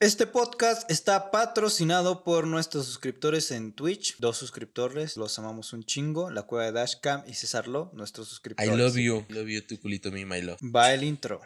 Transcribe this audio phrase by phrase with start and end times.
[0.00, 4.16] Este podcast está patrocinado por nuestros suscriptores en Twitch.
[4.20, 6.30] Dos suscriptores, los amamos un chingo.
[6.30, 8.72] La cueva de Dashcam y César Lo, nuestros suscriptores.
[8.72, 9.26] I love you.
[9.28, 10.58] I love you, tu culito, mi my love.
[10.62, 11.40] Va el intro.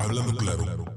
[0.00, 0.95] Hablando claro.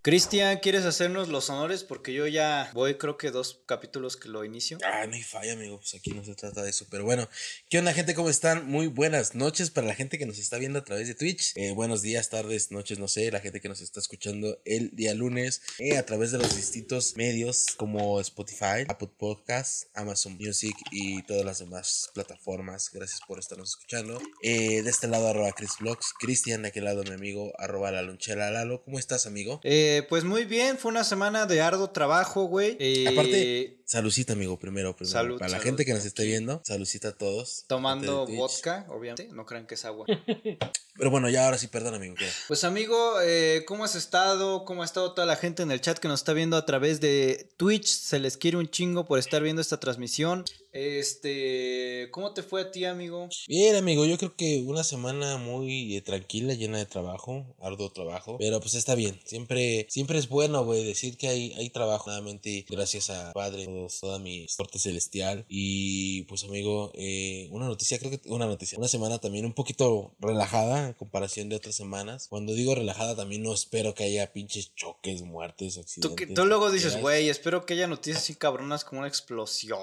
[0.00, 1.82] Cristian, ¿quieres hacernos los honores?
[1.82, 4.78] Porque yo ya voy, creo que dos capítulos que lo inicio.
[4.84, 5.78] Ah, no hay falla, amigo.
[5.78, 6.86] Pues aquí no se trata de eso.
[6.88, 7.28] Pero bueno,
[7.68, 8.14] ¿qué onda, gente?
[8.14, 8.70] ¿Cómo están?
[8.70, 11.52] Muy buenas noches para la gente que nos está viendo a través de Twitch.
[11.56, 13.32] Eh, buenos días, tardes, noches, no sé.
[13.32, 17.16] La gente que nos está escuchando el día lunes eh, a través de los distintos
[17.16, 22.88] medios como Spotify, Apple Podcasts, Amazon Music y todas las demás plataformas.
[22.92, 24.22] Gracias por estarnos escuchando.
[24.42, 26.14] Eh, de este lado, arroba Chris Vlogs.
[26.20, 28.84] Cristian, de aquel lado, mi amigo, arroba la lonchera Lalo.
[28.84, 29.60] ¿Cómo estás, amigo?
[29.64, 32.76] Eh, pues muy bien, fue una semana de arduo trabajo, güey.
[32.80, 34.94] Eh, Aparte, saludcita, amigo, primero.
[34.94, 35.12] primero.
[35.12, 37.64] Salud, Para la gente que nos esté viendo, saludcita a todos.
[37.66, 39.28] Tomando vodka, obviamente.
[39.32, 40.06] No crean que es agua.
[40.98, 42.16] Pero bueno, ya ahora sí, perdón, amigo.
[42.48, 44.64] Pues amigo, eh, ¿cómo has estado?
[44.64, 47.00] ¿Cómo ha estado toda la gente en el chat que nos está viendo a través
[47.00, 47.86] de Twitch?
[47.86, 50.44] Se les quiere un chingo por estar viendo esta transmisión.
[50.72, 53.28] Este, ¿cómo te fue a ti, amigo?
[53.46, 58.36] Bien, amigo, yo creo que una semana muy eh, tranquila, llena de trabajo, arduo trabajo,
[58.38, 59.18] pero pues está bien.
[59.24, 62.10] Siempre, siempre es bueno, güey, decir que hay, hay trabajo.
[62.10, 63.66] Nuevamente, gracias a Padre,
[64.00, 65.44] toda mi sorte celestial.
[65.48, 70.14] Y pues, amigo, eh, una noticia, creo que una noticia, una semana también un poquito
[70.18, 72.26] relajada en comparación de otras semanas.
[72.28, 76.26] Cuando digo relajada, también no espero que haya pinches choques, muertes, Tú, accidentes.
[76.28, 79.78] que- tú luego dices, güey, espero que haya noticias así cabronas como una explosión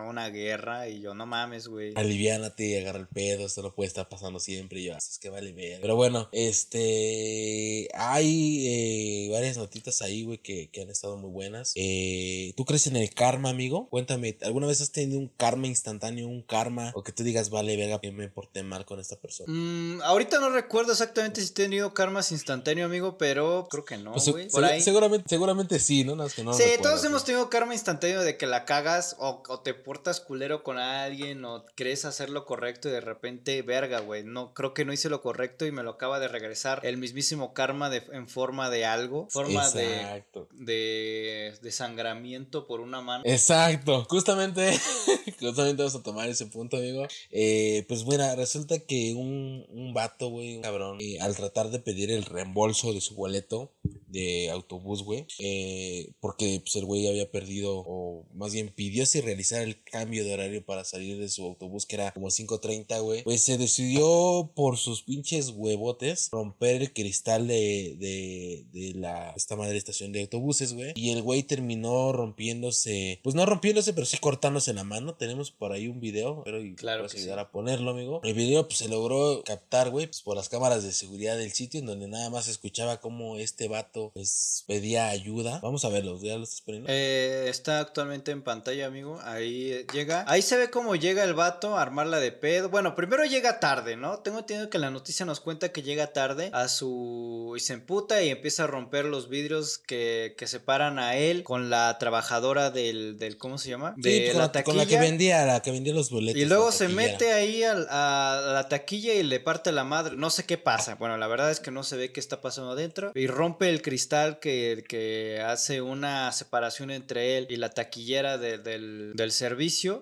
[0.00, 0.88] o una guerra.
[0.88, 1.92] Y yo, no mames, güey.
[1.96, 4.80] Aliviánate, agarra el pedo, esto no puede estar pasando siempre.
[4.80, 5.80] Y yo, "Ah, es que vale ver.
[5.80, 7.88] Pero bueno, este.
[7.94, 11.72] Hay eh, varias notitas ahí, güey, que, que han estado muy buenas.
[11.76, 13.88] Eh, ¿Tú crees en el karma, amigo?
[13.90, 16.92] Cuéntame, ¿alguna vez has tenido un karma instantáneo, un karma?
[16.94, 19.52] O que tú digas, vale, verga, que me porté mal con esta persona.
[19.52, 24.12] Mm, ahorita no recuerdo exactamente si he tenido karmas instantáneo, amigo, pero creo que no,
[24.12, 24.48] Pues, güey.
[24.48, 24.80] Por ahí.
[24.80, 26.12] seguramente, seguramente sí, ¿no?
[26.16, 27.10] Nada más que no Sí, recuerdo, todos güey.
[27.10, 31.44] hemos tenido karma instantáneo de que la cagas o, o te portas culero con alguien
[31.44, 35.08] o crees hacer lo correcto y de repente, verga, güey, no, creo que no hice
[35.08, 38.86] lo correcto y me lo acaba de regresar el mismísimo karma de, en forma de
[38.86, 40.48] algo, forma de, Exacto.
[40.52, 43.24] de desangramiento por una mano.
[43.28, 44.72] Exacto, justamente,
[45.38, 47.06] justamente vamos a tomar ese punto, amigo.
[47.30, 51.78] Eh, pues bueno, resulta que un, un vato, güey, un cabrón, eh, al tratar de
[51.78, 53.70] pedir el reembolso de su boleto
[54.08, 59.20] de autobús, güey, eh, porque pues, el güey había perdido, o más bien pidió si
[59.20, 63.22] realizar el cambio de horario para salir de su autobús, que era como 5.30, güey,
[63.24, 69.56] pues se decidió por sus pinches huevotes romper el cristal de, de, de la, esta
[69.56, 74.18] madre estación de autobuses, güey, y el güey terminó rompiéndose, pues no rompiéndose, pero sí
[74.18, 77.44] cortándose la mano, tenemos por ahí un video, pero Claro puedes que ayudar sí.
[77.44, 78.20] a ponerlo, amigo.
[78.24, 81.80] El video pues se logró captar, güey, pues por las cámaras de seguridad del sitio,
[81.80, 85.60] en donde nada más se escuchaba como este vato, pues pedía ayuda.
[85.62, 86.88] Vamos a verlo, ¿ya lo estás poniendo?
[86.90, 89.18] Eh, está actualmente en pantalla, amigo.
[89.22, 90.24] Ahí eh, llega.
[90.28, 92.68] Ahí se ve cómo llega el vato a armarla de pedo.
[92.68, 94.18] Bueno, primero llega tarde, ¿no?
[94.20, 97.54] Tengo entendido que la noticia nos cuenta que llega tarde a su.
[97.56, 101.70] y se emputa y empieza a romper los vidrios que, que separan a él con
[101.70, 103.07] la trabajadora del.
[103.16, 103.94] Del ¿Cómo se llama?
[104.02, 106.40] Sí, De con, la, con la que vendía, la que vendía los boletos.
[106.40, 110.16] y luego se mete ahí a, la taquilla y le parte la madre.
[110.16, 110.96] No sé qué pasa.
[110.96, 113.12] Bueno, la verdad es que no se ve qué está pasando adentro.
[113.14, 118.58] Y rompe el cristal que, que hace una separación entre él y la taquillera de-
[118.58, 120.00] del, del servicio.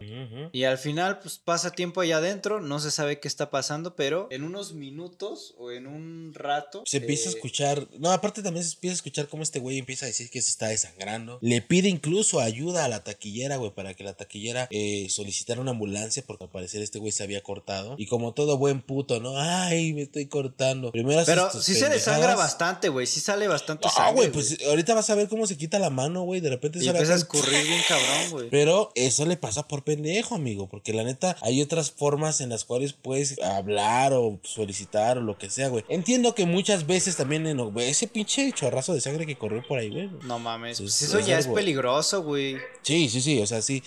[0.53, 2.61] Y al final, pues pasa tiempo allá adentro.
[2.61, 6.83] No se sabe qué está pasando, pero en unos minutos o en un rato.
[6.87, 7.87] Se empieza a eh, escuchar.
[7.99, 10.50] No, aparte también se empieza a escuchar cómo este güey empieza a decir que se
[10.50, 11.39] está desangrando.
[11.43, 15.72] Le pide incluso ayuda a la taquillera, güey, para que la taquillera eh, solicitara una
[15.72, 17.94] ambulancia, porque al parecer este güey se había cortado.
[17.98, 19.38] Y como todo buen puto, ¿no?
[19.38, 20.91] Ay, me estoy cortando.
[20.92, 23.06] Primero Pero sí se desangra bastante, güey.
[23.06, 24.14] Sí sale bastante Ah, sangre.
[24.14, 26.41] güey, pues ahorita vas a ver cómo se quita la mano, güey.
[26.41, 28.50] De repente se empieza a escurrir bien cabrón, güey.
[28.50, 30.68] Pero eso le pasa por pendejo, amigo.
[30.68, 35.36] Porque la neta, hay otras formas en las cuales puedes hablar o solicitar o lo
[35.38, 35.84] que sea, güey.
[35.88, 39.91] Entiendo que muchas veces también en ese pinche chorrazo de sangre que corrió por ahí,
[39.91, 40.10] güey.
[40.22, 42.56] No mames, pues eso es ya es peligroso, güey.
[42.83, 43.41] Sí, sí, sí.
[43.41, 43.83] O sea, sí.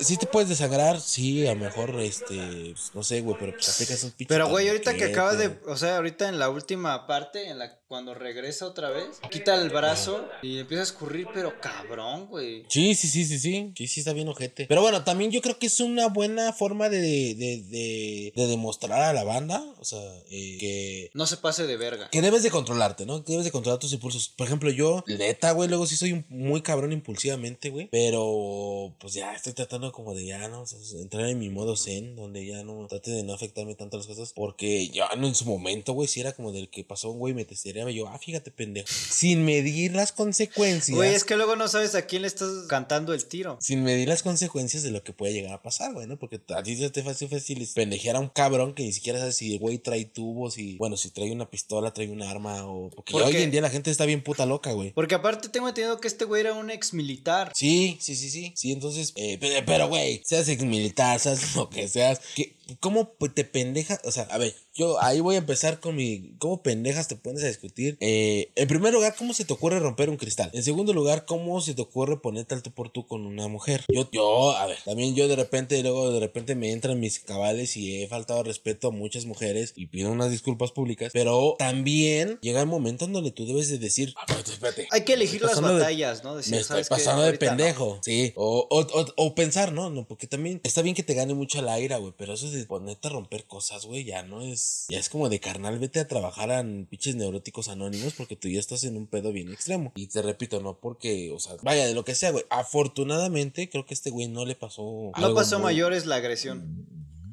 [0.00, 3.68] Sí te puedes desangrar, sí, a lo mejor, este, pues, no sé, güey, pero pues
[3.68, 4.32] aplicas un pinche.
[4.32, 5.58] Pero, güey, ahorita que acabas de.
[5.66, 9.70] O sea, ahorita en la última parte, en la cuando regresa otra vez, quita el
[9.70, 12.64] brazo y empieza a escurrir, pero cabrón, güey.
[12.68, 13.72] Sí, sí, sí, sí, sí.
[13.76, 14.66] Sí, sí, está bien ojete.
[14.66, 19.00] Pero bueno, también yo creo que es una buena forma de, de, de, de demostrar
[19.02, 19.98] a la banda, o sea,
[20.30, 22.10] eh, que No se pase de verga.
[22.10, 23.24] que debes de controlarte, ¿no?
[23.24, 24.28] Que debes de controlar tus impulsos.
[24.28, 27.88] Por ejemplo, yo, neta, güey, luego sí soy un- muy cabrón impulsivamente, güey.
[27.90, 30.60] Pero, pues ya estoy tratando como de ya, ¿no?
[30.62, 33.96] O sea, entrar en mi modo zen, donde ya no trate de no afectarme tanto
[33.96, 37.10] las cosas, porque ya no en su momento, güey, si era como del que pasó
[37.10, 37.46] un güey me
[37.78, 40.94] testearía, yo, ah, fíjate, pendejo, sin medir las consecuencias.
[40.96, 43.58] Güey, es que luego no sabes a quién le estás cantando el tiro.
[43.60, 46.18] Sin medir las consecuencias de lo que puede llegar a pasar, güey, ¿no?
[46.18, 49.36] Porque a ti se te fácil fácil pendejear a un cabrón que ni siquiera sabes
[49.36, 52.90] si el güey trae tubos y, bueno, si trae una pistola, trae un arma o...
[52.90, 53.42] Porque ¿Por hoy qué?
[53.42, 54.92] en día la gente está bien puta loca, güey.
[54.92, 57.52] Porque aparte tengo entendido que este güey era un ex militar.
[57.54, 58.52] Sí, sí, sí, sí.
[58.56, 63.14] Sí, entonces, eh, pe- pero, güey, seas ex militar, seas lo que seas, que, ¿cómo
[63.14, 64.00] pe- te pendejas?
[64.04, 66.34] O sea, a ver, yo ahí voy a empezar con mi.
[66.38, 67.96] ¿Cómo pendejas te pones a discutir?
[68.00, 70.50] Eh, en primer lugar, ¿cómo se te ocurre romper un cristal?
[70.54, 73.84] En segundo lugar, ¿cómo se te ocurre ponerte al tú por tú con una mujer?
[73.92, 77.76] Yo, yo, a ver, también yo de repente, luego de repente me entran mis cabales
[77.76, 82.60] y he faltado respeto a muchas mujeres y pido unas disculpas públicas, pero también llega
[82.60, 84.88] el momento en donde tú debes de decir, "Ah, espérate, espérate.
[84.90, 86.36] Hay que elegir las de- batallas, ¿no?
[86.36, 87.56] Decir, me estoy pasando de Ahorita no.
[87.56, 88.00] pendejo.
[88.02, 88.32] Sí.
[88.36, 89.90] O, o, o, o pensar, ¿no?
[89.90, 92.12] No, porque también está bien que te gane mucho la ira, güey.
[92.16, 94.86] Pero eso de ponerte a romper cosas, güey, ya no es.
[94.88, 98.60] Ya es como de carnal, vete a trabajar en pinches neuróticos anónimos porque tú ya
[98.60, 99.92] estás en un pedo bien extremo.
[99.94, 102.44] Y te repito, no porque, o sea, vaya, de lo que sea, güey.
[102.50, 104.82] Afortunadamente, creo que a este güey no le pasó.
[104.82, 106.86] No algo pasó muy- mayores la agresión.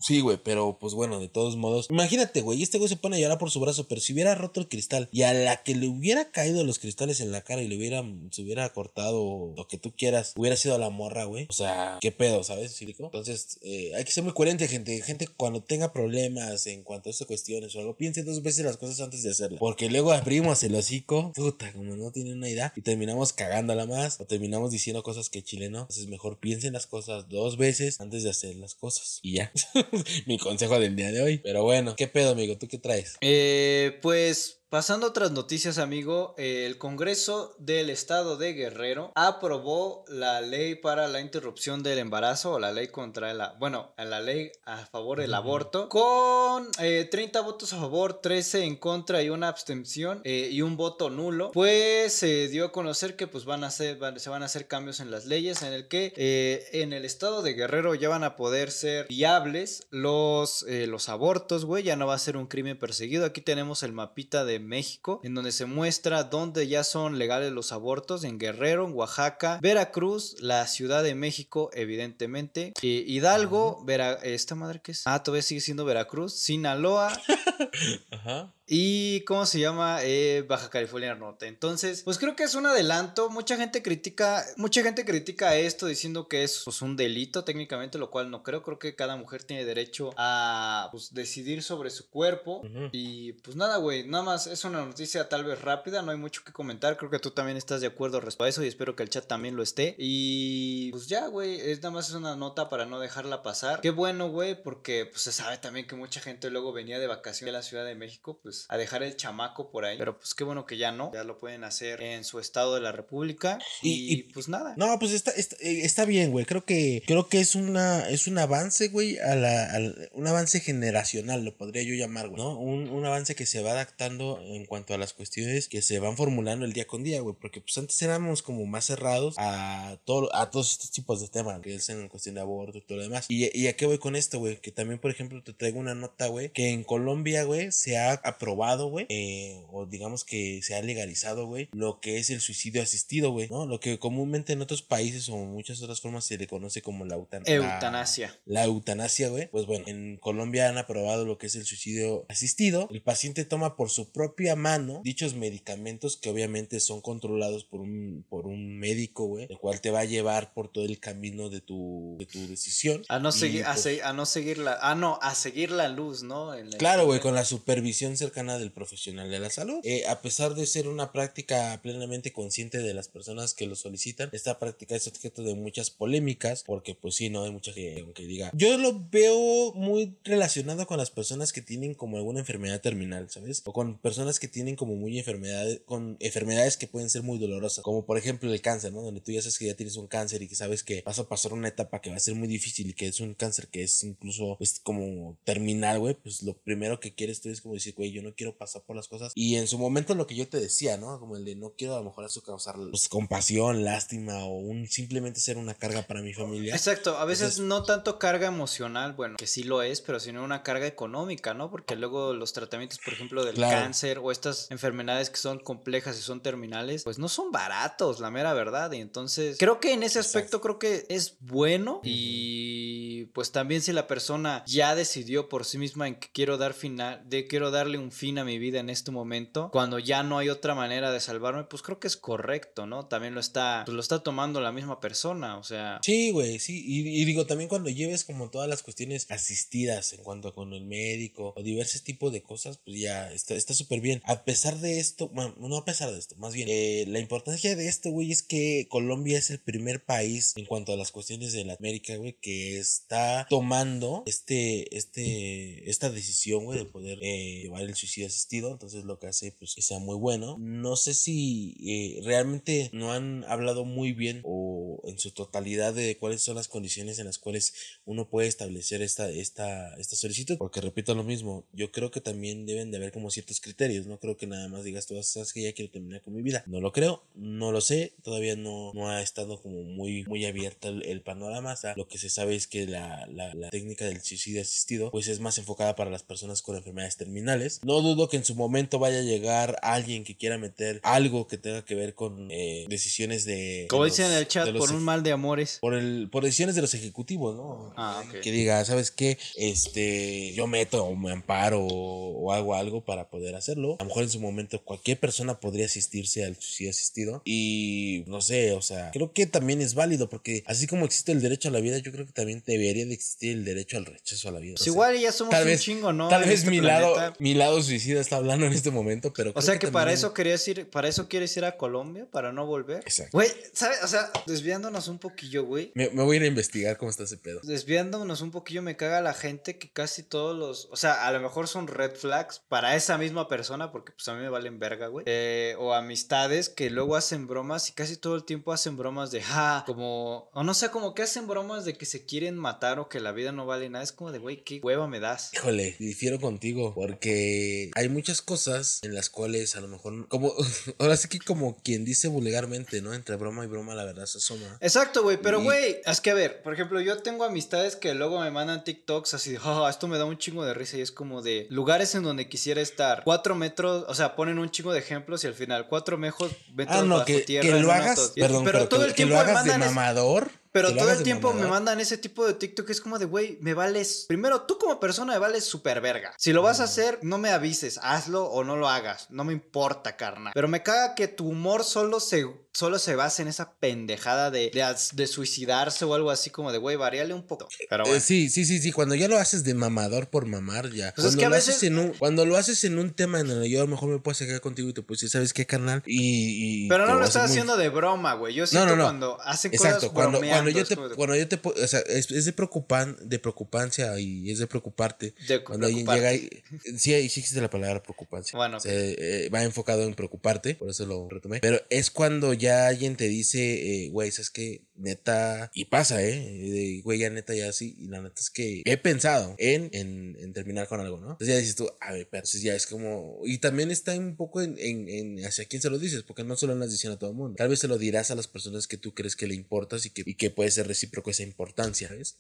[0.06, 1.88] Sí, güey, pero pues bueno, de todos modos.
[1.90, 4.60] Imagínate, güey, este güey se pone a llorar por su brazo, pero si hubiera roto
[4.60, 7.68] el cristal y a la que le hubiera caído los cristales en la cara y
[7.68, 11.48] le hubiera, se hubiera cortado lo que tú quieras, hubiera sido la morra, güey.
[11.50, 12.74] O sea, qué pedo, ¿sabes?
[12.74, 12.86] ¿Sí?
[13.00, 15.02] Entonces, eh, hay que ser muy coherente, gente.
[15.02, 18.78] Gente, cuando tenga problemas en cuanto a estas cuestiones o algo, piense dos veces las
[18.78, 19.60] cosas antes de hacerlas.
[19.60, 24.22] Porque luego abrimos el hocico, puta, como no tienen una idea, y terminamos cagándola más
[24.22, 25.80] o terminamos diciendo cosas que Chile no.
[25.80, 29.20] Entonces, mejor piensen las cosas dos veces antes de hacer las cosas.
[29.24, 29.52] Y ya.
[30.26, 31.38] Mi consejo del día de hoy.
[31.40, 32.58] Pero bueno, ¿qué pedo, amigo?
[32.58, 33.18] ¿Tú qué traes?
[33.22, 40.04] Eh, pues pasando a otras noticias, amigo, eh, el Congreso del Estado de Guerrero aprobó
[40.10, 44.52] la ley para la interrupción del embarazo o la ley contra la, bueno, la ley
[44.66, 49.48] a favor del aborto con eh, 30 votos a favor, 13 en contra y una
[49.48, 51.54] abstención eh, y un voto nulo.
[51.54, 54.68] Pues se dio a conocer que pues van a hacer, van- se van a hacer
[54.68, 58.26] cambios en las leyes en el que eh, en el Estado de Guerrero ya van
[58.26, 62.78] a poder ser viables los, los abortos, güey, ya no va a ser un crimen
[62.78, 63.24] perseguido.
[63.26, 67.72] Aquí tenemos el mapita de México, en donde se muestra dónde ya son legales los
[67.72, 74.56] abortos, en Guerrero, en Oaxaca, Veracruz, la Ciudad de México, evidentemente, eh, Hidalgo, Vera, esta
[74.56, 77.12] madre que es, ah, todavía sigue siendo Veracruz, Sinaloa,
[78.12, 78.54] Ajá.
[78.68, 80.00] Y ¿cómo se llama?
[80.02, 81.48] Eh, Baja California Norte.
[81.48, 83.30] Entonces, pues creo que es un adelanto.
[83.30, 88.10] Mucha gente critica, mucha gente critica esto diciendo que es pues, un delito técnicamente, lo
[88.10, 88.64] cual no creo.
[88.64, 92.64] Creo que cada mujer tiene derecho a pues, decidir sobre su cuerpo.
[92.92, 96.44] Y pues nada, güey, nada más es una noticia tal vez rápida, no hay mucho
[96.44, 96.98] que comentar.
[96.98, 99.28] Creo que tú también estás de acuerdo respecto a eso y espero que el chat
[99.28, 99.96] también lo esté.
[100.00, 103.82] Y pues ya, güey, es nada más es una nota para no dejarla pasar.
[103.82, 107.54] Qué bueno, güey, porque pues se sabe también que mucha gente luego venía de vacaciones
[107.54, 109.98] a la Ciudad de México, pues a dejar el chamaco por ahí.
[109.98, 112.82] Pero pues qué bueno que ya no, ya lo pueden hacer en su estado de
[112.82, 113.60] la República.
[113.82, 114.74] Y, pues nada.
[114.78, 116.46] No, pues está, está, eh, está bien, güey.
[116.46, 119.70] Creo que, creo que es una, es un avance, güey, a la,
[120.14, 122.58] un avance generacional, lo podría yo llamar, güey, ¿no?
[122.58, 126.18] Un, un avance que se va adaptando en cuanto a las cuestiones que se van
[126.18, 127.36] formulando el día con día, güey.
[127.40, 131.60] Porque pues antes éramos como más cerrados a todo, a todos estos tipos de temas,
[131.62, 133.26] que es en cuestión de aborto y todo lo demás.
[133.30, 135.96] Y, y a qué voy con esto, güey, que también, por ejemplo, te traigo una
[135.96, 140.76] nota, güey, que en Colombia, güey, se ha aprobado, güey, eh, o digamos que se
[140.76, 143.66] ha legalizado, güey, lo que es el suicidio asistido, güey, ¿no?
[143.66, 147.16] Lo que comúnmente en otros países o muchas otras formas se le conoce como la
[147.18, 148.38] eutan- Eutanasia.
[148.46, 149.48] la eutanasia, güey.
[149.50, 152.88] Pues bueno, en Colombia han aprobado lo que es el suicidio asistido.
[152.92, 158.26] El paciente toma por su propia mano dichos medicamentos que obviamente son controlados por un,
[158.30, 161.62] por un médico, güey, el cual te va a llevar por todo el camino de
[161.62, 163.04] tu, de tu decisión.
[163.10, 164.78] A no, seguir, a, pues, se- a no seguir la.
[164.82, 166.54] Ah, no, a seguir la luz, ¿no?
[166.54, 169.80] El- Claro, güey, con la supervisión cercana del profesional de la salud.
[169.84, 174.30] Eh, a pesar de ser una práctica plenamente consciente de las personas que lo solicitan,
[174.34, 178.26] esta práctica es objeto de muchas polémicas, porque pues sí, no hay mucha gente aunque
[178.26, 178.52] diga.
[178.54, 183.62] Yo lo veo muy relacionado con las personas que tienen como alguna enfermedad terminal, ¿sabes?
[183.66, 187.84] O con personas que tienen como muy enfermedades, con enfermedades que pueden ser muy dolorosas,
[187.84, 189.02] como por ejemplo el cáncer, ¿no?
[189.02, 191.30] Donde tú ya sabes que ya tienes un cáncer y que sabes que vas a
[191.30, 193.84] pasar una etapa que va a ser muy difícil y que es un cáncer que
[193.84, 197.94] es incluso pues como terminal, güey, pues lo primero que quieres tú es como decir,
[197.96, 199.32] güey, yo no quiero pasar por las cosas.
[199.36, 201.20] Y en su momento lo que yo te decía, ¿no?
[201.20, 204.88] Como el de no quiero a lo mejor eso causar pues, compasión, lástima o un
[204.88, 206.76] simplemente ser una carga para mi familia.
[206.76, 210.64] Exacto, a veces no tanto carga emocional, bueno, que sí lo es, pero sino una
[210.64, 211.70] carga económica, ¿no?
[211.70, 216.22] Porque luego los tratamientos, por ejemplo, del cáncer o estas enfermedades que son complejas y
[216.22, 218.92] son terminales, pues no son baratos, la mera verdad.
[218.92, 223.92] Y entonces, creo que en ese aspecto creo que es bueno y pues también si
[223.92, 227.98] la persona ya decidió por sí misma en que quiero dar final, de quiero darle
[227.98, 231.20] un fin a mi vida en este momento, cuando ya no hay otra manera de
[231.20, 233.06] salvarme, pues creo que es correcto, ¿no?
[233.06, 236.00] También lo está, pues lo está tomando la misma persona, o sea.
[236.02, 236.84] Sí, güey, sí.
[236.86, 240.86] Y, digo, también cuando lleves como todas las cuestiones asistidas en cuanto a con el
[240.86, 244.22] médico o diversos tipos de cosas, pues ya está súper bien.
[244.26, 247.88] A pesar de esto, no a pesar de esto, más bien, eh, la importancia de
[247.88, 251.66] esto, güey, es que Colombia es el primer país en cuanto a las cuestiones de
[251.66, 257.84] la América, güey, que está tomando este, este, esta decisión, güey, de poder eh, llevar
[257.84, 257.96] el
[258.26, 258.72] asistido.
[258.72, 260.58] Entonces lo que hace, pues, que sea muy bueno.
[260.60, 266.18] No sé si eh, realmente no han hablado muy bien o en su totalidad de
[266.18, 267.74] cuáles son las condiciones en las cuales
[268.06, 270.58] uno puede establecer esta, esta, esta solicitud.
[270.58, 274.08] Porque repito lo mismo, yo creo que también deben de haber como ciertos criterios.
[274.08, 276.64] No creo que nada más digas tú, sabes que ya quiero terminar con mi vida.
[276.68, 280.90] No lo creo, no lo sé, todavía no, no ha estado como muy, muy abierto
[280.90, 281.74] el, panorama.
[281.74, 285.28] O sea, lo que se sabe es que la, la, técnica del suicidio asistido pues
[285.28, 287.80] es más enfocada para las personas con enfermedades terminales.
[288.02, 291.84] Dudo que en su momento vaya a llegar alguien que quiera meter algo que tenga
[291.84, 293.88] que ver con eh, decisiones de...
[293.90, 295.80] Como dicen en el chat, por un mal de amores.
[295.82, 297.94] Por, el, por decisiones de los ejecutivos, ¿no?
[297.98, 299.38] Ah, Que diga, ¿sabes qué?
[299.56, 303.98] Este, yo meto o me amparo o, hago algo para poder hacerlo.
[304.00, 307.42] A lo mejor en su momento cualquier persona podría asistirse al suicidio asistido.
[307.44, 311.42] Y no sé, o sea, creo que también es válido porque así como existe el
[311.42, 314.50] derecho a la vida, yo creo que también debería de existir el derecho al rechazo
[314.50, 314.76] a la vida.
[314.78, 316.30] Pues igual ya somos un chingo, ¿no?
[316.30, 319.52] Tal vez este mi lado, mi lado suicida está hablando en este momento, pero.
[319.56, 322.66] O sea que, para eso querías ir, para eso quieres ir a Colombia, para no
[322.66, 323.00] volver.
[323.00, 323.32] Exacto.
[323.38, 324.00] Güey, ¿sabes?
[324.04, 325.92] O sea, desviándonos un poquillo, güey.
[325.96, 327.60] Me, voy a ir a investigar cómo está ese pedo.
[327.64, 330.88] Desviándonos un poquillo, me caga la gente que casi todos los.
[330.92, 334.36] O sea, a lo mejor son red flags para esa misma persona, porque pues a
[334.36, 335.26] mí me valen verga, güey.
[335.28, 339.42] Eh, o amistades que luego hacen bromas y casi todo el tiempo hacen bromas de
[339.42, 340.50] ja, como.
[340.54, 343.32] O no sé, como que hacen bromas de que se quieren matar o que la
[343.32, 344.04] vida no vale nada.
[344.04, 345.52] Es como de, güey, qué hueva me das.
[345.54, 347.65] Híjole, difiero contigo, porque
[347.96, 350.54] hay muchas cosas en las cuales a lo mejor, como,
[351.00, 353.14] ahora sí que como quien dice vulgarmente, ¿no?
[353.14, 354.78] Entre broma y broma la verdad se asoma.
[354.82, 358.40] Exacto, güey, pero güey, es que a ver, por ejemplo, yo tengo amistades que luego
[358.42, 361.12] me mandan TikToks así de, oh, esto me da un chingo de risa y es
[361.12, 363.24] como de lugares en donde quisiera estar.
[363.24, 366.98] Cuatro metros, o sea, ponen un chingo de ejemplos y al final, cuatro metros, metros
[366.98, 367.68] ah, no, bajo que, tierra.
[367.68, 370.50] Que lo hagas, perdón, pero, todo el tiempo lo hagas de mamador.
[370.76, 373.74] Pero todo el tiempo me mandan ese tipo de TikTok es como de, güey, me
[373.74, 374.26] vales.
[374.28, 376.34] Primero, tú como persona me vales súper verga.
[376.38, 379.28] Si lo vas a hacer, no me avises, hazlo o no lo hagas.
[379.30, 380.52] No me importa, carnal.
[380.54, 382.44] Pero me caga que tu humor solo se
[382.76, 384.70] solo se basa en esa pendejada de,
[385.14, 387.70] de, suicidarse o algo así como de, güey, variale un poco.
[387.90, 388.92] Pero eh, sí, sí, sí, sí.
[388.92, 391.14] Cuando ya lo haces de mamador por mamar, ya.
[391.16, 393.70] Pues cuando, lo haces en un, cuando lo haces en un tema en el que
[393.70, 396.04] yo a lo mejor me puedo sacar contigo y te puedo decir, ¿sabes qué, carnal?
[396.06, 396.90] Y.
[396.90, 398.54] Pero no lo estás haciendo de broma, güey.
[398.54, 401.60] Yo siento no, no, cuando hacen Exacto, cuando, cuando yo te, cuando yo te.
[401.64, 405.34] O sea, es, de, preocupan, de preocupancia y es de preocuparte.
[405.48, 406.50] De cuando alguien llega y.
[406.98, 408.58] Sí, sí existe la palabra preocupancia.
[408.58, 408.78] Bueno.
[408.84, 411.60] Eh, va enfocado en preocuparte, por eso lo retomé.
[411.62, 414.82] Pero es cuando ya ya alguien te dice, eh, güey, ¿sabes qué?
[414.96, 417.02] Neta, y pasa, ¿eh?
[417.04, 417.96] güey, ya neta, ya así.
[418.00, 421.32] Y la neta es que he pensado en, en, terminar con algo, ¿no?
[421.32, 423.40] Entonces ya dices tú, a ver, pero entonces ya es como.
[423.44, 426.74] Y también está un poco en, en, hacia quién se lo dices, porque no solo
[426.74, 427.56] en las diciendo a todo el mundo.
[427.58, 430.12] Tal vez se lo dirás a las personas que tú crees que le importas y
[430.12, 432.38] que, y que puede ser recíproco esa importancia, ¿ves?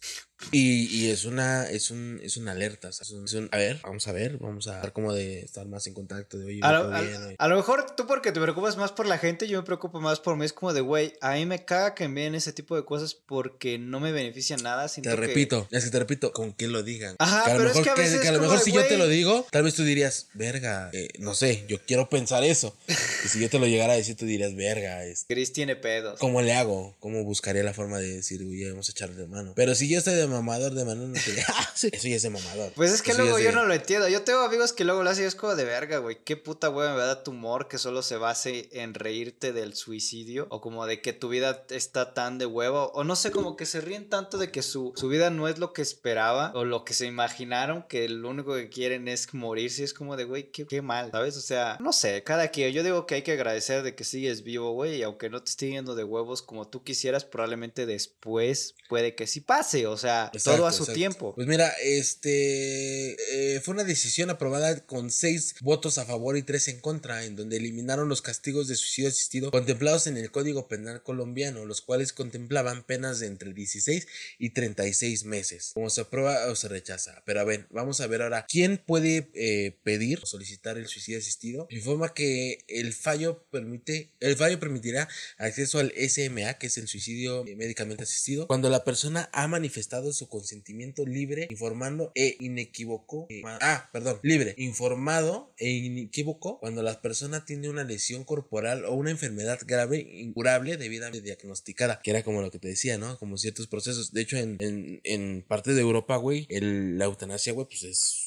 [0.51, 4.12] Y, y es una, es un, es una alerta, Es un, a ver, vamos a
[4.13, 7.48] ver, vamos a ver como de estar más en contacto, de oye, a, lo, a
[7.48, 10.36] lo mejor tú porque te preocupas más por la gente, yo me preocupo más por
[10.36, 10.45] mí.
[10.45, 13.77] Es como de, güey, a mí me caga que envíen ese tipo de cosas porque
[13.77, 14.88] no me beneficia nada.
[14.88, 17.15] Te repito, es que te repito, con que lo digan.
[17.19, 18.86] Ajá, que a pero mejor, es que a veces que, a lo mejor si yo
[18.86, 22.75] te lo digo, tal vez tú dirías, verga, eh, no sé, yo quiero pensar eso.
[22.88, 25.05] y si yo te lo llegara a decir, tú dirías, verga.
[25.05, 25.25] Es...
[25.27, 26.19] Chris tiene pedos.
[26.19, 26.95] ¿Cómo le hago?
[27.00, 29.53] ¿Cómo buscaría la forma de decir, uy, vamos a echarle de mano?
[29.55, 31.36] Pero si yo estoy de mamador de mano, no te...
[31.48, 32.72] Ah, eso ya es de mamador.
[32.75, 34.07] Pues es que luego yo no lo entiendo.
[34.10, 36.17] Yo tengo amigos que luego lo hacen y es como de verga, güey.
[36.24, 40.05] Qué puta güey me da tu humor que solo se base en reírte del suicidio
[40.06, 43.56] suicidio o como de que tu vida está tan de huevo o no sé, como
[43.56, 46.64] que se ríen tanto de que su, su vida no es lo que esperaba o
[46.64, 49.84] lo que se imaginaron que lo único que quieren es morirse.
[49.84, 51.38] Es como de, güey, qué, qué mal, ¿sabes?
[51.38, 52.72] O sea, no sé, cada quien.
[52.72, 55.50] Yo digo que hay que agradecer de que sigues vivo, güey, y aunque no te
[55.50, 60.32] esté yendo de huevos como tú quisieras, probablemente después puede que sí pase, o sea,
[60.44, 61.34] todo a su tiempo.
[61.36, 66.68] Pues mira, este eh, fue una decisión aprobada con seis votos a favor y tres
[66.68, 71.02] en contra, en donde eliminaron los castigos de suicidio asistido contemplados en el Código Penal
[71.02, 75.72] colombiano, los cuales contemplaban penas de entre 16 y 36 meses.
[75.74, 77.24] Como se aprueba o se rechaza.
[77.25, 81.20] Pero a ver, vamos a ver ahora quién puede eh, pedir o solicitar el suicidio
[81.20, 81.68] asistido.
[81.70, 87.46] Informa que el fallo permite, el fallo permitirá acceso al SMA, que es el suicidio
[87.56, 93.28] médicamente asistido, cuando la persona ha manifestado su consentimiento libre, informando e inequívoco.
[93.30, 98.94] Eh, ah, perdón, libre, informado e inequívoco cuando la persona tiene una lesión corporal o
[98.94, 103.17] una enfermedad grave incurable debidamente diagnosticada, que era como lo que te decía, ¿no?
[103.17, 104.12] Como ciertos procesos.
[104.12, 108.25] De hecho, en, en, en parte de Europa, güey, la eutanasia, güey, pues es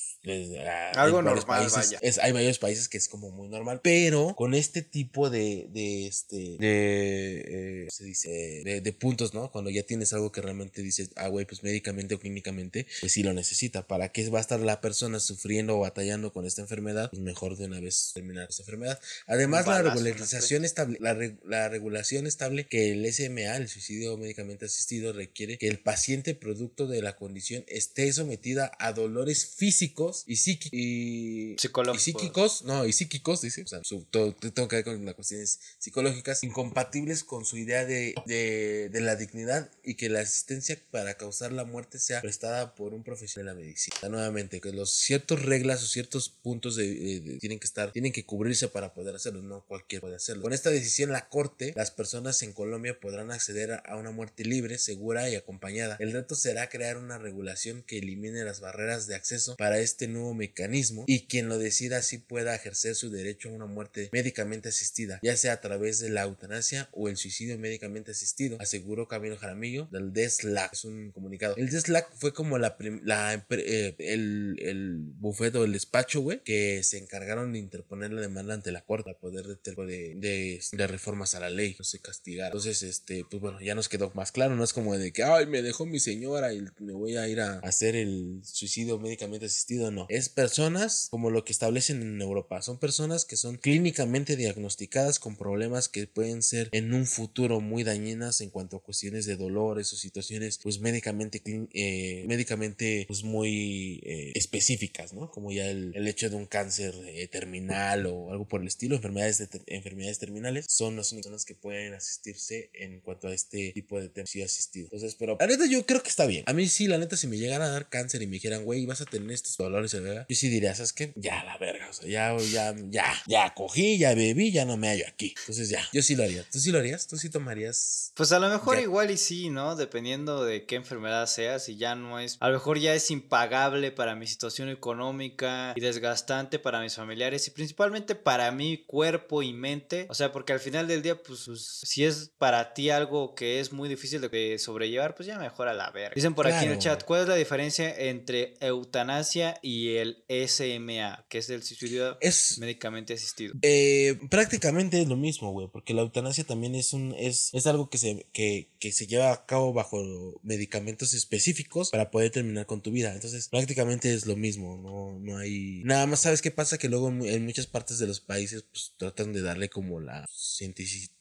[0.94, 1.68] algo normal,
[2.02, 6.06] Es, hay varios países que es como muy normal, pero con este tipo de, de
[6.06, 8.30] este, de, eh, se dice,
[8.64, 9.50] de, puntos, ¿no?
[9.52, 13.22] Cuando ya tienes algo que realmente dices, ah, güey, pues médicamente o clínicamente, pues sí
[13.22, 13.86] lo necesita.
[13.86, 17.10] ¿Para qué va a estar la persona sufriendo o batallando con esta enfermedad?
[17.10, 19.00] Pues mejor de una vez terminar esta enfermedad.
[19.26, 25.12] Además, la regularización estable, la, la regulación estable que el SMA, el suicidio médicamente asistido,
[25.12, 30.34] requiere que el paciente producto de la condición esté sometida a dolores físicos y,
[30.72, 31.56] y,
[31.98, 37.24] psíquicos, no, y psíquicos, dice, o sea, tengo que ver con las cuestiones psicológicas, incompatibles
[37.24, 41.98] con su idea de, de, la dignidad y que la asistencia para causar la muerte
[41.98, 43.96] sea prestada por un profesional de la medicina.
[44.08, 48.68] Nuevamente, que los ciertos reglas o ciertos puntos de, tienen que estar, tienen que cubrirse
[48.68, 50.42] para poder hacerlo, no cualquiera puede hacerlo.
[50.42, 54.78] Con esta decisión, la Corte, las personas en Colombia podrán acceder a una muerte libre,
[54.78, 55.96] segura y acompañada.
[56.00, 60.06] El reto será crear una regulación que elimine las barreras de acceso para este este
[60.06, 64.68] nuevo mecanismo y quien lo decida así pueda ejercer su derecho a una muerte médicamente
[64.68, 69.36] asistida, ya sea a través de la eutanasia o el suicidio médicamente asistido, aseguró Camilo
[69.36, 70.72] Jaramillo del DESLAC.
[70.72, 71.56] Es un comunicado.
[71.56, 76.84] El DESLAC fue como la, la eh, el, el bufete o el despacho, güey, que
[76.84, 81.34] se encargaron de interponer la demanda ante la corte para poder de, de, de, reformas
[81.34, 82.46] a la ley, no sé, castigar.
[82.46, 85.46] Entonces, este, pues bueno, ya nos quedó más claro, no es como de que, ay,
[85.46, 89.87] me dejó mi señora y me voy a ir a hacer el suicidio médicamente asistido
[89.90, 90.06] no.
[90.08, 92.62] Es personas como lo que establecen en Europa.
[92.62, 97.84] Son personas que son clínicamente diagnosticadas con problemas que pueden ser en un futuro muy
[97.84, 101.42] dañinas en cuanto a cuestiones de dolores o situaciones pues médicamente,
[101.72, 105.30] eh, médicamente pues muy eh, específicas, ¿no?
[105.30, 109.38] Como ya el, hecho de un cáncer eh, terminal o algo por el estilo, enfermedades,
[109.38, 114.00] de enfermedades terminales, son las únicas personas que pueden asistirse en cuanto a este tipo
[114.00, 114.86] de terapia asistido.
[114.86, 116.44] Entonces, pero la neta yo creo que está bien.
[116.46, 118.86] A mí sí, la neta, si me llegan a dar cáncer y me dijeran, güey,
[118.86, 121.12] vas a tener estos dolores yo sí diría, ¿sabes qué?
[121.16, 124.88] Ya la verga, o sea, ya, ya, ya, ya cogí, ya bebí, ya no me
[124.88, 125.34] hallo aquí.
[125.40, 126.44] Entonces ya, yo sí lo haría.
[126.50, 127.06] ¿Tú sí lo harías?
[127.06, 128.12] ¿Tú sí tomarías?
[128.14, 129.76] Pues a lo mejor igual y sí, ¿no?
[129.76, 133.92] Dependiendo de qué enfermedad sea, si ya no es, a lo mejor ya es impagable
[133.92, 139.52] para mi situación económica y desgastante para mis familiares y principalmente para mi cuerpo y
[139.52, 140.06] mente.
[140.08, 143.60] O sea, porque al final del día, pues, pues si es para ti algo que
[143.60, 146.14] es muy difícil de sobrellevar, pues ya mejor a la verga.
[146.14, 150.24] Dicen por aquí en el chat, ¿cuál es la diferencia entre eutanasia y y el
[150.48, 153.54] SMA, que es el suicidio es, médicamente asistido.
[153.60, 157.90] Eh, prácticamente es lo mismo, güey, porque la eutanasia también es un es, es algo
[157.90, 160.02] que se, que, que se lleva a cabo bajo
[160.42, 163.12] medicamentos específicos para poder terminar con tu vida.
[163.12, 165.82] Entonces, prácticamente es lo mismo, no, no hay...
[165.84, 166.78] Nada más, ¿sabes qué pasa?
[166.78, 171.17] Que luego en muchas partes de los países pues tratan de darle como la cientificidad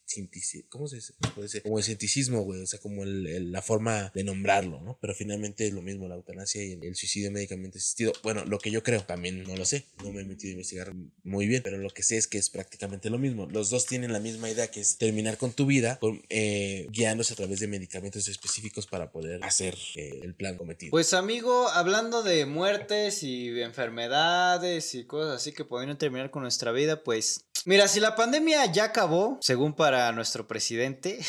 [0.69, 1.01] ¿cómo se?
[1.35, 4.97] Puede ser como el cienticismo, güey, o sea, como el, la forma de nombrarlo, ¿no?
[5.01, 8.13] Pero finalmente es lo mismo la eutanasia y el, suicidio médicamente asistido.
[8.23, 10.93] Bueno, lo que yo creo, también no lo sé, no me he metido a investigar
[11.23, 13.47] muy bien, pero lo que sé es que es prácticamente lo mismo.
[13.47, 17.35] Los dos tienen la misma idea, que es terminar con tu vida eh, guiándose a
[17.35, 20.91] través de medicamentos específicos para poder hacer eh, el plan cometido.
[20.91, 26.71] Pues amigo, hablando de muertes y enfermedades y cosas así que podrían terminar con nuestra
[26.71, 31.19] vida, pues mira, si la pandemia ya acabó, según para nuestro presidente.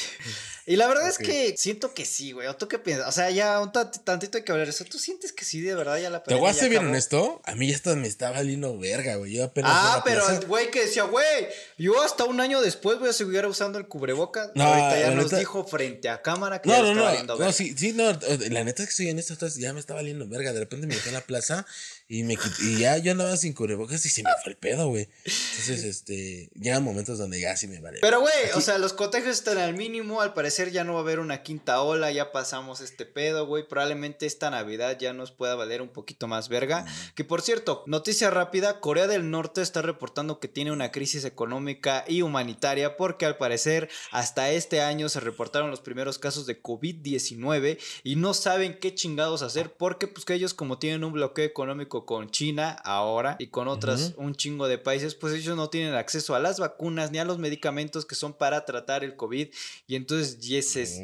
[0.69, 2.47] Y la verdad es que siento que sí, güey.
[2.47, 3.09] ¿O tú qué piensas?
[3.09, 4.85] O sea, ya un tant- tantito hay que hablar eso.
[4.85, 7.41] ¿Tú sientes que sí, de verdad, ya la Te voy a ser bien honesto.
[7.45, 9.33] A mí ya hasta me estaba valiendo verga, güey.
[9.33, 9.71] Yo apenas.
[9.75, 11.27] Ah, pero el güey que decía, güey,
[11.79, 14.51] yo hasta un año después voy a seguir usando el cubrebocas.
[14.55, 17.05] No, Ahorita ya nos neta- dijo frente a cámara que No, ya no, está no.
[17.07, 17.53] valiendo No, verga.
[17.55, 18.13] sí, sí, no.
[18.51, 19.33] La neta es que soy honesto.
[19.33, 20.53] entonces Ya me estaba valiendo verga.
[20.53, 21.65] De repente me metí a la plaza
[22.09, 24.89] y me quit- y ya yo andaba sin cubrebocas y se me fue el pedo,
[24.89, 25.09] güey.
[25.25, 26.51] Entonces, este.
[26.55, 27.99] Llegan momentos donde ya sí me vale.
[28.03, 30.21] Pero, güey, o sea, los contagios están al mínimo.
[30.21, 32.11] Al parecer ya no va a haber una quinta ola.
[32.11, 33.67] Ya pasamos este pedo, güey.
[33.67, 36.85] Probablemente esta Navidad ya nos pueda valer un poquito más verga.
[37.15, 42.05] Que por cierto, noticia rápida: Corea del Norte está reportando que tiene una crisis económica
[42.09, 42.97] y humanitaria.
[42.97, 48.35] Porque al parecer, hasta este año se reportaron los primeros casos de COVID-19 y no
[48.35, 49.73] saben qué chingados hacer.
[49.75, 54.15] Porque, pues, que ellos, como tienen un bloqueo económico con China ahora y con otras
[54.17, 57.39] un chingo de países, pues ellos no tienen acceso a las vacunas ni a los
[57.39, 59.49] medicamentos que son para tratar el COVID.
[59.87, 60.41] Y entonces,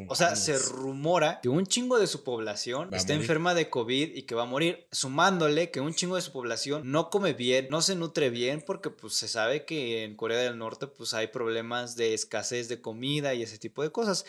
[0.07, 4.15] o sea, se rumora que un chingo de su población Va está enferma de COVID
[4.15, 7.67] y que va a morir, sumándole que un chingo de su población no come bien,
[7.69, 11.27] no se nutre bien, porque pues se sabe que en Corea del Norte pues hay
[11.27, 14.25] problemas de escasez de comida y ese tipo de cosas.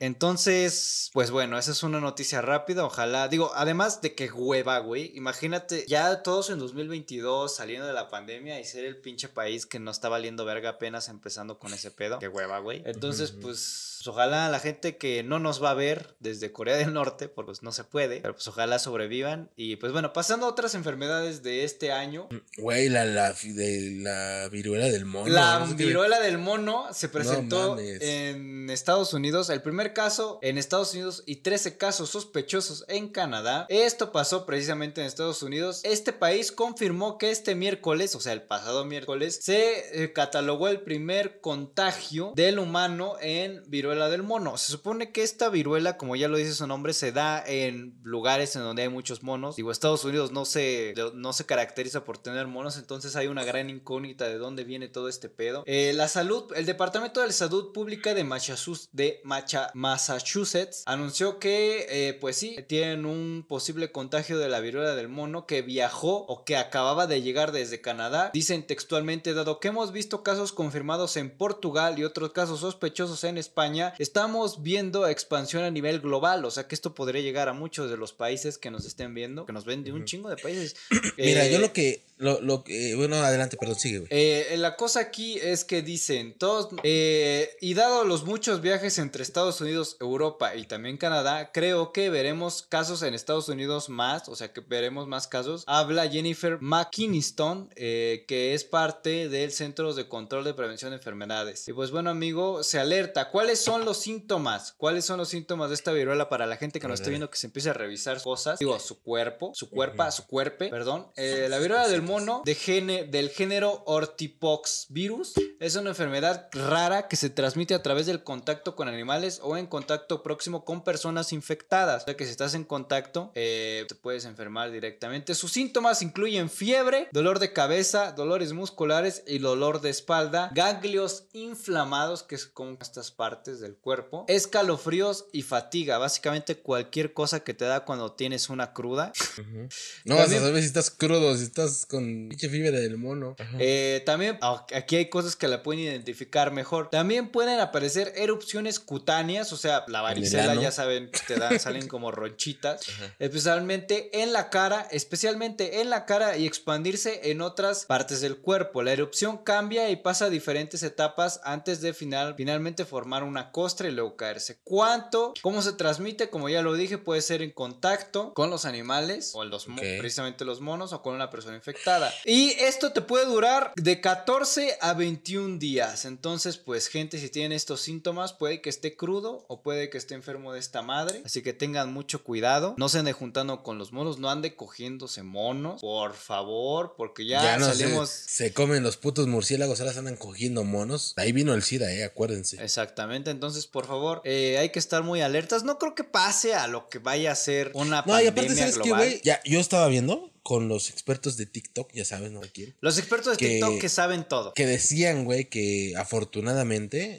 [0.00, 5.12] Entonces, pues bueno, esa es una noticia rápida, ojalá, digo, además de que hueva, güey,
[5.14, 9.78] imagínate ya todos en 2022 saliendo de la pandemia y ser el pinche país que
[9.78, 12.18] no está valiendo verga apenas empezando con ese pedo.
[12.18, 12.82] Qué hueva, güey.
[12.84, 17.28] Entonces, pues ojalá la gente que no nos va a ver desde Corea del Norte,
[17.28, 19.50] porque pues no se puede, pero pues ojalá sobrevivan.
[19.56, 22.28] Y pues bueno, pasando a otras enfermedades de este año.
[22.58, 25.32] Güey, la, la, de, la viruela del mono.
[25.32, 29.50] La no viruela del mono se presentó en Estados Unidos.
[29.50, 33.66] El primer caso en Estados Unidos y 13 casos sospechosos en Canadá.
[33.68, 35.80] Esto pasó precisamente en Estados Unidos.
[35.84, 40.80] Este país confirmó que este miércoles, o sea, el pasado miércoles, se eh, catalogó el
[40.80, 44.56] primer contagio del humano en viruela del mono.
[44.58, 48.54] Se supone que esta viruela, como ya lo dice su nombre, se da en lugares
[48.54, 49.56] en donde hay muchos monos.
[49.56, 53.70] Digo, Estados Unidos no se, no se caracteriza por tener monos, entonces hay una gran
[53.70, 55.64] incógnita de dónde viene todo este pedo.
[55.66, 61.86] Eh, la salud, el Departamento de Salud Pública de, Massachusetts, de Macha- Massachusetts anunció que,
[61.88, 66.44] eh, pues sí, tienen un posible contagio de la viruela del mono que viajó o
[66.44, 68.30] que acababa de llegar desde Canadá.
[68.32, 73.38] Dicen textualmente, dado que hemos visto casos confirmados en Portugal y otros casos sospechosos en
[73.38, 77.90] España, estamos viendo expansión a nivel global, o sea que esto podría llegar a muchos
[77.90, 80.76] de los países que nos estén viendo, que nos ven de un chingo de países.
[81.16, 82.02] Mira, Eh, yo lo que.
[82.18, 84.08] Lo, lo que bueno, adelante, perdón, sigue, güey.
[84.10, 89.22] eh, la cosa aquí es que dicen todos, eh, y dado los muchos viajes entre
[89.22, 94.36] Estados Unidos, Europa y también Canadá, creo que veremos casos en Estados Unidos más, o
[94.36, 95.64] sea que veremos más casos.
[95.66, 101.68] Habla Jennifer McKinniston, eh, que es parte del Centro de Control de Prevención de Enfermedades.
[101.68, 103.30] Y pues bueno, amigo, se alerta.
[103.30, 104.72] ¿Cuáles son los síntomas?
[104.76, 107.10] ¿Cuáles son los síntomas de esta viruela para la gente que nos ver.
[107.10, 108.58] viendo que se empiece a revisar cosas?
[108.58, 110.16] Digo, su cuerpo, su cuerpa, Ujú.
[110.16, 111.06] su cuerpe, perdón.
[111.16, 117.08] Eh, la viruela del mono de gene, del género Ortipox virus es una enfermedad rara
[117.08, 121.32] que se transmite a través del contacto con animales o en contacto próximo con personas
[121.32, 122.02] infectadas.
[122.02, 125.34] O sea que si estás en contacto, eh, te puedes enfermar directamente.
[125.34, 132.22] Sus síntomas incluyen fiebre, dolor de cabeza, dolores musculares y dolor de espalda, ganglios inflamados,
[132.22, 135.98] que es con estas partes del cuerpo, escalofríos y fatiga.
[135.98, 139.12] Básicamente cualquier cosa que te da cuando tienes una cruda.
[139.38, 139.68] Ujú.
[140.04, 143.36] No vas también- a saber si estás crudo, si estás con pinche fiebre del mono.
[143.58, 144.38] Eh, también
[144.74, 146.90] aquí hay cosas que la pueden identificar mejor.
[146.90, 152.10] También pueden aparecer erupciones cutáneas, o sea, la varicela, ya saben, te dan, salen como
[152.10, 152.80] ronchitas,
[153.18, 158.82] especialmente en la cara, especialmente en la cara y expandirse en otras partes del cuerpo.
[158.82, 163.88] La erupción cambia y pasa a diferentes etapas antes de final, finalmente formar una costra
[163.88, 164.58] y luego caerse.
[164.64, 165.34] ¿Cuánto?
[165.42, 166.30] ¿Cómo se transmite?
[166.30, 169.98] Como ya lo dije, puede ser en contacto con los animales o los mo- Ok.
[169.98, 171.85] precisamente los monos o con una persona infectada.
[172.24, 176.04] Y esto te puede durar de 14 a 21 días.
[176.04, 180.14] Entonces, pues gente, si tienen estos síntomas, puede que esté crudo o puede que esté
[180.14, 181.22] enfermo de esta madre.
[181.24, 182.74] Así que tengan mucho cuidado.
[182.78, 187.42] No se ande juntando con los monos, no ande cogiéndose monos, por favor, porque ya,
[187.42, 188.10] ya no salimos...
[188.10, 191.14] se, se comen los putos murciélagos, ahora se andan cogiendo monos.
[191.16, 192.62] Ahí vino el SIDA, eh, acuérdense.
[192.62, 195.64] Exactamente, entonces por favor eh, hay que estar muy alertas.
[195.64, 198.54] No creo que pase a lo que vaya a ser una No, y pandemia aparte,
[198.56, 199.00] ¿sabes qué, global.
[199.08, 199.20] güey?
[199.22, 202.40] Ya, yo estaba viendo con los expertos de TikTok, ya sabes, ¿no?
[202.40, 204.54] Aquí, Los expertos de Que- TikTok que saben todo.
[204.54, 207.18] que decían, güey, que afortunadamente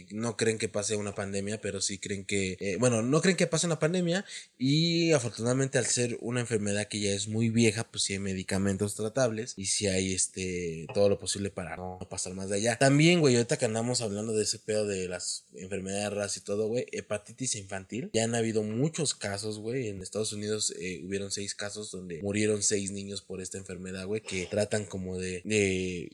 [0.00, 3.38] eh, no creen que pase una pandemia, pero sí creen que, eh, bueno, no creen
[3.38, 4.26] que pase una pandemia
[4.58, 8.94] y afortunadamente al ser una enfermedad que ya es muy vieja, pues sí hay medicamentos
[8.94, 12.76] tratables y sí hay este todo lo posible para no pasar más de allá.
[12.76, 16.66] También, güey, ahorita que andamos hablando de ese pedo de las enfermedades raras y todo,
[16.68, 21.54] güey, hepatitis infantil, ya han habido muchos casos, güey, en Estados Unidos eh, hubieron seis
[21.54, 25.42] casos donde murieron seis niños por esta enfermedad, güey, que tratan como de,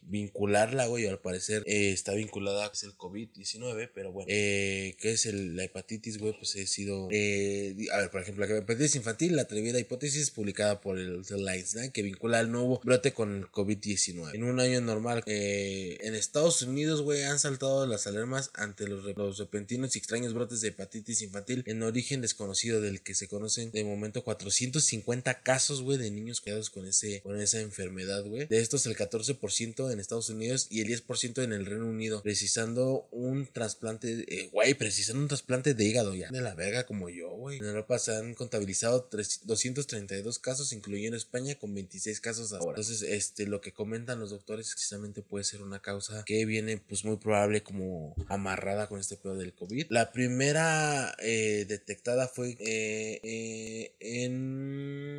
[0.02, 5.26] vincularla, güey, al parecer eh, está vinculada es el COVID-19, pero bueno, eh, ¿qué es
[5.26, 6.34] el- la hepatitis, güey?
[6.38, 10.80] Pues he sido, eh, a ver, por ejemplo, la hepatitis infantil, la atrevida hipótesis publicada
[10.80, 11.92] por el The Lights, ¿no?
[11.92, 14.34] que vincula al nuevo brote con el COVID-19.
[14.34, 19.04] En un año normal, eh, en Estados Unidos, güey, han saltado las alarmas ante los,
[19.16, 23.70] los repentinos y extraños brotes de hepatitis infantil en origen desconocido del que se conocen
[23.72, 26.40] de momento 450 casos, güey, de niños
[26.72, 28.46] con, ese, con esa enfermedad, güey.
[28.46, 33.06] De estos, el 14% en Estados Unidos y el 10% en el Reino Unido, precisando
[33.12, 36.30] un trasplante, eh, güey, precisando un trasplante de hígado ya.
[36.30, 37.58] De la verga como yo, güey.
[37.58, 42.70] En Europa se han contabilizado tres- 232 casos, incluyendo España, con 26 casos ahora.
[42.80, 47.04] Entonces, este, lo que comentan los doctores precisamente puede ser una causa que viene, pues,
[47.04, 49.86] muy probable como amarrada con este pedo del COVID.
[49.90, 55.18] La primera eh, detectada fue eh, en...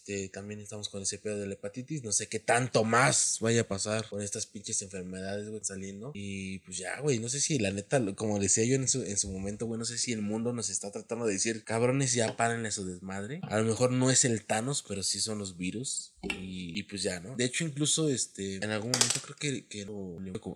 [0.00, 2.02] este, también estamos con ese pedo de la hepatitis.
[2.02, 6.12] No sé qué tanto más vaya a pasar con estas pinches enfermedades, güey, saliendo.
[6.14, 9.18] Y pues ya, güey, no sé si la neta, como decía yo en su, en
[9.18, 12.36] su momento, güey, no sé si el mundo nos está tratando de decir, cabrones, ya
[12.36, 13.40] paren su desmadre.
[13.42, 16.09] A lo mejor no es el Thanos, pero sí son los virus.
[16.22, 17.34] Y, pues ya, ¿no?
[17.36, 19.84] De hecho, incluso este, en algún momento creo que, que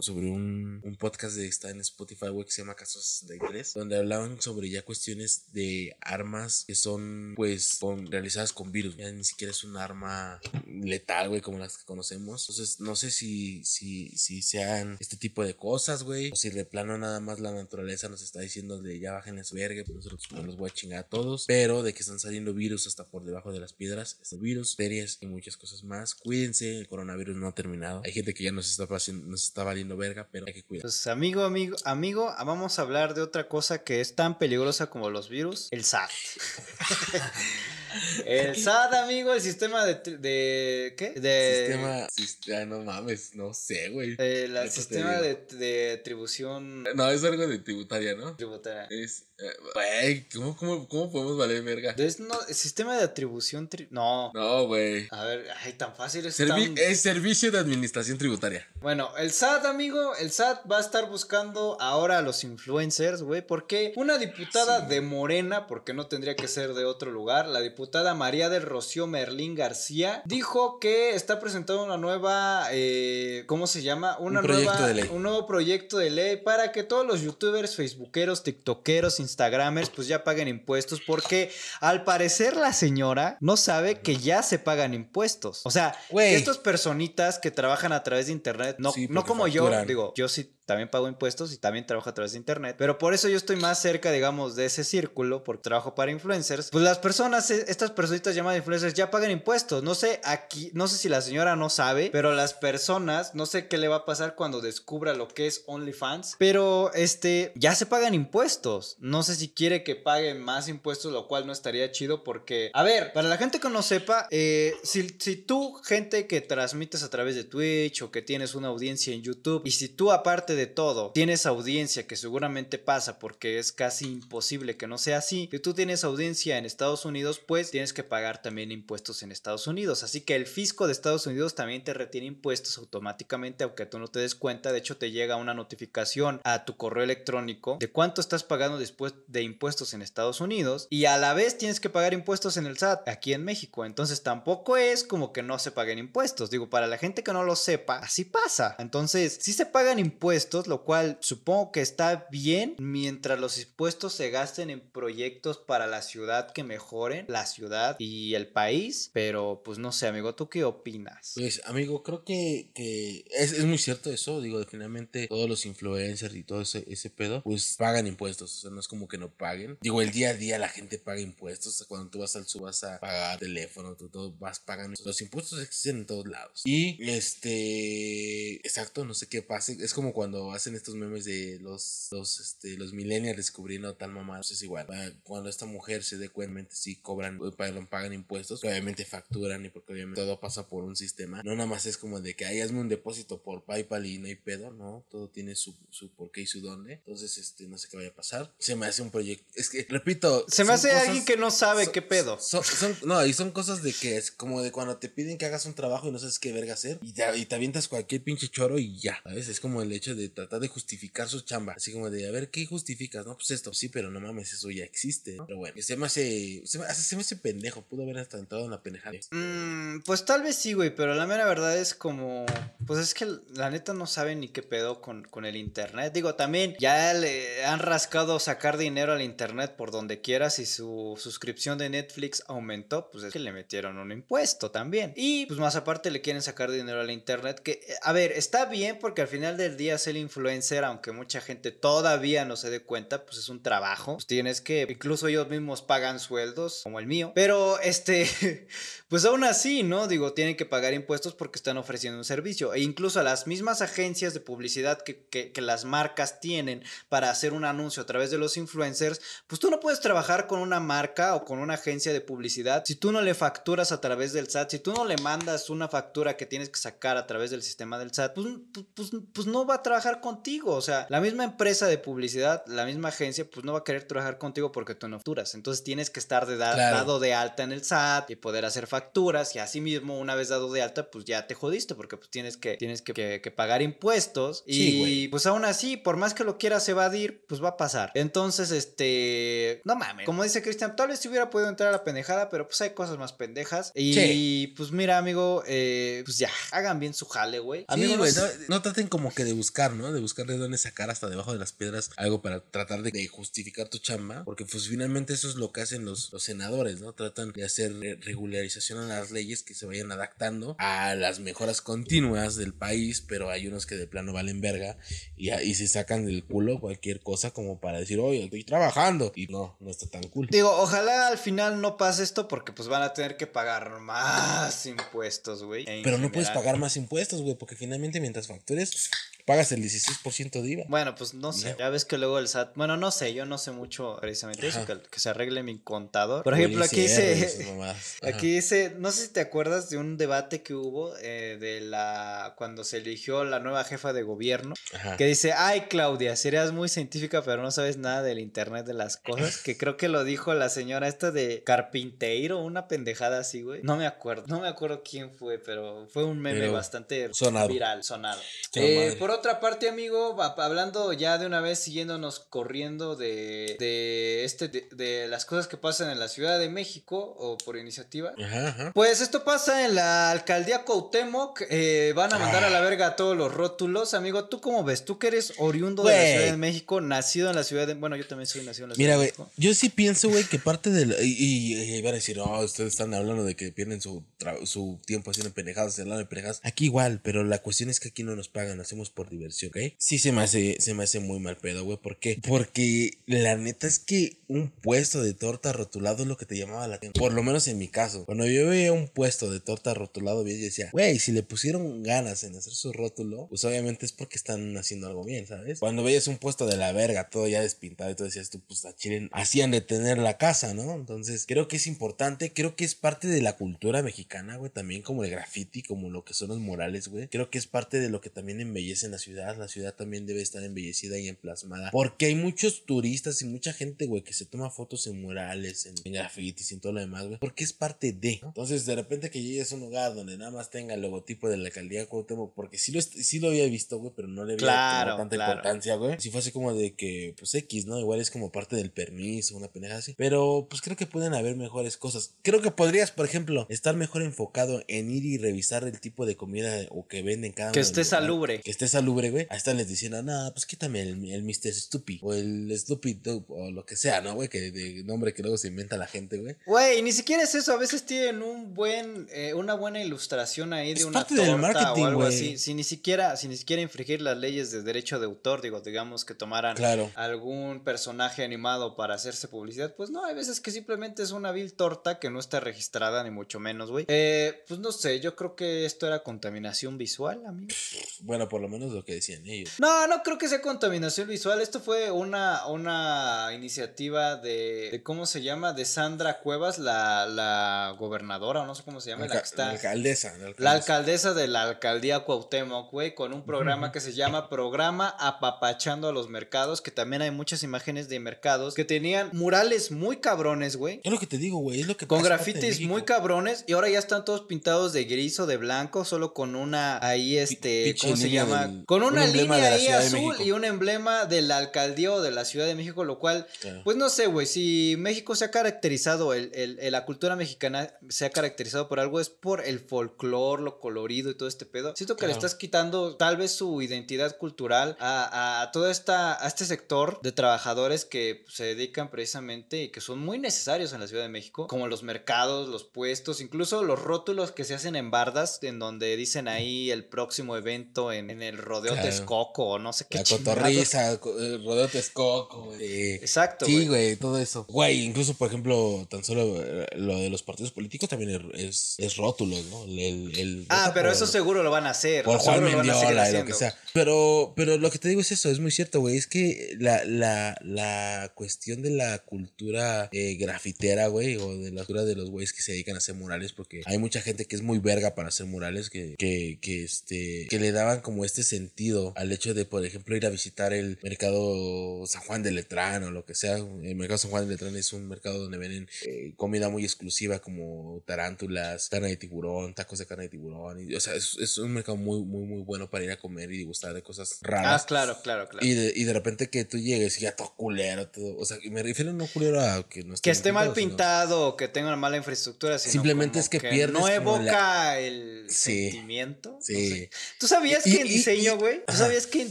[0.01, 3.97] sobre un, un podcast de está en Spotify, güey, que se llama Casos 63, donde
[3.97, 8.97] hablaban sobre ya cuestiones de armas que son, pues, con- realizadas con virus.
[8.97, 12.43] Ya ni siquiera es un arma letal, güey, como las que conocemos.
[12.49, 16.65] Entonces, no sé si, si, si sean este tipo de cosas, güey, o si de
[16.65, 20.23] plano nada más la naturaleza nos está diciendo de ya bajen su verga, pues nosotros
[20.33, 23.25] no los voy a chingar a todos, pero de que están saliendo virus hasta por
[23.25, 26.15] debajo de las piedras, estos virus, series y muchas cosas más.
[26.15, 28.03] Cuídense, el coronavirus no ha terminado.
[28.05, 30.83] Hay gente que ya nos está, pasando- nos está valiendo verga, pero hay que cuidar.
[30.83, 35.11] Pues amigo, amigo, amigo, vamos a hablar de otra cosa que es tan peligrosa como
[35.11, 36.11] los virus, el SAT.
[38.27, 41.13] el SAT, amigo, el sistema de, ¿qué?
[41.17, 44.11] De Sistema, sistema, no mames, no sé, güey.
[44.19, 48.37] el te sistema de, de atribución No, es algo de tributaria, ¿no?
[48.37, 48.87] tributaria.
[48.91, 49.34] Es, eh,
[49.75, 51.95] güey, ¿cómo, cómo, ¿cómo podemos valer verga?
[51.99, 54.31] Es, no, sistema de atribución tri- no.
[54.33, 55.09] No, güey.
[55.11, 58.67] A ver, ay, tan fácil es Servi- tan- Es servicio de administración tributaria.
[58.81, 63.45] Bueno, el SAT, amigo, el SAT va a estar buscando ahora a los influencers, güey,
[63.47, 64.87] porque una diputada Sí.
[64.89, 69.07] de Morena, porque no tendría que ser de otro lugar, la diputada María del Rocío
[69.07, 74.17] Merlín García, dijo que está presentando una nueva, eh, ¿cómo se llama?
[74.19, 75.11] Una Un proyecto nueva, de ley.
[75.13, 80.25] un nuevo proyecto de ley para que todos los youtubers, facebookeros, tiktokeros, instagramers, pues ya
[80.25, 85.63] paguen impuestos, porque al parecer la señora no sabe que ya se pagan impuestos.
[85.65, 89.49] O sea, que estos personitas que trabajan a través de internet, no, Sí, no como
[89.49, 92.99] yo, digo, yo sí también pago impuestos y también trabajo a través de internet, pero
[92.99, 96.71] por eso yo estoy más cerca, digamos, de ese círculo, porque trabajo para influencers.
[96.71, 99.83] Pues las personas, eh, estas personitas llamadas influencers, ya pagan impuestos.
[99.83, 103.69] No sé aquí, no sé si la señora no sabe, pero las personas, no sé
[103.69, 107.87] qué le va a pasar cuando descubra lo que es OnlyFans, pero este, ya se
[107.87, 108.97] pagan impuestos.
[108.99, 112.83] No sé si quiere que paguen más impuestos, lo cual no estaría chido porque, a
[112.83, 117.11] ver, para la gente que no sepa, eh, si, si tú, gente que transmites a
[117.11, 120.67] través de Twitch o que tienes una audiencia en YouTube, y si tú aparte de
[120.67, 125.59] todo tienes audiencia que seguramente pasa porque es casi imposible que no sea así, si
[125.59, 130.03] tú tienes audiencia en Estados Unidos, pues tienes que pagar también impuestos en Estados Unidos.
[130.03, 134.09] Así que el fisco de Estados Unidos también te retiene impuestos automáticamente, aunque tú no
[134.09, 134.73] te des cuenta.
[134.73, 139.15] De hecho, te llega una notificación a tu correo electrónico de cuánto estás pagando después
[139.27, 142.79] de impuestos en Estados Unidos y a la vez tienes que pagar impuestos en el
[142.79, 143.85] SAT aquí en México.
[143.85, 146.51] Entonces tampoco es como que no se paguen impuestos.
[146.51, 148.77] Digo, para la gente que no lo sepa, así pasa.
[148.79, 154.31] Entonces, sí se pagan impuestos, lo cual supongo que está bien mientras los impuestos se
[154.31, 159.11] gasten en proyectos para la ciudad que mejoren la ciudad y el país.
[159.13, 161.33] Pero pues no sé, amigo, ¿tú qué opinas?
[161.35, 164.41] Pues, amigo, creo que, que es, es muy cierto eso.
[164.41, 168.55] Digo, definitivamente todos los influencers y todo ese, ese pedo, pues pagan impuestos.
[168.59, 169.79] O sea, no es como que no paguen.
[169.81, 171.85] Digo, el día a día la gente paga impuestos.
[171.89, 174.99] Cuando tú vas al sub vas a pagar teléfono, tú todo vas pagando.
[175.05, 176.63] Los impuestos existen en todos lados.
[176.65, 179.77] Y este, exacto, no sé qué pase.
[179.81, 184.11] Es como cuando cuando hacen estos memes de los, los, este, los millennials descubriendo tal
[184.11, 184.87] mamá, pues es igual.
[184.91, 189.05] Ah, Cuando esta mujer se dé cuenta, sí cobran, eh, pagan, pagan impuestos, que obviamente
[189.05, 191.43] facturan y porque obviamente todo pasa por un sistema.
[191.45, 194.27] No nada más es como de que, ay, hazme un depósito por PayPal y no
[194.27, 196.95] hay pedo, no, todo tiene su, su por qué y su dónde.
[196.95, 198.53] Entonces, este, no sé qué vaya a pasar.
[198.59, 200.45] Se me hace un proyecto, es que, repito.
[200.49, 202.41] Se me hace cosas- alguien que no sabe son- qué pedo.
[202.41, 205.47] son, son- no, y son cosas de que es como de cuando te piden que
[205.47, 208.23] hagas un trabajo y no sabes qué verga hacer y te, y te avientas cualquier
[208.25, 209.49] pinche choro y ya, ¿sabes?
[209.49, 211.75] Es como el hecho de tratar de justificar su chamba.
[211.75, 213.27] Así como de, a ver, ¿qué justificas?
[213.27, 215.37] No, pues esto, sí, pero no mames, eso ya existe.
[215.47, 218.83] Pero bueno, se me hace, se me, hace pendejo, pudo haber hasta entrado en la
[218.83, 219.17] pendejada.
[219.31, 222.47] Mm, pues tal vez sí, güey, pero la mera verdad es como,
[222.87, 226.13] pues es que la neta no saben ni qué pedo con, con el internet.
[226.13, 231.19] Digo, también ya le han rascado sacar dinero al internet por donde quieras y su
[231.19, 235.13] suscripción de Netflix aumentó, pues es que le metieron un impuesto también.
[235.17, 238.67] Y pues más aparte le quieren sacar dinero al internet, que eh, a ver, está
[238.67, 243.25] bien porque al final del día influencer, aunque mucha gente todavía no se dé cuenta,
[243.25, 244.15] pues es un trabajo.
[244.15, 247.33] Pues tienes que, incluso ellos mismos pagan sueldos, como el mío.
[247.35, 248.67] Pero este,
[249.09, 250.09] pues aún así, ¿no?
[250.09, 252.75] Digo, tienen que pagar impuestos porque están ofreciendo un servicio.
[252.75, 258.03] E incluso las mismas agencias de publicidad que, las marcas tienen para hacer un anuncio
[258.03, 261.59] a través de los influencers, pues tú no puedes trabajar con una marca o con
[261.59, 264.93] una agencia de publicidad si tú no le facturas a través del SAT, si tú
[264.93, 268.35] no le mandas una factura que tienes que sacar a través del sistema del SAT,
[268.35, 268.47] pues,
[268.95, 270.73] pues, pues no va a trabajar contigo.
[270.75, 274.05] O sea, la misma empresa de publicidad, la misma agencia, pues no va a querer
[274.05, 275.55] trabajar contigo porque tú no facturas.
[275.55, 276.97] Entonces tienes que estar de da- Claro.
[276.97, 280.49] dado de alta en el SAT y poder hacer facturas y así mismo una vez
[280.49, 283.51] dado de alta pues ya te jodiste porque pues tienes que tienes que, que- que
[283.51, 287.71] pagar impuestos y Sí, pues aún así por más que lo quieras evadir pues va
[287.71, 291.89] a pasar entonces este no mames como dice Cristian tal vez si hubiera podido entrar
[291.89, 294.75] a la pendejada pero pues hay cosas más pendejas y Sí.
[294.77, 299.09] pues mira amigo eh, pues ya hagan bien su jale güey Amigo, Sí, no traten
[299.09, 300.13] como que de buscar, ¿no?
[300.13, 303.27] De buscar de dónde sacar hasta debajo de las piedras algo para tratar de, de
[303.27, 304.45] justificar tu chamba.
[304.45, 307.13] Porque pues finalmente eso es lo que hacen los, los senadores, ¿no?
[307.13, 307.93] Tratan de hacer
[308.23, 313.51] regularización a las leyes que se vayan adaptando a las mejoras continuas del país, pero
[313.51, 314.97] hay unos que de plano valen verga
[315.37, 319.33] y, y se sacan del culo cualquier cosa como para decir, oye, estoy trabajando.
[319.35, 320.49] Y no, no está tan cool.
[320.51, 324.87] Digo, ojalá al final no pase esto porque pues van a tener que pagar más
[324.87, 325.85] impuestos, güey.
[326.03, 329.11] Pero no puedes pagar más impuestos, güey, porque finalmente mientras factures,
[329.45, 330.85] pagas el 16% de IVA.
[330.89, 331.71] Bueno, pues no sé.
[331.71, 331.85] Ya.
[331.85, 332.73] Ya ves que luego el SAT.
[332.77, 336.43] Bueno, no sé, yo no sé mucho precisamente eso, que, que se arregle mi contador.
[336.45, 337.65] Por ejemplo, aquí dice.
[338.23, 342.55] Aquí dice, no sé si te acuerdas de un debate que hubo eh, de la
[342.57, 345.17] cuando se eligió la nueva jefa de gobierno, Ajá.
[345.17, 349.17] que dice, ay Claudia, serías muy científica pero no sabes nada del internet de las
[349.17, 353.83] cosas, que creo que lo dijo la señora esta de Carpinteiro, una pendejada así, güey.
[353.83, 357.69] No me acuerdo, no me acuerdo quién fue, pero fue un meme Pero bastante sonado.
[357.69, 358.41] viral, sonado.
[358.75, 364.69] Eh, por otra parte, amigo, hablando ya de una vez, siguiéndonos corriendo de, de este
[364.69, 368.33] de, de las cosas que pasan en la Ciudad de México o por iniciativa.
[368.43, 368.93] Ajá, ajá.
[368.95, 373.37] Pues esto pasa en la alcaldía Cuauhtémoc, eh, van a mandar a la verga todos
[373.37, 375.05] los rótulos, amigo, ¿tú cómo ves?
[375.05, 376.33] Tú que eres oriundo de la Güey.
[376.33, 378.95] Ciudad de México, nacido en la Ciudad de, bueno, yo también soy nacido en la
[378.95, 379.51] Ciudad Mira, de güey, México.
[379.57, 381.17] yo sí pienso, güey, que parte del.
[381.23, 384.25] Y, y, y iban a decir, oh, ustedes están hablando de que pierden su,
[384.65, 386.61] su tiempo haciendo pendejadas, hablando de pendejadas.
[386.63, 389.95] Aquí igual, pero la cuestión es que aquí no nos pagan, hacemos por diversión, ¿ok?
[389.99, 391.99] Sí se me hace, se me hace muy mal pedo, güey.
[391.99, 392.41] ¿Por qué?
[392.47, 396.87] Porque la neta es que un puesto de torta rotulado es lo que te llamaba
[396.89, 397.21] la atención.
[397.21, 398.25] Por lo menos en mi caso.
[398.25, 402.03] Cuando yo veía un puesto de torta rotulado bien, yo decía, güey, si le pusieron
[402.03, 405.81] ganas en hacer su rótulo, pues obviamente es porque están haciendo algo bien, ¿sabes?
[405.81, 408.85] Cuando veías un puesto de la verga, todo ya despintado y todo decías tú, pues
[408.85, 410.95] a Chile hacían de tener la casa, ¿no?
[410.95, 415.03] Entonces, creo que es importante, creo que es parte de la cultura mexicana, güey, también
[415.03, 417.29] como el graffiti, como lo que son los murales, güey.
[417.29, 419.57] Creo que es parte de lo que también embellece en la ciudad.
[419.57, 421.91] La ciudad también debe estar embellecida y emplasmada.
[421.91, 425.95] Porque hay muchos turistas y mucha gente, güey, que se toma fotos en murales, en,
[426.05, 427.39] en grafitis y en todo lo demás, güey.
[427.39, 428.41] Porque es parte de.
[428.43, 428.49] ¿no?
[428.49, 431.57] Entonces, de repente que llegues a un lugar donde nada más tenga el logotipo de
[431.57, 434.65] la alcaldía Cuauhtémoc, porque sí lo, sí lo había visto, güey, pero no le había
[434.65, 435.53] Claro, tanta claro.
[435.53, 436.17] importancia, güey.
[436.19, 437.99] Si fue así como de que, pues X, ¿no?
[437.99, 440.15] Igual es como parte del permiso, una pendeja así.
[440.17, 442.35] Pero, pues creo que pueden haber mejores cosas.
[442.43, 446.37] Creo que podrías, por ejemplo, estar mejor enfocado en ir y revisar el tipo de
[446.37, 448.61] comida o que venden cada Que esté salubre.
[448.61, 449.47] Que esté salubre, güey.
[449.51, 451.73] Ahí están les diciendo, no, pues quítame el, el Mr.
[451.73, 454.49] Stupid o el Stupid Dope o lo que sea, ¿no, güey?
[454.49, 456.57] Que de nombre que luego se inventa la gente, güey.
[456.67, 460.95] Güey, ni siquiera es eso, a veces tienen un buen, eh, una buena ilustración ahí
[460.95, 463.83] de una parte del torta marketing, o algo así, sin ni siquiera, sin ni siquiera
[463.83, 467.11] infringir las leyes de derecho de autor, digo, digamos que tomaran Claro.
[467.15, 471.75] algún personaje animado para hacerse publicidad, pues no, hay veces que simplemente es una vil
[471.75, 474.05] torta que no está registrada ni mucho menos, güey.
[474.09, 477.75] Eh, pues no sé, yo creo que esto era contaminación visual, amigo.
[478.21, 479.75] Bueno, por lo menos lo que decían ellos.
[479.79, 481.61] No, no creo que sea contaminación visual.
[481.61, 485.73] Esto fue una, una iniciativa de, de ¿cómo se llama?
[485.73, 489.67] De Sandra Cuevas, la, la gobernadora, o no sé cómo se llama, la, que está...
[489.67, 490.29] la alcaldesa.
[490.29, 490.63] La alcaldesa.
[490.63, 496.09] La alcaldesa de la alcaldía Cuauhtémoc, güey, con un programa que se llama Programa Apapachando
[496.09, 500.77] a los Mercados, que también hay muchas imágenes de mercados que tenían murales muy cabrones,
[500.77, 501.01] güey.
[501.03, 501.81] Es lo que te digo, güey.
[501.81, 505.05] Es lo que Con pasa grafitis muy cabrones y ahora ya están todos pintados de
[505.05, 508.71] gris o de blanco, solo con una ahí este, ¿cómo se llama?
[508.87, 512.45] Con un una línea ahí azul y un emblema de la alcaldía o de la
[512.45, 513.83] Ciudad de México, lo cual Claro.
[513.85, 518.25] pues no sé, güey, si México se ha caracterizado, el, el- la cultura mexicana se
[518.27, 521.95] ha caracterizado por algo, es por el folclore, lo colorido y todo este pedo.
[521.97, 526.47] Siento que le estás quitando tal vez su identidad cultural a, a todo esta, a
[526.49, 531.09] este sector de trabajadores que se dedican precisamente y que son muy necesarios en la
[531.09, 535.11] Ciudad de México, como los mercados, los puestos, incluso los rótulos que se hacen en
[535.11, 539.09] bardas, en donde dicen ahí el próximo evento en, en el rodeo Claro.
[539.09, 540.55] Texcoco o no sé qué La chingados.
[540.57, 543.13] cotorriza, co- eh, rodeo Texcoco, güey.
[543.15, 544.17] Exacto, Sí, güey.
[544.17, 544.65] todo eso.
[544.69, 548.95] Güey, incluso, por ejemplo, tan solo eh, lo de los partidos políticos también es, es,
[548.99, 549.85] es rótulos, ¿no?
[549.85, 552.25] El, el- el Ah, pero por- eso seguro lo van a hacer.
[552.25, 553.77] Por Juan lo Mendiola y lo que sea.
[553.93, 556.17] Pero, pero lo que te digo es eso, es muy cierto, güey.
[556.17, 561.83] Es que la, la, la cuestión de la cultura eh, grafitera, güey, o de la
[561.85, 564.57] cultura de los güeyes que se dedican a hacer murales, porque hay mucha gente que
[564.57, 568.43] es muy verga para hacer murales, que, que, que, este, que le daban como este
[568.57, 573.03] sentido al hecho de, por ejemplo, ir a visitar el mercado San Juan de Letrán
[573.05, 573.57] o lo que sea.
[573.57, 577.39] El mercado San Juan de Letrán es un mercado donde venden eh, comida muy exclusiva
[577.41, 580.81] como tarántulas, carne de tiburón, tacos de carne de tiburón.
[580.89, 583.51] Y, o sea, es, es un mercado muy, muy, muy bueno para ir a comer
[583.53, 584.83] y degustar de cosas raras.
[584.83, 585.67] Ah, claro, claro, claro.
[585.67, 588.37] Y de, y de repente que tú llegues y ya todo culero, todo.
[588.39, 591.49] O sea, me refiero no culero a que no esté que esté mal sino- pintado
[591.49, 592.79] o que tenga una mala infraestructura.
[592.79, 595.91] sino Simplemente es que pierdes No evoca el Sí.
[595.91, 596.53] sentimiento.
[596.53, 596.89] no Sí.
[596.91, 597.11] sé.
[597.39, 598.11] ¿Tú sabías Y- que en y-
[598.45, 598.85] diseño, güey?
[598.87, 599.51] ¿Tú sabías que en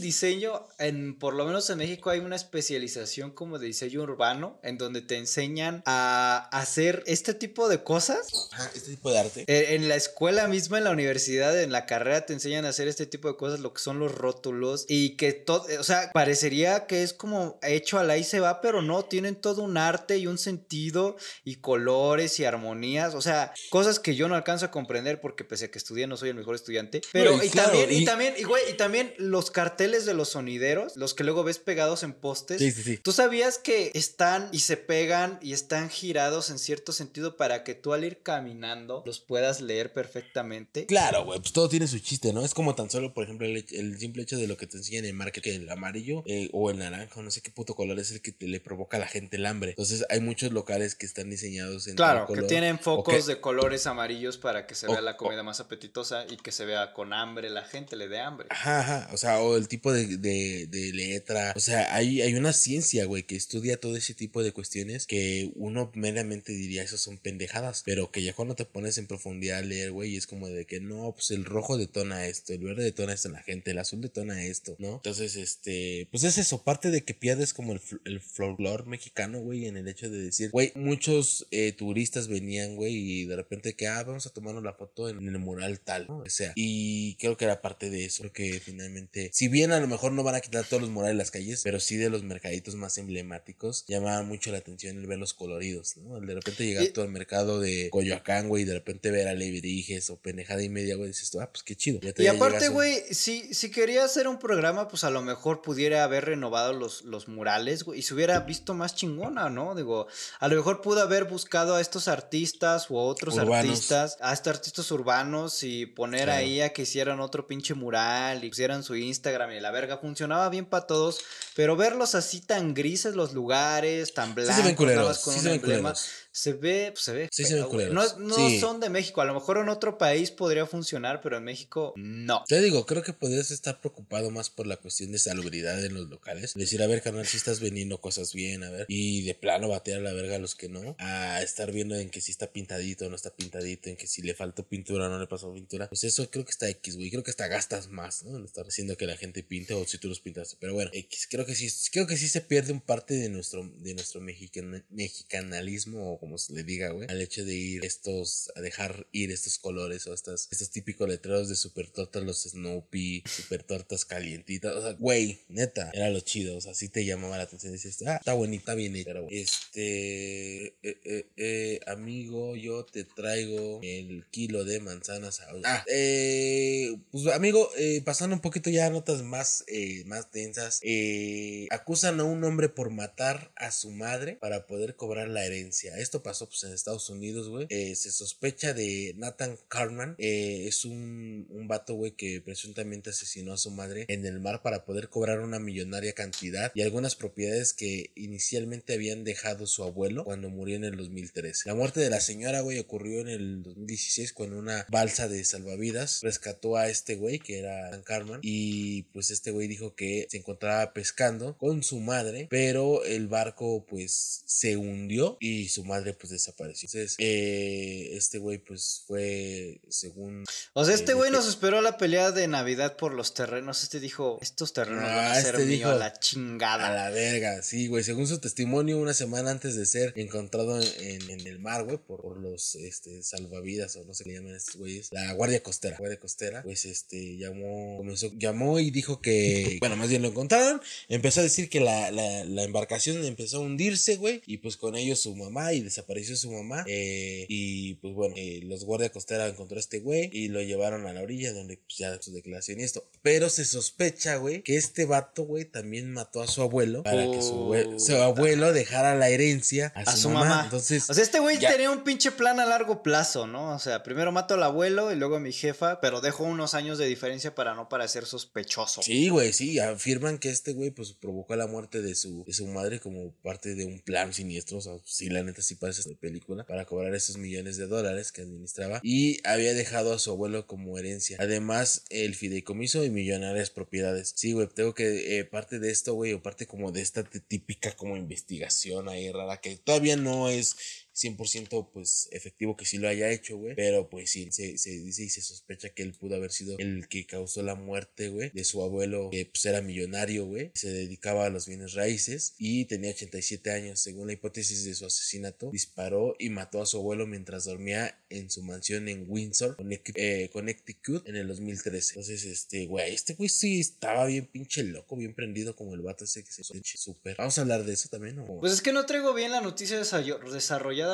[0.00, 4.78] diseño, en, por lo menos en México, hay una especialización como de diseño urbano en
[4.78, 8.48] donde te enseñan a hacer este tipo de cosas?
[8.52, 9.44] Ajá, este tipo de arte.
[9.46, 12.88] Eh, En la escuela misma, en la universidad, en la carrera, te enseñan a hacer
[12.88, 16.86] este tipo de cosas, lo que son los rótulos, y que todo, o sea, parecería
[16.86, 20.18] que es como hecho a la y se va, pero no, tienen todo un arte
[20.18, 24.70] y un sentido, y colores y armonías, o sea, cosas que yo no alcanzo a
[24.70, 27.90] comprender porque pese a que estudié no soy el mejor estudiante, pero y claro, también,
[27.92, 28.83] y, y- también, y güey, y también
[29.18, 32.96] los carteles de los sonideros, los que luego ves pegados en postes, Sí, sí, sí.
[32.98, 37.74] ¿Tú sabías que están y se pegan y están girados en cierto sentido para que
[37.74, 40.86] tú al ir caminando los puedas leer perfectamente?
[40.86, 42.44] Claro, güey, pues todo tiene su chiste, ¿no?
[42.44, 45.04] Es como tan solo, por ejemplo, el, el simple hecho de lo que te enseñan
[45.04, 48.10] en marketing, que el amarillo eh, o el naranja, no sé qué puto color es
[48.12, 49.70] el que te le provoca a la gente el hambre.
[49.70, 53.86] Entonces, hay muchos locales que están diseñados en Claro, que tienen focos que- de colores
[53.86, 56.92] amarillos para que se o- vea la o- comida más apetitosa y que se vea
[56.92, 58.48] con hambre la gente, le dé hambre.
[58.50, 62.52] Ajá, ajá, o sea, o el tipo de, de, letra, o sea, hay, hay una
[62.52, 67.18] ciencia, güey, que estudia todo ese tipo de cuestiones que uno meramente diría, eso son
[67.18, 70.66] pendejadas, pero que ya cuando te pones en profundidad a leer, güey, es como de
[70.66, 73.78] que no, pues el rojo detona esto, el verde detona esto en la gente, el
[73.78, 74.96] azul detona esto, ¿no?
[74.96, 79.66] Entonces, este, pues es eso, parte de que pierdes como el, el folclore mexicano, güey,
[79.66, 83.88] en el hecho de decir, güey, muchos eh, turistas venían, güey, y de repente que,
[83.88, 86.18] ah, vamos a tomarnos la foto en, el mural tal, ¿no?
[86.18, 89.86] O sea, y creo que era parte de eso, porque finalmente, si bien a lo
[89.86, 92.22] mejor no van a quitar todos los murales de las calles, pero sí de los
[92.22, 96.16] mercaditos más emblemáticos, llamaba mucho la atención el ver los coloridos, ¿no?
[96.16, 99.34] El de repente llegar tú al mercado de Coyoacán, güey, y de repente ver a
[99.34, 102.00] Lebrijes o pendejada y media, güey, dices tú, ah, pues qué chido.
[102.00, 105.22] Ya te- Y aparte, a- güey, si, si quería hacer un programa, pues a lo
[105.22, 109.74] mejor pudiera haber renovado los, los murales, güey, y se hubiera visto más chingona, ¿no?
[109.74, 110.06] Digo,
[110.40, 113.56] a lo mejor pudo haber buscado a estos artistas o a otros Urbanos.
[113.70, 116.38] artistas, a estos artistas urbanos y poner Claro.
[116.40, 119.98] ahí a que hicieran otro pinche mural y pusieran su Instagram y la verga.
[119.98, 121.18] Funcionaba bien para todos,
[121.56, 125.18] pero verlos así tan grises los lugares, tan Sí blancos, se ven nada culeros, más
[125.18, 125.90] con sí un emblema.
[125.90, 126.08] culeros.
[126.36, 127.28] Se ve, pues, se ve.
[127.30, 127.94] Sí se ven.
[127.94, 128.58] No, no Sí.
[128.58, 129.20] son de México.
[129.20, 132.42] A lo mejor en otro país podría funcionar, pero en México no.
[132.48, 136.08] Te digo, creo que podrías estar preocupado más por la cuestión de salubridad en los
[136.08, 136.54] locales.
[136.54, 138.86] Decir, a ver, carnal, si estás vendiendo cosas bien, a ver.
[138.88, 140.96] Y de plano batear a la verga a los que no.
[140.98, 144.20] A estar viendo en que si está pintadito o no está pintadito, en que si
[144.22, 145.88] le faltó pintura o no le pasó pintura.
[145.88, 147.10] Pues eso creo que está X, güey.
[147.10, 148.36] Creo que hasta gastas más, ¿no?
[148.38, 150.56] En estar haciendo que la gente pinte o si tú los pintaste.
[150.58, 151.28] Pero bueno, X.
[151.30, 154.84] Creo que sí, creo que sí se pierde un parte de nuestro, de nuestro mexican-
[154.90, 157.06] mexicanalismo o como se le diga, güey.
[157.08, 161.48] Al hecho de ir estos, a dejar ir estos colores o estas, estos típicos letreros
[161.48, 164.74] de super tortas, los Snoopy, super tortas calientitas.
[164.74, 166.56] O sea, güey, neta, era lo chido.
[166.56, 167.72] O sea, sí te llamaba la atención.
[167.72, 168.94] Dices, ah, está bonito, está bien.
[169.04, 175.40] Pero, bueno, este, eh, eh, eh, amigo, yo te traigo el kilo de manzanas.
[175.64, 180.32] Ah, eh, pues amigo, eh, pasando pasando un poquito ya a notas más, eh, más
[180.32, 185.44] densas, eh, acusan a un hombre por matar a su madre para poder cobrar la
[185.44, 185.98] herencia.
[185.98, 187.66] Esto pasó pues en Estados Unidos, güey.
[187.70, 190.14] Eh, se sospecha de Nathan Cartman.
[190.18, 194.62] eh, es un, un vato, güey, que presuntamente asesinó a su madre en el mar
[194.62, 200.24] para poder cobrar una millonaria cantidad y algunas propiedades que inicialmente habían dejado su abuelo
[200.24, 201.68] cuando murió en el 2013.
[201.68, 206.20] La muerte de la señora, güey, ocurrió en el 2016 cuando una balsa de salvavidas
[206.22, 210.38] rescató a este güey que era Dan Carman y pues este güey dijo que se
[210.38, 216.30] encontraba pescando con su madre, pero el barco pues se hundió y su madre pues
[216.30, 216.86] desapareció.
[216.88, 220.44] Entonces, eh, este güey pues fue según...
[220.74, 223.32] O sea, este eh, güey de- nos esperó a la pelea de Navidad por los
[223.34, 223.82] terrenos.
[223.82, 226.94] Este dijo, estos terrenos van Ah, a ser este mío dijo, a la A chingada.
[226.94, 228.04] la verga, sí, güey.
[228.04, 231.98] Según su testimonio, una semana antes de ser encontrado en, en- en el mar, güey,
[231.98, 235.62] por, por los este, salvavidas o no sé qué llaman a estos güeyes, la Guardia
[235.62, 235.96] Costera.
[235.98, 240.80] Guardia Costera, pues este, llamó, comenzó, llamó y dijo que, bueno, más bien lo encontraron.
[241.08, 244.96] Empezó a decir que la, la, la embarcación empezó a hundirse, güey, y pues con
[244.96, 246.84] ellos su mamá y desapareció su mamá.
[246.88, 251.06] eh, y pues bueno, eh, los Guardia Costera encontró a este güey y lo llevaron
[251.06, 253.04] a la orilla donde pues ya su declaración y esto.
[253.22, 257.40] Pero se sospecha, güey, que este vato, güey, también mató a su abuelo para que
[257.42, 258.24] su, Puta.
[258.24, 260.48] abuelo dejara la herencia a, A su, su mamá.
[260.48, 260.64] mamá.
[260.64, 263.74] Entonces, O sea, este güey ya- tenía un pinche plan a largo plazo, ¿no?
[263.74, 266.98] O sea, primero mato al abuelo y luego a mi jefa, pero dejo unos años
[266.98, 269.02] de diferencia para no parecer sospechoso.
[269.02, 272.66] Sí, güey, sí, afirman que este güey pues provocó la muerte de su, de su
[272.66, 276.64] madre como parte de un plan siniestro, o sea, sí, la neta sí de película,
[276.64, 280.98] para cobrar esos millones de dólares que administraba y había dejado a su abuelo como
[280.98, 281.36] herencia.
[281.40, 284.32] Además, el fideicomiso y millonarias propiedades.
[284.34, 287.92] Sí, güey, tengo que, eh, parte de esto, güey, o parte como de esta típica
[287.92, 290.76] como investigación ahí rara que todavía no es
[291.14, 293.74] 100% pues efectivo que sí lo haya hecho, güey.
[293.74, 297.08] Pero pues sí, se, se dice y se sospecha que él pudo haber sido el
[297.08, 300.70] que causó la muerte, güey, de su abuelo, que pues era millonario, güey.
[300.74, 304.00] Se dedicaba a los bienes raíces y tenía 87 años.
[304.00, 308.50] Según la hipótesis de su asesinato, disparó y mató a su abuelo mientras dormía en
[308.50, 312.10] su mansión en Windsor, Connecticut, eh, Connecticut, en el 2013.
[312.14, 316.24] Entonces, este, güey, este güey sí estaba bien pinche loco, bien prendido como el vato
[316.24, 317.36] ese que se súper.
[317.36, 318.60] Vamos a hablar de eso también, ¿o?
[318.60, 320.38] Pues es que no traigo bien la noticia desayo-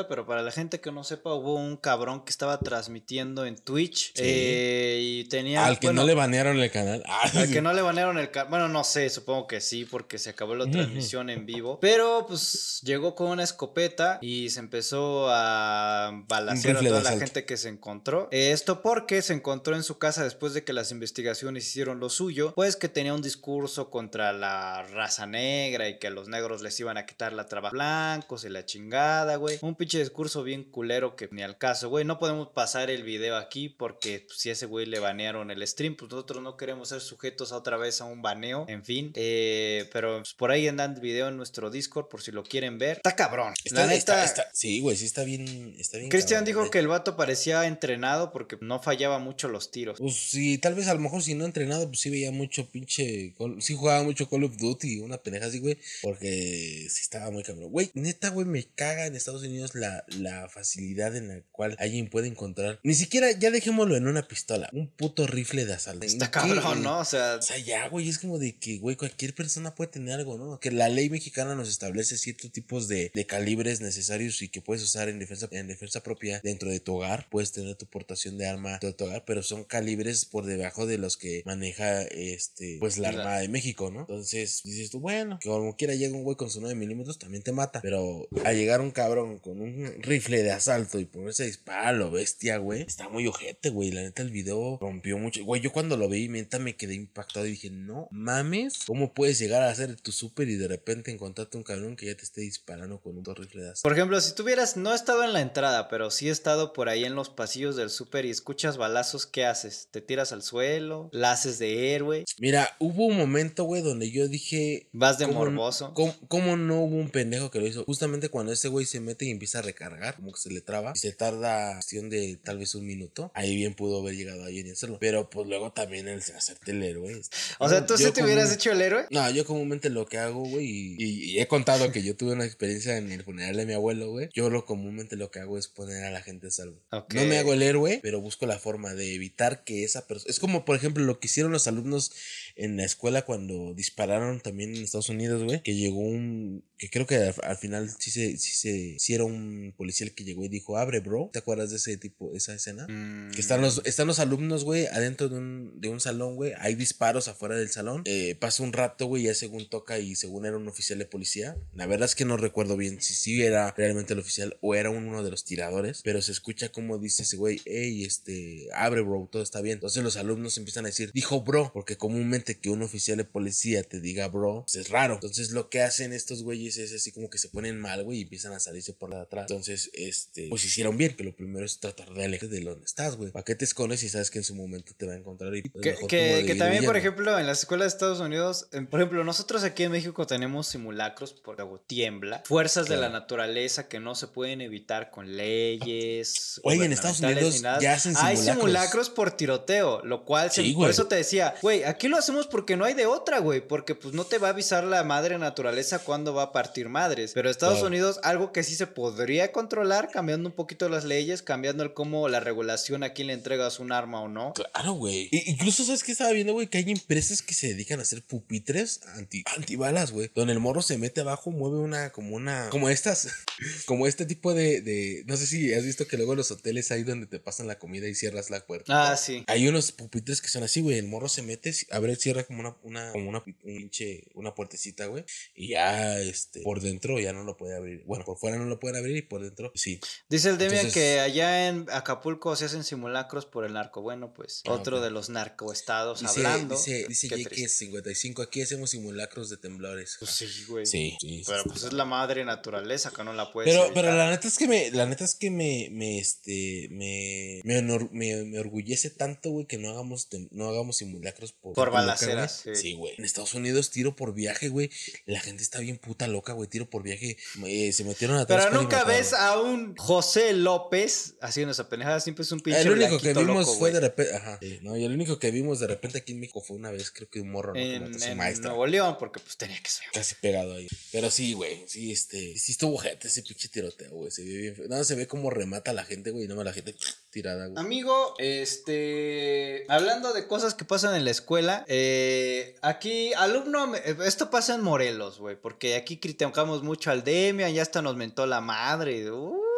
[0.09, 4.13] pero para la gente que no sepa, hubo un cabrón que estaba transmitiendo en Twitch
[4.15, 4.23] Sí.
[4.25, 5.65] eh, y tenía...
[5.67, 7.03] Al que bueno, no le banearon el canal.
[7.07, 7.53] Ah, Al sí.
[7.53, 10.55] que no le banearon el ca- Bueno, no sé, supongo que sí, porque se acabó
[10.55, 11.79] la transmisión en vivo.
[11.81, 17.45] Pero pues llegó con una escopeta y se empezó a balasear a toda la gente
[17.45, 18.29] que se encontró.
[18.31, 22.09] Eh, Esto porque se encontró en su casa después de que las investigaciones hicieron lo
[22.11, 26.63] suyo, pues que tenía un discurso contra la raza negra y que a los negros
[26.63, 29.59] les iban a quitar la traba blancos y la chingada, güey.
[29.63, 32.05] Un pinche discurso bien culero que ni al caso, güey.
[32.05, 35.67] No podemos pasar el video aquí porque pues, si a ese güey le banearon el
[35.67, 38.67] stream, pues nosotros no queremos ser sujetos a otra vez a un baneo.
[38.69, 42.31] En fin, eh, pero pues, por ahí andan el video en nuestro Discord por si
[42.31, 42.99] lo quieren ver.
[42.99, 43.55] Está cabrón.
[43.65, 44.23] Está, la neta.
[44.23, 45.75] está- sí, güey, sí está bien.
[45.79, 49.99] Está bien Cristian dijo que el vato parecía entrenado porque no fallaba mucho los tiros.
[49.99, 53.33] Pues sí, tal vez a lo mejor si no entrenado, pues sí veía mucho pinche.
[53.61, 55.79] Sí jugaba mucho Call of Duty, una pendeja así, güey.
[56.03, 57.71] Porque sí estaba muy cabrón.
[57.71, 62.09] Güey, neta, güey, me caga en Estados Unidos la, la facilidad en la cual alguien
[62.11, 62.81] puede encontrar.
[62.83, 64.69] Ni siquiera, ya dejémoslo en una pistola.
[64.73, 66.07] Un puto rifle de asalto.
[66.07, 66.99] Está cabrón, ¿no?
[67.01, 70.15] O sea, O sea, ya, güey, es como de que, güey, cualquier persona puede tener
[70.15, 70.59] algo, ¿no?
[70.61, 74.83] Que la ley mexicana nos establece ciertos tipos de, de calibres necesarios y que puedes
[74.83, 77.29] usar en defensa, en defensa propia dentro de tu hogar.
[77.31, 80.87] Puedes tener tu portación de arma dentro de tu hogar, pero son calibres por debajo
[80.87, 84.01] de los que maneja, este, pues la La- Armada de México, ¿no?
[84.01, 87.43] Entonces, dices tú, bueno, que como quiera llega un güey con su 9 milímetros, también
[87.43, 87.81] te mata.
[87.83, 92.11] Pero a llegar un cabrón con un rifle de asalto y ponerse a disparar lo
[92.11, 93.91] bestia, güey, está muy ojete, güey.
[93.91, 95.45] La neta, el video rompió mucho.
[95.45, 99.39] Güey, yo cuando lo vi, neta, me quedé impactado y dije, no mames, ¿cómo puedes
[99.39, 102.41] llegar a hacer tu súper y de repente encontrarte un cabrón que ya te esté
[102.43, 103.83] disparando con un rifle de asalto?
[103.83, 106.89] por ejemplo, si tuvieras, no he estado en la entrada, pero sí he estado por
[106.89, 109.89] ahí en los pasillos del súper y escuchas balazos, ¿qué haces?
[109.91, 111.09] ¿Te tiras al suelo?
[111.13, 112.25] ¿La haces de héroe?
[112.39, 115.93] Mira, hubo un momento, güey, donde yo dije, ¿Vas de ¿Cómo- morboso?
[115.95, 117.85] ¿Cómo, cómo no hubo un pendejo que lo hizo?
[117.85, 120.93] Justamente cuando ese güey se mete y empieza a recargar, como que se le traba,
[120.95, 124.67] y se tarda cuestión de tal vez un minuto, ahí bien pudo haber llegado alguien
[124.67, 124.99] y hacerlo.
[125.01, 127.21] Pero pues luego también el hacerte el héroe.
[127.59, 129.07] O sea, ¿tú Yo sí te hubieras hecho el héroe?
[129.11, 132.33] No, yo comúnmente lo que hago, güey, y, y- y he contado que yo tuve
[132.33, 134.29] una experiencia en el funeral de mi abuelo, güey.
[134.35, 136.81] Yo lo comúnmente lo que hago es poner a la gente a salvo.
[136.91, 140.31] No me hago el héroe, pero busco la forma de evitar que esa persona...
[140.31, 142.13] Es como, por ejemplo, lo que hicieron los alumnos
[142.57, 147.07] en la escuela cuando dispararon también en Estados Unidos, güey, que llegó un, que creo
[147.07, 150.47] que al, al final sí se, sí se, sí era un policía el que llegó
[150.47, 151.29] y dijo, abre, bro.
[151.31, 152.87] ¿Te acuerdas de ese tipo, esa escena?
[152.89, 156.55] Mm, Que están los, están los alumnos, güey, adentro de un, de un salón, güey.
[156.59, 158.03] Hay disparos afuera del salón.
[158.07, 161.55] Eh, pasa un rato, güey, ya según toca y según era un oficial de policía.
[161.75, 164.89] La verdad es que no recuerdo bien si sí era realmente el oficial o era
[164.89, 166.01] uno de los tiradores.
[166.03, 169.75] Pero se escucha como dice ese güey, hey, este, abre, bro, todo está bien.
[169.75, 173.83] Entonces los alumnos empiezan a decir, dijo bro, porque comúnmente que un oficial de policía
[173.83, 175.15] te diga bro, pues es raro.
[175.15, 178.23] Entonces lo que hacen estos güeyes es así como que se ponen mal, güey, y
[178.23, 179.47] empiezan a salirse por la de atrás.
[179.51, 183.17] Entonces, este, pues hicieron bien, que lo primero es tratar de alejarte de donde estás,
[183.17, 183.31] güey.
[183.33, 185.55] ¿Para qué te escondes si sabes que en su momento te va a encontrar?
[185.57, 189.01] Y Que, que- que también, por ejemplo, en las escuelas de Estados Unidos, en- por
[189.01, 194.01] ejemplo, nosotros aquí en México tenemos simulacros porque luego tiembla, fuerzas de la naturaleza que
[194.01, 196.61] no se pueden evitar con leyes.
[196.63, 198.57] Güey, en Estados Unidos ya hacen Hay simulacros.
[198.65, 202.47] simulacros por tiroteo, lo cual, se- Sí, por eso te decía, güey, aquí lo hacemos
[202.47, 205.39] porque no hay de otra, güey, porque pues no te va a avisar la madre
[205.39, 207.33] naturaleza cuándo va a partir madres.
[207.33, 207.87] Pero Estados Claro.
[207.89, 212.29] Unidos, algo que sí se podría controlar, cambiando un poquito las leyes, cambiando el cómo
[212.29, 214.53] la regulación a quién le entregas un arma o no.
[214.53, 215.31] Claro, güey.
[215.47, 216.67] Incluso, ¿sabes qué estaba viendo, güey?
[216.67, 220.31] Que hay empresas que se dedican a hacer pupitres anti, antibalas, güey.
[220.35, 223.29] Donde el morro se mete abajo, mueve una, como una, como estas,
[223.87, 226.91] como este tipo de, de, no sé si has visto que luego en los hoteles
[226.91, 229.13] hay donde te pasan la comida y cierras la puerta.
[229.13, 229.45] Ah, sí.
[229.47, 230.99] Hay unos pupitres que son así, güey.
[230.99, 235.07] El morro se mete, abre, cierra como una, una, como una, un pinche, una puertecita,
[235.07, 235.25] güey.
[235.55, 238.03] Y ya, este, por dentro ya no lo puede abrir.
[238.07, 240.01] Bueno, por fuera no lo puede abrir y por dentro, sí.
[240.29, 244.03] Dice el Demian Entonces- que allá en Acapulco se hacen simulacros por el narco.
[244.03, 246.75] Bueno, pues Ah, otro de los narcoestados Dice, hablando.
[246.77, 247.65] dice, dice que triste.
[247.65, 248.43] es 55.
[248.43, 250.17] Aquí hacemos simulacros de temblores.
[250.19, 250.87] Pues sí, güey.
[250.87, 254.03] Sí, sí, Pero sí, pues es la madre naturaleza que no la puedes Pero, evitar.
[254.05, 257.79] pero la neta es que me, la neta es que me, me, este, me, me,
[257.79, 262.77] honor- me, me orgullece tanto, güey, que no hagamos, no hagamos simulacros por, balaceras, güey.
[262.77, 262.83] sí.
[262.83, 263.15] Sí, güey.
[263.19, 264.91] En Estados Unidos, tiro por viaje, güey.
[265.27, 266.69] La gente está bien puta loca, güey.
[266.69, 267.37] Tiro por viaje.
[267.67, 268.67] eh, se metieron atrás.
[268.67, 272.21] Pero nunca ves a un José López haciendo esa pendejada.
[272.21, 274.35] Siempre es un pinche El único que vimos loco, fue de repente.
[274.35, 274.59] Ajá.
[274.61, 277.11] sí, no, y el único que vimos de repente aquí en México fue una vez,
[277.11, 277.81] creo que un morro, ¿no?
[277.81, 278.61] En, a en.
[278.61, 280.07] Nuevo León, porque pues tenía que ser.
[280.13, 280.89] Casi pegado ahí.
[281.13, 281.85] Pero sí, güey.
[281.87, 282.59] Sí, este.
[282.59, 284.31] Sí estuvo gente ese pinche tiroteo, güey.
[284.31, 284.89] Se ve bien feo.
[284.89, 286.45] No, se ve como remata a la gente, güey.
[286.45, 286.95] Y no me la gente
[287.31, 287.85] tirada, güey.
[287.85, 289.87] Amigo, este.
[289.89, 293.95] Hablando de cosas que pasan en la escuela, eh, aquí, alumno.
[293.95, 298.47] Esto pasa en Morelos, güey, porque aquí criticamos mucho al Demian, ya hasta nos mentó
[298.47, 299.25] la madre.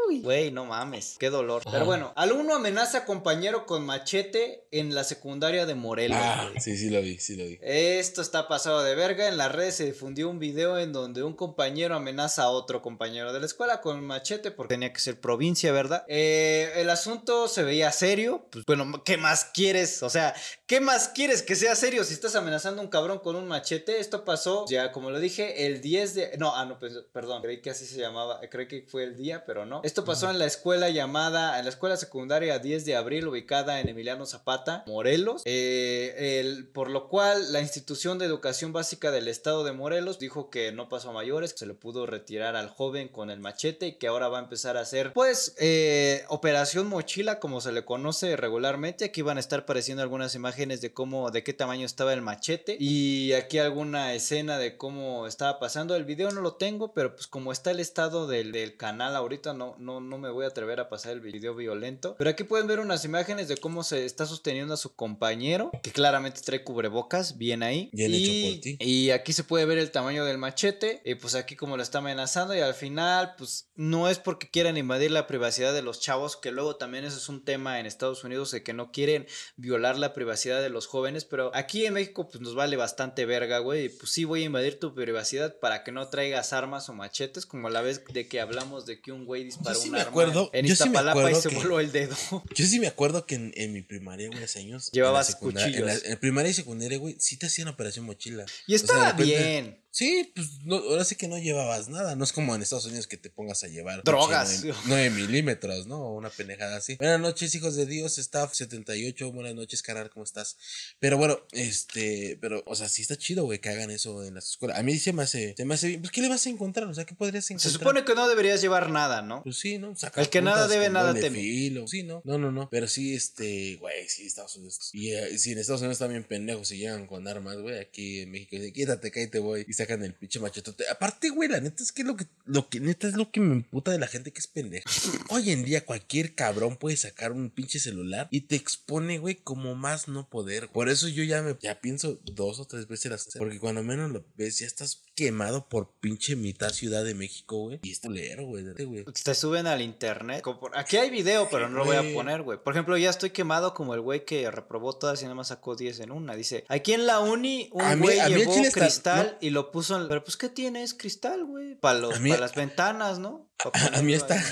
[0.09, 1.63] Uy, güey, no mames, qué dolor.
[1.65, 1.85] Pero Ajá.
[1.85, 6.19] bueno, alumno amenaza a compañero con machete en la secundaria de Morelos.
[6.21, 6.61] Ah, güey.
[6.61, 7.59] sí, sí lo vi, sí lo vi.
[7.63, 9.29] Esto está pasado de verga.
[9.29, 13.33] En las redes se difundió un video en donde un compañero amenaza a otro compañero
[13.33, 16.05] de la escuela con un machete porque tenía que ser provincia, ¿verdad?
[16.09, 18.47] Eh, el asunto se veía serio.
[18.51, 20.03] Pues bueno, ¿qué más quieres?
[20.03, 20.35] O sea,
[20.67, 24.01] ¿qué más quieres que sea serio si estás amenazando a un cabrón con un machete?
[24.01, 26.39] Esto pasó, ya como lo dije, el 10 de...
[26.39, 28.41] No, ah, no, pues, perdón, creí que así se llamaba.
[28.51, 29.81] Creí que fue el día, pero no.
[29.93, 33.91] Esto pasó en la escuela llamada, en la escuela secundaria 10 de abril, ubicada en
[33.91, 35.43] Emiliano Zapata, Morelos.
[35.45, 40.49] Eh, el- por lo cual, la institución de educación básica del estado de Morelos dijo
[40.49, 43.89] que no pasó a mayores, que se le pudo retirar al joven con el machete
[43.89, 47.85] y que ahora va a empezar a hacer, pues, eh, operación mochila, como se le
[47.85, 49.05] conoce regularmente.
[49.05, 52.79] Aquí van a estar apareciendo algunas imágenes de cómo, de qué tamaño estaba el machete
[52.81, 55.95] y aquí alguna escena de cómo estaba pasando.
[55.97, 59.53] El video no lo tengo, pero pues como está el estado del, del canal ahorita,
[59.53, 62.15] no, no, no me voy a atrever a pasar el video violento.
[62.19, 65.91] Pero aquí pueden ver unas imágenes de cómo se está sosteniendo a su compañero, que
[65.91, 67.91] claramente trae cubrebocas, bien ahí.
[67.93, 68.77] Bien hecho y, por ti.
[68.81, 71.99] y aquí se puede ver el tamaño del machete, y pues aquí como lo está
[71.99, 76.37] amenazando y al final, pues no es porque quieran invadir la privacidad de los chavos,
[76.37, 79.27] que luego también eso es un tema en Estados Unidos de que no quieren
[79.57, 83.59] violar la privacidad de los jóvenes, pero aquí en México pues nos vale bastante verga,
[83.59, 86.95] güey, y pues sí voy a invadir tu privacidad para que no traigas armas o
[86.95, 90.01] machetes, como la vez de que hablamos de que un güey disparó sí un me
[90.01, 92.17] arma acuerdo, en yo sí me Iztapalapa y acuerdo se que- voló el dedo.
[92.55, 94.91] Yo sí me acuerdo que en, en mi primaria, güey, hace años.
[94.93, 96.05] Llevabas en la En, la, cuchillos.
[96.05, 98.45] en primaria y secundaria, güey, sí te hacían operación mochila.
[98.45, 99.82] Y O sea, de estaba repente- bien.
[99.95, 102.17] Sí, pues no, ahora sí que no llevabas nada.
[102.17, 104.65] No es como en Estados Unidos que te pongas a llevar Drogas.
[104.87, 106.15] 9 milímetros, ¿no?
[106.15, 106.97] Una pendejada así.
[106.97, 108.17] Buenas noches, hijos de Dios.
[108.17, 109.31] Staff 78.
[109.33, 110.09] Buenas noches, canal.
[110.09, 110.57] ¿Cómo estás?
[110.99, 114.49] Pero bueno, este, pero, o sea, sí está chido, güey, que hagan eso en las
[114.49, 114.79] escuelas.
[114.79, 116.01] A mí se me hace, se me hace bien.
[116.01, 116.89] Pues, ¿qué le vas a encontrar?
[116.89, 117.73] O sea, ¿qué podrías Se encontrar?
[117.75, 119.43] supone que no deberías llevar nada, ¿no?
[119.43, 119.95] Pues sí, ¿no?
[120.17, 121.39] El que nada debe, nada teme.
[121.39, 121.87] filo.
[121.87, 122.23] Sí, ¿no?
[122.25, 122.71] No, no, no.
[122.71, 124.89] Pero sí, este, güey, sí, Estados Unidos.
[124.95, 127.79] Y eh, si en Estados Unidos también pendejos se llegan con armas, güey.
[127.79, 129.67] Aquí en México dicen, quítate, cállate, voy.
[129.69, 130.85] Y sacan el pinche machetote.
[130.89, 133.55] Aparte, güey, la neta es que lo que, lo que neta es lo que me
[133.55, 134.85] emputa de la gente que es pendeja.
[135.31, 139.75] Hoy en día cualquier cabrón puede sacar un pinche celular y te expone, güey, como
[139.75, 140.69] más no poder.
[140.69, 144.11] Por eso yo ya me ya pienso dos o tres veces las porque cuando menos
[144.11, 147.81] lo ves ya estás quemado por pinche mitad Ciudad de México, güey.
[147.83, 148.65] Y es culero, güey.
[148.85, 149.05] güey.
[149.05, 150.43] Te suben al internet.
[150.43, 152.59] por- Aquí hay video, pero no lo voy a poner, güey.
[152.63, 155.77] Por ejemplo, ya estoy quemado como el güey que reprobó todas y nada más sacó
[155.77, 156.35] 10 en una.
[156.35, 160.07] Dice, aquí en la uni un güey mí llevó está- cristal y lo puso en...
[160.09, 160.83] Pero pues, ¿qué tiene?
[160.85, 161.75] Es cristal, güey.
[161.75, 163.51] Para A mí- las ventanas, ¿no?
[163.93, 164.43] A mí esta,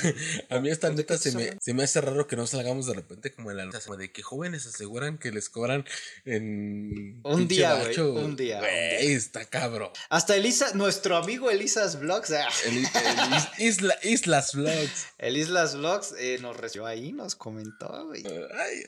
[0.50, 2.94] a mí esta ¿De neta se me, se me hace raro que no salgamos de
[2.94, 5.84] repente como en la como de que jóvenes aseguran que les cobran
[6.24, 8.61] en Un día, güey, un día,
[9.00, 9.90] está cabrón.
[10.08, 15.06] Hasta Elisa, nuestro amigo Elisas Vlogs, ah, El, el Is- Isla, Islas Vlogs.
[15.18, 18.22] el Islas Vlogs eh, nos recibió ahí, nos comentó, güey.
[18.22, 18.30] Ya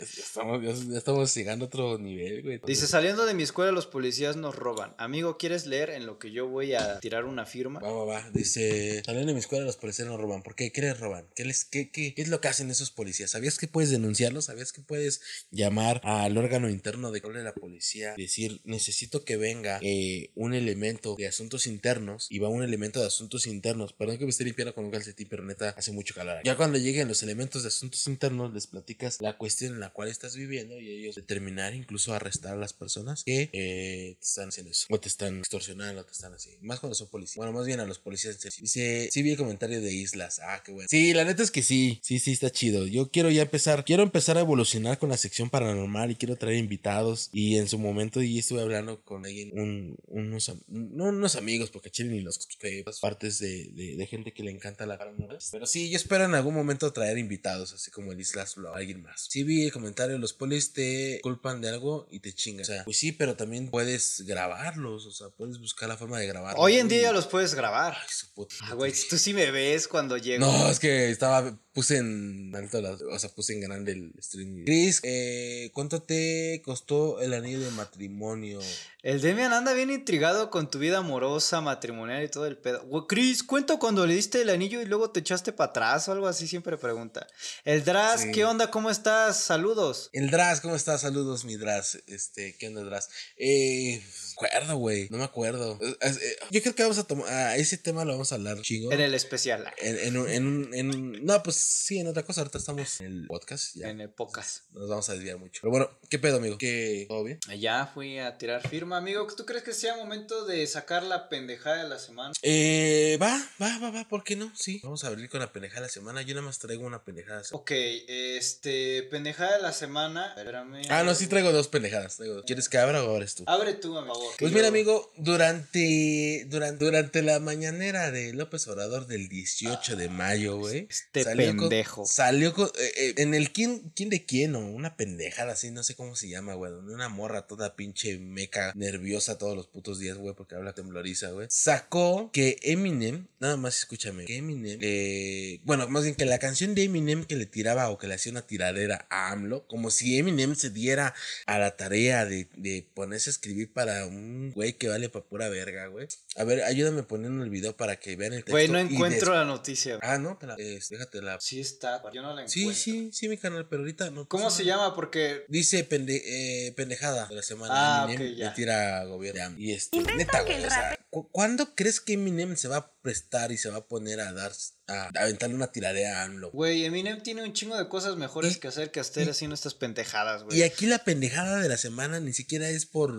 [0.02, 2.60] estamos, ya, ya estamos llegando a otro nivel, güey.
[2.64, 4.94] Dice, saliendo de mi escuela los policías nos roban.
[4.98, 7.80] Amigo, ¿quieres leer en lo que yo voy a tirar una firma?
[7.80, 8.30] Va, va, va.
[8.30, 10.42] Dice, saliendo de mi escuela los policías nos roban.
[10.42, 10.72] ¿Por qué?
[10.72, 11.26] ¿Qué les roban?
[11.34, 13.30] ¿Qué, les, qué, qué, qué es lo que hacen esos policías?
[13.30, 14.46] ¿Sabías que puedes denunciarlos?
[14.46, 18.14] ¿Sabías que puedes llamar al órgano interno de la policía?
[18.16, 23.06] Decir, necesito que venga eh, un elemento de asuntos internos y va un elemento de
[23.06, 23.92] asuntos internos.
[23.92, 26.38] Perdón que me esté limpiando con un calcetín, pero neta hace mucho calor.
[26.38, 26.46] aquí.
[26.46, 30.08] Ya cuando lleguen los elementos de asuntos internos, les platicas la cuestión en la cual
[30.08, 34.70] estás viviendo y ellos determinar, incluso arrestar a las personas que eh, te están haciendo
[34.70, 34.86] eso.
[34.90, 36.58] O te están extorsionando, te están así.
[36.60, 37.36] Más cuando son policías.
[37.36, 38.38] Bueno, más bien a los policías.
[38.40, 40.40] Dice, sí vi el comentario de Islas.
[40.42, 40.88] Ah, qué bueno.
[40.88, 41.98] Sí, la neta es que sí.
[42.02, 42.86] Sí, sí, está chido.
[42.86, 43.84] Yo quiero ya empezar.
[43.84, 47.30] Quiero empezar a evolucionar con la sección paranormal y quiero traer invitados.
[47.32, 51.90] Y en su momento y estuve hablando con alguien, un- unos, no unos amigos, porque
[51.90, 55.38] Chile ni los pues, partes de, de, de gente que le encanta la paranormal.
[55.50, 59.02] Pero sí, yo espero en algún momento traer invitados, así como el Islas o alguien
[59.02, 59.26] más.
[59.30, 62.62] Sí vi el comentario, los polis te culpan de algo y te chingan.
[62.62, 66.26] O sea, pues sí, pero también puedes grabarlos, o sea, puedes buscar la forma de
[66.26, 66.62] grabarlos.
[66.62, 67.94] Hoy en día los puedes grabar.
[68.00, 70.44] Ay, su puta Ah, güey, tú sí me ves cuando llego.
[70.46, 74.64] no, es que estaba, puse en alto, las- o sea, puse en grande el stream.
[74.64, 78.60] Chris, eh, ¿cuánto te costó el anillo de matrimonio?
[79.02, 82.84] El Demian anda bien intrigado con tu vida amorosa, matrimonial y todo el pedo.
[82.84, 86.12] Güey, Chris, cuento cuando le diste el anillo y luego te echaste para atrás o
[86.12, 87.26] algo así, siempre pregunta.
[87.64, 88.30] El Dras, Sí.
[88.30, 88.70] ¿qué onda?
[88.70, 89.38] ¿Cómo estás?
[89.40, 90.08] Saludos.
[90.12, 91.00] El Dras, ¿cómo estás?
[91.00, 91.98] Saludos, mi Dras.
[92.06, 93.08] Este, ¿qué onda, Dras?
[93.36, 94.00] Eh,
[94.36, 95.80] acuerdo, güey, no me acuerdo.
[95.82, 98.60] Eh, eh, yo creo que vamos a tomar, a ese tema lo vamos a hablar
[98.62, 98.92] chingo.
[98.92, 102.22] En el especial, En, en, un- en, un- en un- no, pues sí, en otra
[102.22, 102.42] cosa.
[102.42, 103.74] Ahorita estamos en el podcast.
[103.74, 103.88] Ya.
[103.88, 104.70] en el podcast.
[104.70, 105.60] Nos vamos a desviar mucho.
[105.60, 106.56] Pero bueno, ¿qué pedo, amigo?
[106.56, 107.40] ¿Qué, ¿Todo bien?
[107.58, 109.26] Ya fui a tirar firma, amigo.
[109.36, 112.32] ¿Tú crees que sea momento de sacar la pendejada de la semana?
[112.42, 114.52] Eh, va, va, va, va, ¿por qué no?
[114.54, 114.80] Sí.
[114.82, 116.22] Vamos a abrir con la pendejada de la semana.
[116.22, 117.36] Yo nada más traigo una pendejada.
[117.36, 117.60] de la semana.
[117.62, 120.28] Ok, este, pendejada de la semana.
[120.36, 120.82] Espérame.
[120.90, 122.16] Ah, no, sí traigo dos pendejadas.
[122.16, 122.44] traigo dos.
[122.46, 123.44] ¿Quieres que abra o abres tú?
[123.46, 124.34] Abre tú, por favor.
[124.38, 130.56] Pues mira, amigo, durante, durante, durante la mañanera de López Obrador del 18 de mayo,
[130.58, 130.86] güey.
[130.90, 132.06] Este pendejo.
[132.06, 135.82] salió con- eh, eh, en el quién, quién de quién, o una pendejada así, no
[135.82, 136.72] sé cómo se llama, güey.
[136.72, 141.46] Una morra toda pinche meca nerviosa todos los putos días, güey, porque habla tembloriza, güey.
[141.50, 146.74] Sacó que Eminem, nada más escúchame, que Eminem, eh, bueno, más bien que la canción
[146.74, 150.18] de Eminem que le tiraba o que le hacía una tiradera a AMLO, como si
[150.18, 151.14] Eminem se diera
[151.46, 155.48] a la tarea de, de ponerse a escribir para un güey que vale pa' pura
[155.48, 156.08] verga, güey.
[156.36, 158.52] A ver, ayúdame poniendo el video para que vean el texto.
[158.52, 159.98] Güey, no encuentro la noticia.
[160.02, 161.40] Ah, no, la- eh, déjate la.
[161.40, 162.82] Sí está, yo no la Sí, encuentro.
[162.82, 164.26] sí, sí, mi canal, pero ahorita no.
[164.28, 164.94] ¿Cómo se llama?
[164.94, 167.72] Porque Dice pende- eh, pendejada de la semana.
[167.74, 168.48] Ah, Eminem ok, ya.
[168.48, 169.58] le tira a gobierno.
[169.58, 173.52] Y este, neta, güey, o sea, ¿cu- ¿cuándo crees que Eminem se va a prestar
[173.52, 174.52] y se va a poner a dar,
[174.92, 176.50] a, aventarle una tiradera a AMLO?
[176.52, 179.74] Güey, Eminem tiene un chingo de cosas mejores Y- que hacer que estar haciendo estas
[179.74, 180.58] pendejadas, güey.
[180.58, 183.12] Y aquí la pendejada de la semana ni siquiera es por,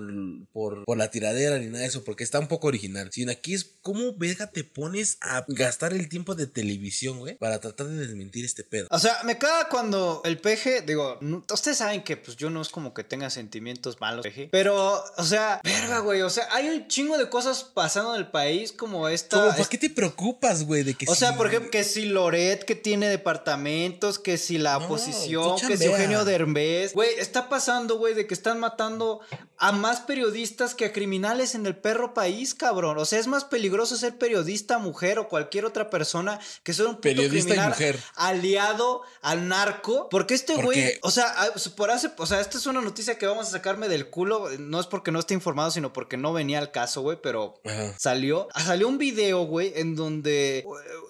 [0.51, 3.09] por, por la tiradera ni nada de eso, porque está un poco original.
[3.11, 7.59] Sino aquí es cómo, verga, te pones a gastar el tiempo de televisión, güey, para
[7.59, 8.87] tratar de desmentir este pedo.
[8.91, 12.61] O sea, me caga cuando el peje, digo, no- ustedes saben que pues yo no
[12.61, 14.49] es como que tenga sentimientos malos, peje.
[14.51, 16.21] Pero, o sea, verga, güey.
[16.21, 19.37] O sea, hay un chingo de cosas pasando en el país como esta.
[19.37, 20.83] ¿Cómo, ¿Por es- qué te preocupas, güey?
[20.83, 24.57] De que o sea, si- por ejemplo, que si Loret que tiene departamentos, que si
[24.57, 25.85] la No, oposición, que si.
[25.85, 26.93] Eugenio Derbez.
[26.93, 29.21] Güey, está pasando, güey, de que están matando
[29.57, 32.97] a más periodistas que a criminales en el perro país, cabrón.
[32.97, 36.95] O sea, es más peligroso ser periodista, mujer o cualquier otra persona que ser un
[36.95, 37.99] puto Periodista y criminal mujer.
[38.15, 40.09] aliado al narco.
[40.09, 43.25] Porque este güey, o sea, a- por hace, o sea, esta es una noticia que
[43.25, 44.49] vamos a sacarme del culo.
[44.59, 47.93] No es porque no esté informado, sino porque no venía al caso, güey, pero Ajá.
[47.97, 50.65] salió, salió un video, güey, en donde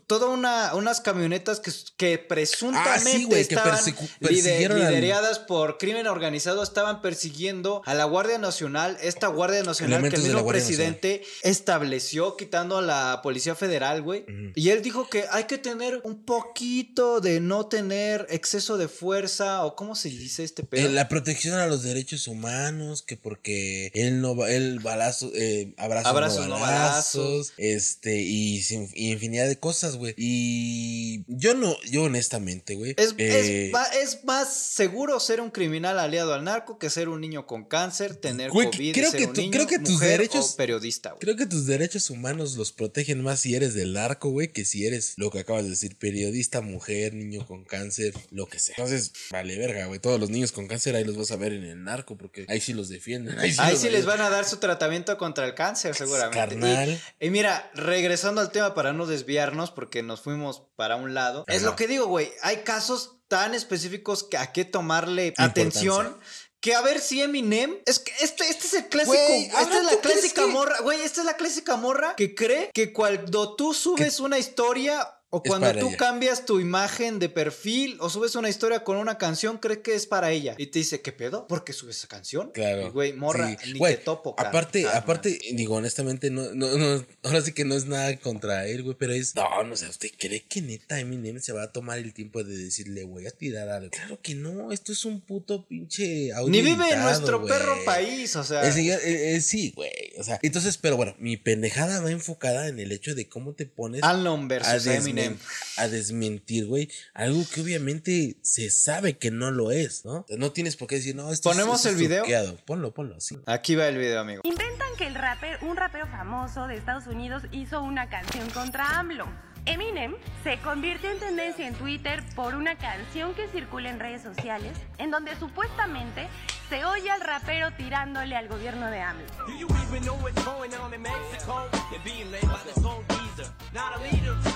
[0.08, 3.80] toda una, unas camionetas que, que presuntamente Ah, sí, que estaban
[4.22, 9.94] lider- al- lideradas por crimen organizado estaban persiguiendo a la Guardia Nacional, esta Guardia Nacional
[10.00, 14.26] Elementos que el mismo presidente estableció quitando a la Policía Federal, güey.
[14.56, 19.64] Y él dijo que hay que tener un poquito de no tener exceso de fuerza
[19.66, 20.88] o cómo se dice este pedo.
[20.88, 25.74] Eh, la protección a los derechos humanos, que porque él no va, él balazo, eh,
[25.78, 28.62] abrazos, Abrazos, no no balazos, este, y
[28.96, 30.14] infinidad de cosas, güey.
[30.26, 32.96] Y yo no, yo honestamente, güey.
[32.98, 33.72] Es, eh,
[34.02, 38.16] es, más seguro ser un criminal aliado al narco que ser un niño con cáncer,
[38.16, 40.56] tener Güey, COVID, creo ser que un tu- niño, creo que tus mujer derechos- o
[40.56, 41.20] periodista, güey.
[41.20, 44.86] Creo que tus derechos humanos los protegen más si eres del narco, güey, que si
[44.88, 48.76] eres lo que acabas de decir, periodista, mujer, niño con cáncer, lo que sea.
[48.78, 50.00] Entonces, vale, verga, güey.
[50.00, 52.62] Todos los niños con cáncer ahí los vas a ver en el narco, porque ahí
[52.62, 53.38] sí los defienden.
[53.44, 56.38] Ahí sí, Ahí los sí les van a dar su tratamiento contra el cáncer, seguramente.
[56.38, 57.02] Carnal.
[57.20, 61.44] Y, y mira, regresando al tema para no desviarnos, porque nos fuimos para un lado.
[61.48, 62.32] Es lo que digo, güey.
[62.42, 66.20] Hay casos tan específicos que a qué tomarle atención.
[66.60, 67.78] Que a ver si Eminem.
[67.86, 69.14] Es que este, este es el clásico.
[69.16, 70.80] Esta es la clásica que- morra.
[70.82, 75.06] Güey, esta es la clásica morra que cree que cuando tú subes una historia.
[75.36, 75.98] O cuando tú ella.
[75.98, 80.06] cambias tu imagen de perfil o subes una historia con una canción, cree que es
[80.06, 80.54] para ella.
[80.60, 81.48] Y te dice, ¿qué pedo?
[81.48, 82.52] ¿Por qué subes esa canción?
[82.54, 82.88] Claro.
[82.88, 83.74] Y, Güey, morra, Sí.
[83.74, 84.50] ni Güey, te topo, cara.
[84.50, 88.68] Aparte, Ah, aparte, digo, honestamente, no, no, no, ahora sí que no es nada contra
[88.68, 91.72] él, güey, pero es, no, no sé, ¿usted cree que neta Eminem se va a
[91.72, 93.90] tomar el tiempo de decirle, voy a tirar algo?
[93.90, 97.52] Claro que no, esto es un puto pinche audio Ni vive en nuestro güey.
[97.52, 98.62] perro país, o sea.
[98.68, 102.68] El señor, eh, eh, sí, güey, o sea, entonces, pero bueno, mi pendejada va enfocada
[102.68, 105.40] en el hecho de cómo te pones Alnon a, versus desmen- Eminem.
[105.78, 110.26] a desmentir, güey, algo que obviamente se sabe que no lo es, ¿no?
[110.38, 112.20] No tienes por qué decir, no, esto es- ¿Ponemos esto es el video?
[112.24, 112.56] truqueado.
[112.66, 113.38] Ponlo, ponlo, sí.
[113.46, 114.42] Aquí va el video, amigo.
[114.44, 119.28] Inventan que el rapper, un rapero famoso de Estados Unidos hizo una canción contra AMLO.
[119.66, 120.14] Eminem
[120.44, 125.10] se convirtió en tendencia en Twitter por una canción que circula en redes sociales en
[125.10, 126.28] donde supuestamente
[126.70, 129.26] se oye al rapero tirándole al gobierno de AMLO.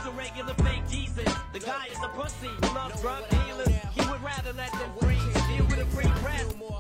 [0.07, 1.33] a regular fake Jesus.
[1.53, 3.67] The guy is a pussy, loves drug dealers.
[3.93, 5.36] He would rather let them free.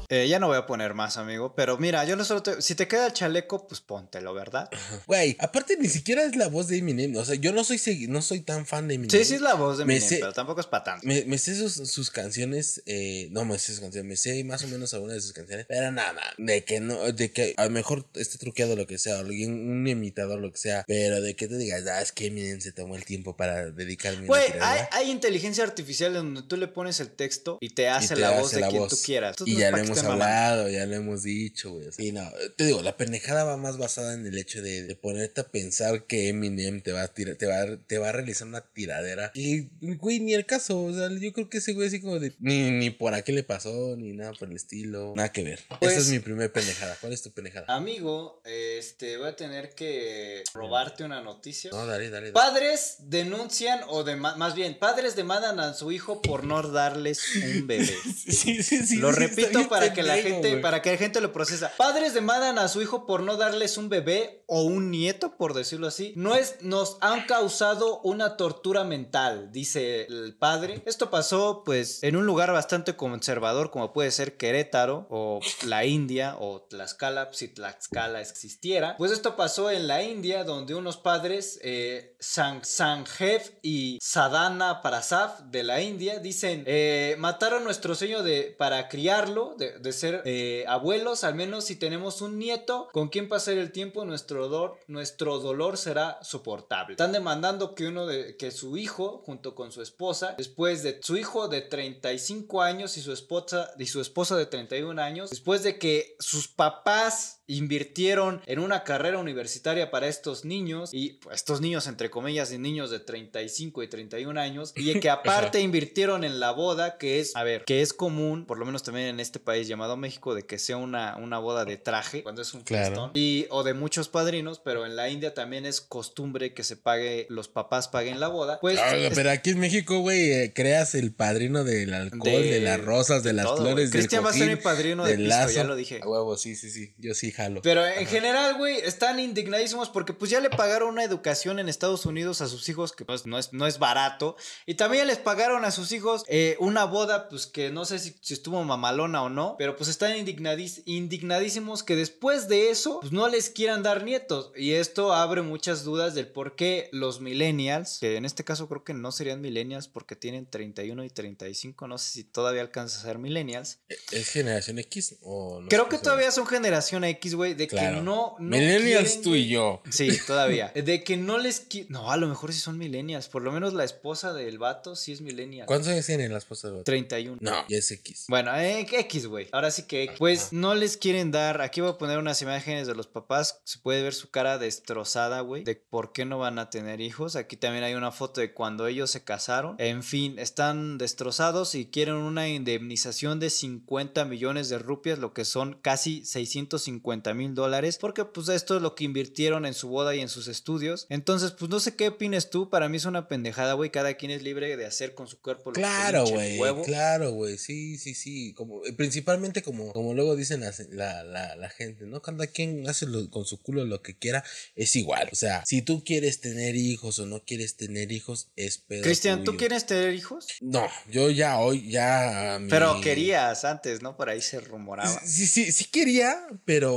[0.09, 1.53] Eh, ya no voy a poner más, amigo.
[1.55, 2.61] Pero mira, yo no solo te...
[2.61, 4.69] Si te queda el chaleco, pues póntelo, ¿verdad?
[5.05, 7.15] Güey, aparte ni siquiera es la voz de Eminem.
[7.17, 7.77] O sea, yo no soy
[8.07, 9.09] no soy tan fan de Eminem.
[9.19, 11.05] Sí, sí es la voz de Eminem, sé- pero tampoco es para tanto.
[11.05, 14.63] Me, me sé sus, sus canciones, eh, no me sé sus canciones, me sé más
[14.63, 17.71] o menos algunas de sus canciones, pero nada, de que no, de que a lo
[17.71, 21.35] mejor esté truqueado lo que sea, o alguien- un imitador lo que sea, pero de
[21.35, 24.51] que te digas, ah, es que Eminem se tomó el tiempo para dedicarme Güey, hay,
[24.53, 24.89] tiradera".
[24.93, 28.21] hay inteligencia artificial en donde tú le pones el texto y te y hace te
[28.21, 28.89] la hace voz de la quien voz.
[28.91, 29.31] tú quieras.
[29.31, 30.23] Entonces, Y ya lo que hemos mamando.
[30.25, 31.87] hablado, ya lo hemos dicho, güey.
[31.97, 35.41] Y no, te digo, la pendejada va más basada en el hecho de, de ponerte
[35.41, 38.47] a pensar que Eminem te va a tirar, te va a, te va a realizar
[38.47, 39.31] una tiradera.
[39.33, 40.81] Y, güey, ni el caso.
[40.83, 42.33] O sea, yo creo que ese güey así como de.
[42.39, 45.13] Ni, ni por aquí le pasó, ni nada por el estilo.
[45.15, 45.59] Nada que ver.
[45.79, 46.97] Pues- Esa es mi primer pendejada.
[46.99, 47.65] ¿Cuál es tu pendejada?
[47.69, 51.71] Amigo, este, voy a tener que robarte una noticia.
[51.71, 52.31] No, dale, dale.
[52.31, 52.33] dale.
[52.33, 57.67] Padres denuncian o dema- más bien, padres demandan a su hijo por no darles un
[57.67, 57.87] bebé.
[58.27, 61.21] Sí, sí, sí, Lo sí, repito bien para que la gente, para que la gente
[61.21, 61.71] lo procesa.
[61.77, 65.87] Padres demandan a su hijo por no darles un bebé o un nieto, por decirlo
[65.87, 66.13] así.
[66.15, 70.81] No es, nos han causado una tortura mental, dice el padre.
[70.85, 76.35] Esto pasó, pues, en un lugar bastante conservador, como puede ser Querétaro o la India
[76.39, 78.95] o Tlaxcala, si Tlaxcala existiera.
[78.97, 85.39] Pues esto pasó en la India, donde unos padres, eh, San, Sanjeev y Sadhana Prasad
[85.39, 90.65] de la India, dicen, eh, mataron nuestro sueño de, para criarlo, de, de ser eh,
[90.67, 95.39] abuelos, al menos si tenemos un nieto con quien pasar el tiempo, nuestro dolor, nuestro
[95.39, 96.93] dolor será soportable.
[96.93, 101.17] Están demandando que uno de, que su hijo, junto con su esposa, después de su
[101.17, 105.77] hijo de 35 años y su esposa, y su esposa de 31 años, después de
[105.77, 111.87] que sus papás invirtieron en una carrera universitaria para estos niños y pues, estos niños
[111.87, 116.51] entre comillas y niños de 35 y 31 años y que aparte invirtieron en la
[116.51, 119.67] boda que es a ver que es común por lo menos también en este país
[119.67, 123.11] llamado México de que sea una, una boda de traje cuando es un Claro.
[123.13, 127.27] y o de muchos padrinos pero en la India también es costumbre que se pague
[127.29, 131.13] los papás paguen la boda pues es- pero aquí en México, güey, eh, creas el
[131.13, 134.33] padrino del alcohol, de, De- las rosas, de, de las todo, flores, Cristian va a
[134.33, 135.53] ser mi padrino de pisto, lazo.
[135.53, 135.99] ya lo dije.
[136.03, 136.93] A huevo, sí, sí, sí.
[136.97, 137.61] Yo sí jalo.
[137.61, 142.05] Pero en general, güey, están indignadísimos porque pues ya le pagaron una educación en Estados
[142.05, 144.35] Unidos a sus hijos que pues, no, es, no es barato.
[144.65, 148.15] Y también les pagaron a sus hijos eh, una boda, pues que no sé si,
[148.21, 149.55] si estuvo mamalona o no.
[149.57, 154.51] Pero pues están indignadís- indignadísimos que después de eso, pues no les quieran dar nietos.
[154.55, 158.83] Y esto abre muchas dudas del por qué los millennials, que en este caso creo
[158.83, 163.03] que no serían millennials porque tienen 31 y 35, no sé si todavía alcanza a
[163.03, 163.79] ser millennials.
[164.11, 165.67] ¿Es generación X o no?
[165.69, 167.97] Creo que todavía son generación X, güey, de Claro.
[167.97, 169.81] que no, no Millennials quieren, tú y yo.
[169.89, 170.71] Sí, todavía.
[170.75, 173.27] De que no les qui- No, a lo mejor sí son millennials.
[173.27, 175.65] Por lo menos la esposa del vato sí es millennial.
[175.67, 176.83] ¿Cuántos años tienen las esposas de vato?
[176.85, 177.37] 31.
[177.41, 178.25] No, ya es X.
[178.27, 179.47] Bueno, eh, X, güey.
[179.51, 180.15] Ahora sí que X.
[180.19, 181.61] Pues no les quieren dar.
[181.61, 183.59] Aquí voy a poner unas imágenes de los papás.
[183.63, 185.63] Se puede ver su cara destrozada, güey.
[185.63, 187.35] De por qué no van a tener hijos.
[187.35, 189.75] Aquí también hay una foto de cuando ellos se casaron.
[189.79, 195.45] En fin, están destrozados y quieren una indemnización de 50 millones de rupias, lo que
[195.45, 197.97] son casi 650 mil dólares.
[197.99, 201.05] Porque pues esto es lo que invirtieron en su boda y en sus estudios.
[201.09, 202.69] Entonces, pues no sé qué opines tú.
[202.69, 203.89] Para mí es una pendejada, güey.
[203.91, 206.59] Cada quien es libre de hacer con su cuerpo lo que Claro, hinche güey.
[206.59, 206.83] huevo.
[206.83, 207.57] Claro, güey.
[207.57, 208.53] Sí, sí, sí.
[208.53, 212.21] Como, eh, principalmente como, como luego dicen la, la, la, la gente, ¿no?
[212.21, 214.43] Cada quien hace lo- con su culo lo que quiera,
[214.75, 215.29] es igual.
[215.31, 219.43] O sea, si tú quieres tener hijos o no quieres tener hijos, es pedo Cristian,
[219.43, 220.47] ¿tú quieres tener hijos?
[220.61, 222.57] No, yo ya hoy, ya.
[222.59, 224.15] mi- Pero querías antes, ¿no?
[224.17, 225.19] Por ahí se rumoraba.
[225.25, 226.91] Sí, sí, sí quería, pero,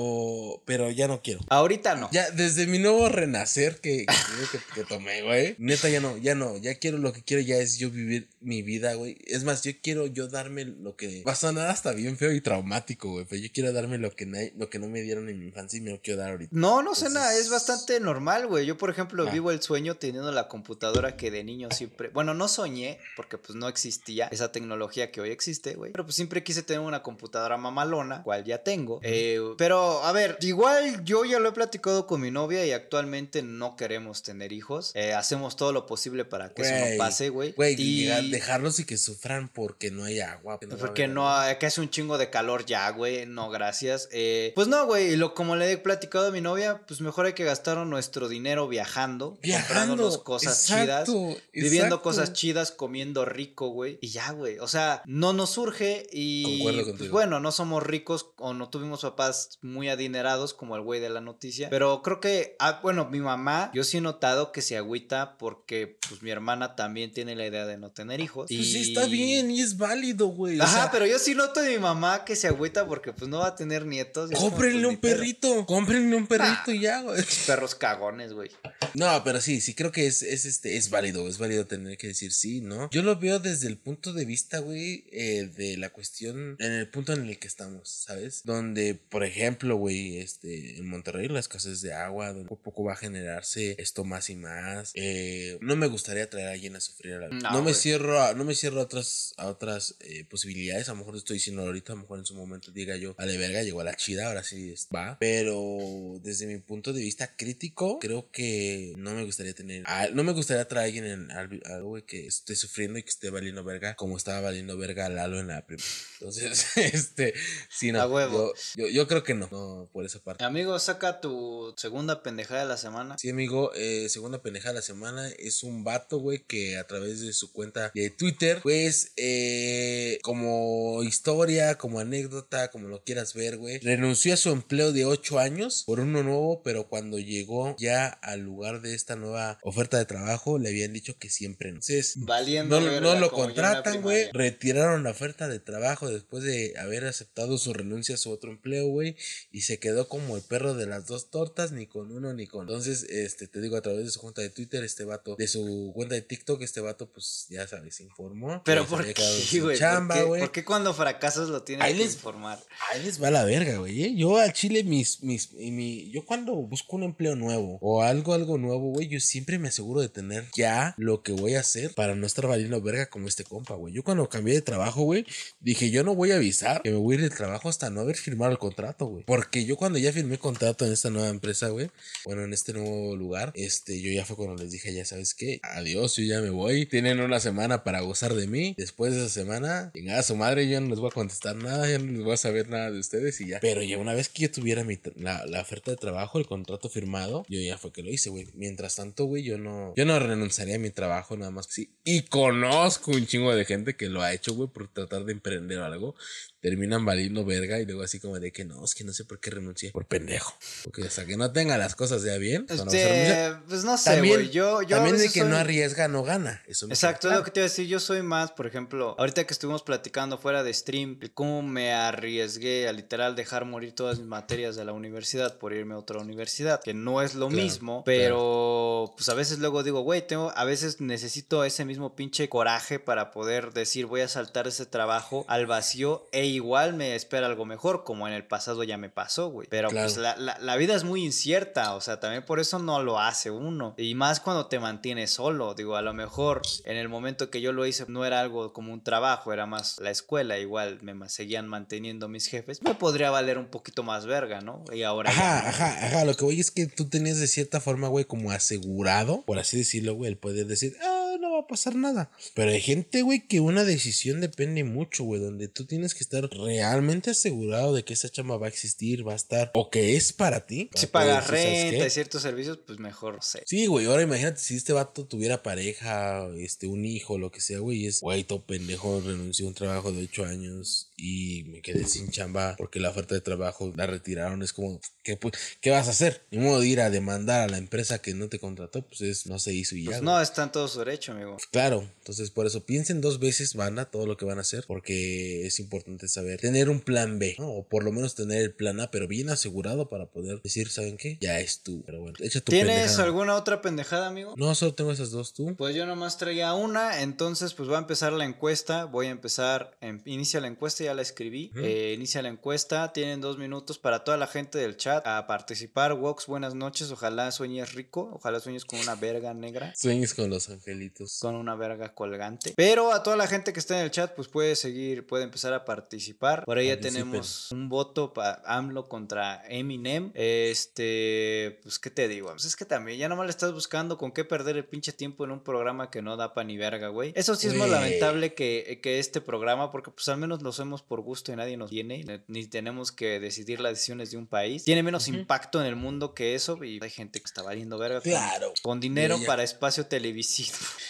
[0.65, 1.41] pero ya no quiero.
[1.49, 2.09] Ahorita no.
[2.13, 5.55] Ya, desde mi nuevo renacer que, que, que- que tomé, güey.
[5.59, 6.57] Neta, ya no, ya no.
[6.59, 9.19] Ya quiero lo que quiero, ya es yo vivir mi vida, güey.
[9.27, 11.23] Es más, yo quiero yo darme lo que.
[11.27, 13.25] Va a sonar hasta bien feo y traumático, güey.
[13.29, 15.81] Pero yo quiero darme lo que, lo que no me dieron en mi infancia y
[15.83, 16.51] me lo quiero dar ahorita.
[16.55, 18.67] No, no sé Entonces- nada, es bastante normal, güey.
[18.67, 19.31] Yo, por ejemplo, Ah.
[19.31, 23.57] vivo el sueño teniendo la computadora que de niño siempre, bueno, no soñé, porque pues
[23.57, 25.93] no existía esa tecnología que hoy existe, güey.
[25.93, 29.01] Pero pues siempre quise tener una computadora mamalona, cual ya tengo.
[29.03, 33.43] Eh, pero, a ver, igual yo ya lo he platicado con mi novia y actualmente
[33.43, 34.93] no queremos tener hijos.
[34.95, 37.53] Eh, hacemos todo lo posible para que eso no pase, güey.
[37.53, 40.59] Güey, Y- dejarlos y que sufran porque no hay agua.
[40.69, 43.27] no Porque no, hay- que hace un chingo de calor ya, güey.
[43.27, 44.09] No, gracias.
[44.13, 45.13] Eh, pues no, güey.
[45.13, 48.29] y Lo, como le he platicado a mi novia, pues mejor hay que gastar nuestro
[48.29, 49.39] dinero viajando.
[49.43, 51.43] Viajando, comprándonos cosas exacto, chidas.
[51.53, 52.03] Viviendo exacto.
[52.03, 53.99] cosas chidas, comiendo rico, güey.
[54.01, 54.59] Y ya, güey.
[54.59, 56.63] O sea, no nos surge y.
[56.63, 61.09] Pues bueno, no somos ricos o no tuvimos papás muy adinerados como el güey de
[61.09, 61.71] la noticia.
[61.71, 65.99] Pero creo que, ah, bueno, mi mamá, yo sí he notado que se agüita porque,
[66.09, 68.47] pues mi hermana también tiene la idea de no tener hijos.
[68.49, 70.61] Pues sí, está bien y es válido, güey.
[70.61, 73.29] o Ajá, sea, pero yo sí noto de mi mamá que se agüita porque pues
[73.29, 74.31] no va a tener nietos.
[74.33, 75.67] Cómprenle pues, un perrito.
[75.67, 77.23] Cómprenle un perrito y ya, güey.
[77.47, 78.51] Perros cagones, güey.
[79.01, 82.09] No, pero sí, sí creo que es, es este, es válido, es válido tener que
[82.09, 82.91] decir sí, ¿no?
[82.91, 86.89] Yo lo veo desde el punto de vista, güey, eh, de la cuestión, en el
[86.89, 88.43] punto en el que estamos, ¿sabes?
[88.45, 92.85] Donde, por ejemplo, güey, este, en Monterrey la escasez de agua, donde poco a poco
[92.85, 94.93] va a generarse esto más y más.
[94.95, 98.23] Eh, no me gustaría traer a alguien a sufrir a la No, No, me cierro
[98.23, 100.89] a, no me cierro a otras, a otras eh, posibilidades.
[100.89, 103.27] A lo mejor estoy diciendo ahorita, a lo mejor en su momento diga yo, a
[103.27, 105.17] la verga, llegó a la chida, ahora sí va.
[105.19, 110.23] Pero desde mi punto de vista crítico, creo que no me gustaría tener, a- no
[110.25, 113.31] me gustaría traer a alguien en, al- algo güey, que esté sufriendo y que esté
[113.31, 115.89] valiendo verga, como estaba valiendo verga Lalo en la primera.
[116.21, 117.35] Entonces, este,
[117.69, 118.01] sí, no.
[118.03, 118.53] A huevo.
[118.77, 120.45] Yo, yo, yo creo que no, no, por esa parte.
[120.45, 123.17] Amigo, saca tu segunda pendejada de la semana.
[123.19, 127.21] Sí, amigo, eh, segunda pendejada de la semana es un vato, güey, que a través
[127.21, 133.57] de su cuenta de Twitter, pues, eh, como historia, como anécdota, como lo quieras ver,
[133.57, 138.07] güey, renunció a su empleo de 8 años por uno nuevo, pero cuando llegó ya
[138.09, 141.77] al lugar de esta nueva oferta de trabajo, le habían dicho que siempre no.
[141.81, 144.29] Entonces, Valiendo no, verga, no lo contratan, güey.
[144.33, 148.87] Retiraron la oferta de trabajo después de haber aceptado su renuncia a su otro empleo,
[148.87, 149.17] güey.
[149.51, 152.69] Y se quedó como el perro de las dos tortas, ni con uno ni con.
[152.69, 155.91] Entonces, este, te digo, a través de su cuenta de Twitter, este vato, de su
[155.95, 158.63] cuenta de TikTok, este vato, pues ya sabes, se informó.
[158.65, 159.77] Pero ¿por qué, güey?
[159.79, 160.41] Chamba, ¿Por, qué- güey.
[160.43, 162.63] por qué cuando fracasas lo tienes Ahí que les- informar?
[162.93, 164.05] Ahí les va la verga, güey.
[164.05, 164.15] ¿eh?
[164.15, 168.35] Yo al chile, mis, mis, y mi, yo cuando busco un empleo nuevo o algo,
[168.35, 171.95] algo nuevo, güey, yo siempre me aseguro de tener ya lo que voy a hacer
[171.95, 173.95] para no estar valiendo verga como este compa, güey.
[173.95, 175.27] Yo cuando cambié de trabajo, güey,
[175.61, 178.01] dije, yo no voy a avisar que me voy a ir del trabajo hasta no
[178.01, 179.25] haber firmado el contrato, güey.
[179.25, 181.91] Porque yo cuando ya firmé contrato en esta nueva empresa, güey,
[182.25, 185.61] bueno, en este nuevo lugar, este, yo ya fue cuando les dije, ya sabes qué,
[185.63, 186.87] adiós, yo ya me voy.
[186.87, 188.75] Tienen una semana para gozar de mí.
[188.77, 191.99] Después de esa semana, a su madre, yo no les voy a contestar nada, ya
[191.99, 193.61] no les voy a saber nada de ustedes y ya.
[193.61, 196.89] Pero ya una vez que yo tuviera mi la, la oferta de trabajo, el contrato
[196.89, 198.47] firmado, yo ya fue que lo hice, güey.
[198.55, 201.67] Mientras tanto, güey, yo no, yo no renunciaría a mi trabajo nada más.
[201.69, 201.91] Sí.
[202.05, 205.81] Y conozco un chingo de gente que lo ha hecho, güey, por tratar de emprender
[205.81, 206.15] algo.
[206.61, 209.41] Terminan valiendo verga y luego así como de que no, es que no sé por
[209.41, 209.91] qué renuncié.
[209.91, 210.55] Por pendejo.
[210.85, 212.67] Porque hasta que no tenga las cosas ya bien.
[212.67, 212.81] pues.
[212.81, 214.51] Este, pues no sé, güey.
[214.51, 216.63] Yo, yo también de que no arriesga, no gana.
[216.67, 217.87] Eso me Exacto, es lo que te iba a decir.
[217.87, 222.89] Yo soy más, por ejemplo, ahorita que estuvimos platicando fuera de stream, cómo me arriesgué
[222.89, 226.83] a literal dejar morir todas mis materias de la universidad por irme a otra universidad,
[226.83, 230.65] que no es lo Claro, mismo, pero pues a veces luego digo, güey, tengo, a
[230.65, 235.67] veces necesito ese mismo pinche coraje para poder decir, voy a saltar ese trabajo al
[235.67, 239.67] vacío e igual me espera algo mejor, como en el pasado ya me pasó, güey.
[239.71, 243.03] Pero pues la, la- la vida es muy incierta, o sea, también por eso no
[243.03, 243.95] lo hace uno.
[243.97, 247.73] Y más cuando te mantienes solo, digo, a lo mejor en el momento que yo
[247.73, 251.69] lo hice no era algo como un trabajo, era más la escuela, igual me seguían
[251.69, 254.85] manteniendo mis jefes, me podría valer un poquito más verga, ¿no?
[254.93, 255.31] Y ahora...
[255.31, 256.25] Ajá, ajá, ajá.
[256.25, 259.77] Lo que voy es que tú tenías de cierta forma, güey, como asegurado, por así
[259.79, 262.31] decirlo, güey, el poder decir, ah, no va a pasar nada.
[262.55, 266.49] Pero hay gente, güey, que una decisión depende mucho, güey, donde tú tienes que estar
[266.51, 270.33] realmente asegurado de que esa chamba va a existir, va a estar, o que es
[270.33, 270.91] para ti.
[270.95, 273.63] Si para pagas decir, ¿sabes renta y ciertos servicios, pues mejor, no sé.
[273.67, 277.79] Sí, güey, ahora imagínate si este vato tuviera pareja, este, un hijo, lo que sea,
[277.79, 281.83] güey, y es, güey, todo pendejo, renunció a un trabajo de ocho años y me
[281.83, 285.39] quedé sin chamba porque la oferta de trabajo la retiraron, es como, ¿qué,
[285.81, 286.47] qué vas a hacer?
[286.51, 289.47] Ni modo de ir a demandar a la empresa que no te contrató, pues es,
[289.47, 290.11] no se hizo y ya.
[290.11, 290.27] Pues güey.
[290.27, 291.57] no, está en todo su derecho, amigo.
[291.71, 295.67] Claro, entonces por eso piensen dos veces, banda, todo lo que van a hacer, porque
[295.67, 297.69] es importante saber tener un plan B, ¿no?
[297.71, 301.17] o por lo menos tener el plan A, pero bien asegurado para poder decir, ¿saben
[301.17, 301.39] qué?
[301.41, 303.25] Ya es tú, pero bueno, echa tu ¿Tienes pendejada.
[303.25, 304.55] alguna otra pendejada, amigo?
[304.57, 305.75] No, solo tengo esas dos, tú.
[305.77, 309.97] Pues yo nomás traía una, entonces pues voy a empezar la encuesta, voy a empezar,
[310.01, 314.25] en, inicia la encuesta, ya la escribí, eh, inicia la encuesta, tienen dos minutos para
[314.25, 318.85] toda la gente del chat a participar, Wox, buenas noches, ojalá sueñes rico, ojalá sueñes
[318.85, 319.95] con una verga negra.
[319.97, 321.20] Sueños con los angelitos.
[321.41, 322.73] Con una verga colgante.
[322.77, 325.73] Pero a toda la gente que está en el chat, pues puede seguir, puede empezar
[325.75, 326.65] a participar.
[326.65, 330.33] Por ahí ya tenemos un voto para AMLO contra Eminem.
[330.35, 332.49] Este, pues, ¿qué te digo?
[332.51, 335.45] Pues es que también ya nomás le estás buscando con qué perder el pinche tiempo
[335.45, 337.33] en un programa que no da pa' ni verga, güey.
[337.37, 338.01] Eso sí es más Güey.
[338.01, 341.77] lamentable que, que este programa, porque pues al menos lo hacemos por gusto y nadie
[341.77, 344.85] nos viene, ni- tenemos que decidir las decisiones de un país.
[344.85, 348.21] Tiene menos impacto en el mundo que eso y hay gente que está valiendo verga.
[348.21, 348.73] Claro.
[348.83, 350.77] Con dinero para espacio televisivo.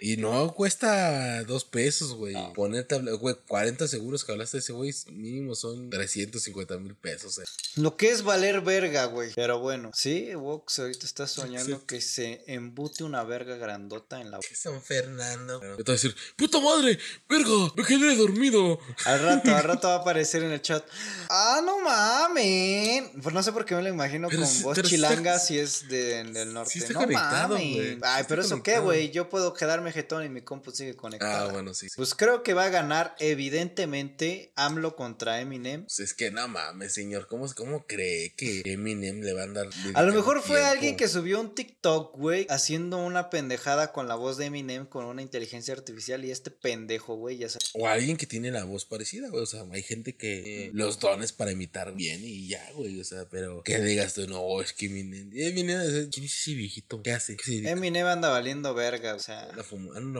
[0.00, 2.32] Y no cuesta dos pesos, güey.
[2.34, 2.52] No.
[2.54, 7.38] Ponerte, güey, 40 seguros que hablaste de ese güey, mínimo son 350 mil pesos.
[7.38, 7.42] eh.
[7.76, 9.30] Lo que es valer verga, güey.
[9.34, 11.82] Pero bueno, sí, Vox ahorita está soñando Sí.
[11.86, 15.60] que se embute una verga grandota en la ¿Qué San Fernando?
[15.62, 16.98] Yo te voy a decir, puta madre,
[17.28, 18.78] verga, me quedé dormido.
[19.04, 20.84] Al rato, al rato va a aparecer en el chat.
[21.28, 23.10] Ah, no mames.
[23.22, 25.46] Pues no sé por qué me lo imagino Pero con sí- voz sí chilanga está-
[25.46, 26.78] si es de- del norte.
[26.78, 27.60] está no mames.
[27.60, 29.10] Sí Ay, pero eso qué, güey.
[29.10, 31.44] Yo puedo quedarme jetón y mi compu sigue conectada.
[31.44, 31.88] Ah, bueno, sí.
[31.88, 31.94] sí.
[31.96, 35.82] Pues creo que va a ganar, evidentemente, AMLO contra Eminem.
[35.84, 37.26] Pues es que no mames, señor.
[37.26, 39.68] ¿Cómo, cómo cree que Eminem le va a andar?
[39.94, 40.70] A lo mejor fue tiempo?
[40.72, 45.04] alguien que subió un TikTok, güey, haciendo una pendejada con la voz de Eminem con
[45.04, 47.70] una inteligencia artificial y este pendejo, güey, ya sabes.
[47.74, 49.42] O alguien que tiene la voz parecida, güey.
[49.42, 53.00] O sea, hay gente que eh, los dones para imitar bien y ya, güey.
[53.00, 55.30] O sea, pero que digas tú, no, es que Eminem.
[55.34, 57.02] Eminem, es- ¿quién es ese viejito?
[57.02, 57.36] ¿Qué hace?
[57.46, 59.62] Eminem anda valiendo verga, o sea, Anda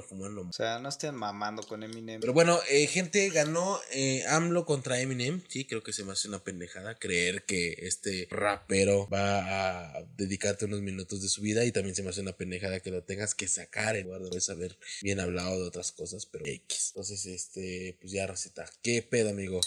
[0.02, 0.42] fumando.
[0.42, 2.20] o sea, no estén mamando con Eminem.
[2.20, 5.42] Pero bueno, eh, gente, ganó eh, AMLO contra Eminem.
[5.48, 10.64] Sí, creo que se me hace una pendejada creer que este rapero va a dedicarte
[10.64, 11.64] unos minutos de su vida.
[11.64, 14.40] Y también se me hace una pendejada que lo tengas que sacar en lugar de
[14.52, 16.92] haber bien hablado de otras cosas, pero X.
[16.94, 18.64] Entonces, este, pues ya receta.
[18.82, 19.61] ¿Qué pedo, amigo?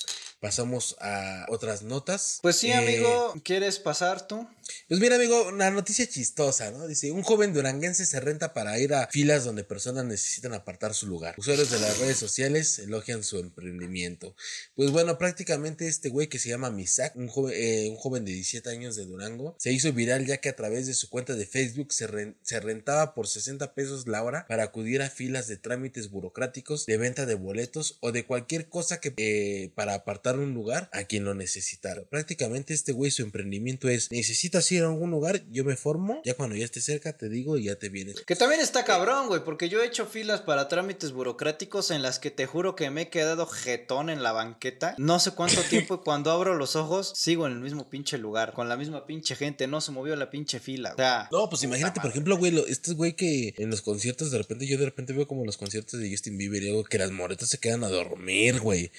[0.44, 2.40] Pasamos a otras notas.
[2.42, 4.46] Pues sí, Eh, amigo, ¿quieres pasar tú?
[4.90, 6.86] pues mira, amigo, una noticia chistosa, ¿no?
[6.86, 11.08] Dice, un joven duranguense se renta para ir a filas donde personas necesitan apartar su
[11.08, 11.36] lugar.
[11.38, 14.36] Usuarios de las redes sociales elogian su emprendimiento.
[14.76, 18.34] Pues bueno, prácticamente este güey que se llama Misak, un joven, eh, un joven de
[18.34, 21.46] 17 años de Durango, se hizo viral ya que a través de su cuenta de
[21.46, 26.86] Facebook se rentaba por 60 pesos la hora para acudir a filas de trámites burocráticos,
[26.86, 31.04] de venta de boletos o de cualquier cosa que eh, para apartar un lugar a
[31.04, 32.04] quien lo necesitara.
[32.04, 36.34] Prácticamente este güey su emprendimiento es necesitas ir a algún lugar, yo me formo, ya
[36.36, 38.22] cuando ya esté cerca te digo y ya te vienes.
[38.22, 42.20] Que también está cabrón, güey, porque yo he hecho filas para trámites burocráticos en las
[42.20, 44.96] que te juro que me he quedado jetón en la banqueta.
[44.98, 48.54] No sé cuánto tiempo y cuando abro los ojos sigo en el mismo pinche lugar,
[48.54, 50.94] con la misma pinche gente, no se movió la pinche fila.
[50.94, 54.38] O sea, No, pues imagínate, por ejemplo, güey, este güey que en los conciertos de
[54.38, 57.12] repente yo de repente veo como los conciertos de Justin Bieber y algo que las
[57.12, 58.92] moretas se quedan a dormir, güey.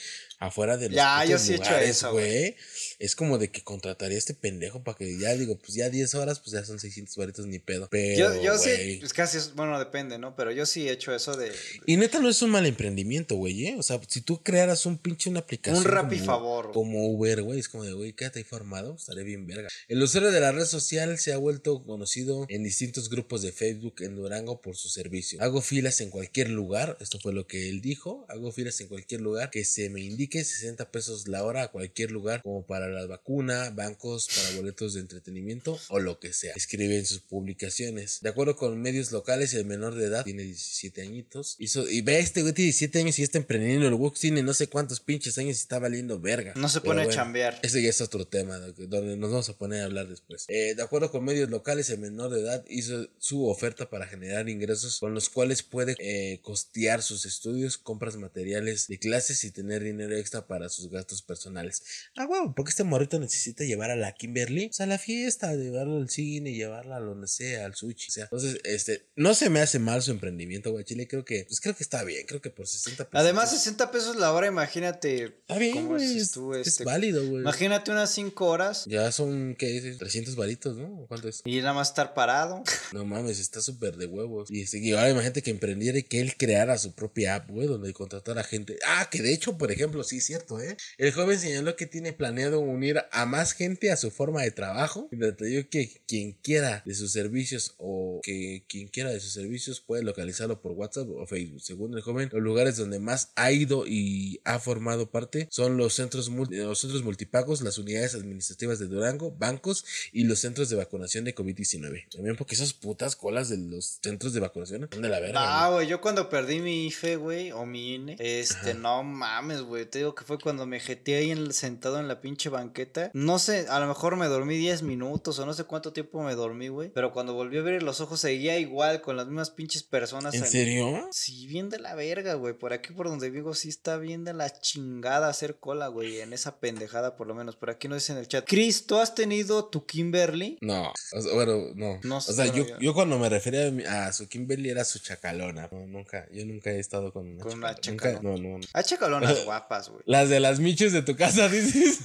[0.46, 2.56] Afuera de los ya, yo sí he hecho lugares, eso, güey.
[2.98, 6.14] Es como de que contrataría a este pendejo para que ya digo, pues ya 10
[6.14, 7.88] horas, pues ya son 600 varitos ni pedo.
[7.90, 10.36] Pero, Yo, yo sí, pues casi, es- bueno, depende, ¿no?
[10.36, 11.52] Pero yo sí he hecho eso de
[11.86, 13.76] Y neta no es un mal emprendimiento, güey, ¿eh?
[13.78, 15.84] O sea, si tú crearas un pinche una aplicación.
[15.84, 16.72] Un Rappi como- favor.
[16.72, 17.58] Como Uber, güey.
[17.58, 18.94] Es como de, güey, quédate ahí formado.
[18.96, 19.68] Estaré bien verga.
[19.88, 23.96] El usuario de la red social se ha vuelto conocido en distintos grupos de Facebook
[24.00, 25.40] en Durango por su servicio.
[25.42, 26.96] Hago filas en cualquier lugar.
[27.00, 28.24] Esto fue lo que él dijo.
[28.28, 32.10] Hago filas en cualquier lugar que se me indique 60 pesos la hora a cualquier
[32.10, 36.54] lugar, como para la vacuna, bancos, para boletos de entretenimiento o lo que sea.
[36.56, 38.20] Escribe en sus publicaciones.
[38.22, 41.56] De acuerdo con medios locales, el menor de edad tiene 17 añitos.
[41.58, 44.54] Hizo, y ve, este güey tiene 17 años y está emprendiendo el Wux tiene no
[44.54, 46.52] sé cuántos pinches años y está valiendo verga.
[46.56, 47.60] No se pone a chambear.
[47.62, 50.46] Ese ya es otro tema, donde nos vamos a poner a hablar después.
[50.48, 54.48] Eh, de acuerdo con medios locales, el menor de edad hizo su oferta para generar
[54.48, 59.82] ingresos con los cuales puede eh, costear sus estudios, compras materiales de clases y tener
[59.82, 61.82] dinero extra para sus gastos personales.
[62.16, 65.96] Ah, huevo, porque este morrito necesita llevar a la Kimberly pues, a la fiesta, llevarla
[65.96, 68.08] al cine, llevarla a donde sea, al sushi.
[68.08, 70.84] O sea, entonces, este, no se me hace mal su emprendimiento, güey.
[70.84, 73.24] Chile, creo que, pues creo que está bien, creo que por 60 pesos.
[73.24, 75.24] Además, 60 pesos la hora, imagínate.
[75.24, 76.18] está bien, ¿cómo güey.
[76.18, 77.42] Es, tú, es este, válido, güey.
[77.42, 79.98] Imagínate unas 5 horas Ya son, ¿qué dices?
[79.98, 81.02] 300 varitos, ¿no?
[81.02, 81.42] ¿O ¿Cuánto es?
[81.44, 82.62] y nada más estar parado.
[82.92, 84.50] No mames, está súper de huevos.
[84.50, 87.66] Y, este, y ahora imagínate que emprendiera y que él creara su propia app, güey,
[87.66, 88.78] donde contratara gente.
[88.86, 90.76] Ah, que de hecho, por ejemplo, sí cierto, ¿eh?
[90.98, 95.08] El joven señaló que tiene planeado unir a más gente a su forma de trabajo.
[95.10, 99.80] Y detalló que quien quiera de sus servicios o que quien quiera de sus servicios
[99.80, 101.60] puede localizarlo por WhatsApp o Facebook.
[101.60, 105.94] Según el joven, los lugares donde más ha ido y ha formado parte son los
[105.94, 111.24] centros, los centros multipagos, las unidades administrativas de Durango, bancos y los centros de vacunación
[111.24, 112.08] de COVID-19.
[112.10, 115.40] También porque esas putas colas de los centros de vacunación son de la verga.
[115.40, 115.74] Ah, güey.
[115.74, 119.98] güey, yo cuando perdí mi IFE, güey, o mi INE, este, no mames, güey, te
[120.00, 123.12] digo que fue cuando me jeteé ahí en sentado en la pinche banqueta.
[123.14, 126.34] No sé, a lo mejor me dormí 10 minutos o no sé cuánto tiempo me
[126.34, 129.84] dormí, güey, pero cuando volví a abrir los ojos seguía igual con las mismas pinches
[129.84, 130.34] personas.
[130.34, 131.08] ¿En serio?
[131.12, 132.54] Sí, bien de la verga, güey.
[132.54, 136.20] Por aquí por donde vivo sí está bien de la chingada hacer cola, güey.
[136.20, 137.54] En esa pendejada, por lo menos.
[137.54, 138.44] Por aquí no dice en el chat.
[138.48, 140.58] Chris, ¿tú has tenido tu Kimberly?
[140.60, 142.00] No, o sea, bueno, no.
[142.02, 144.84] No o sea, yo, yo- yo cuando me refería a, mi- a su Kimberly era
[144.84, 145.68] su chacalona.
[145.70, 148.48] No, nunca, yo nunca he estado con una, Con una chacal- nunca- chacalona.
[148.48, 148.64] no, no.
[148.72, 150.02] Hay chacalonas guapas, güey.
[150.06, 151.98] Las de las miches de tu casa, dices.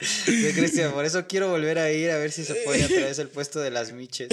[0.00, 3.18] Sí, Cristian, por eso quiero volver a ir a ver si se pone otra vez
[3.18, 4.28] el puesto de las miches.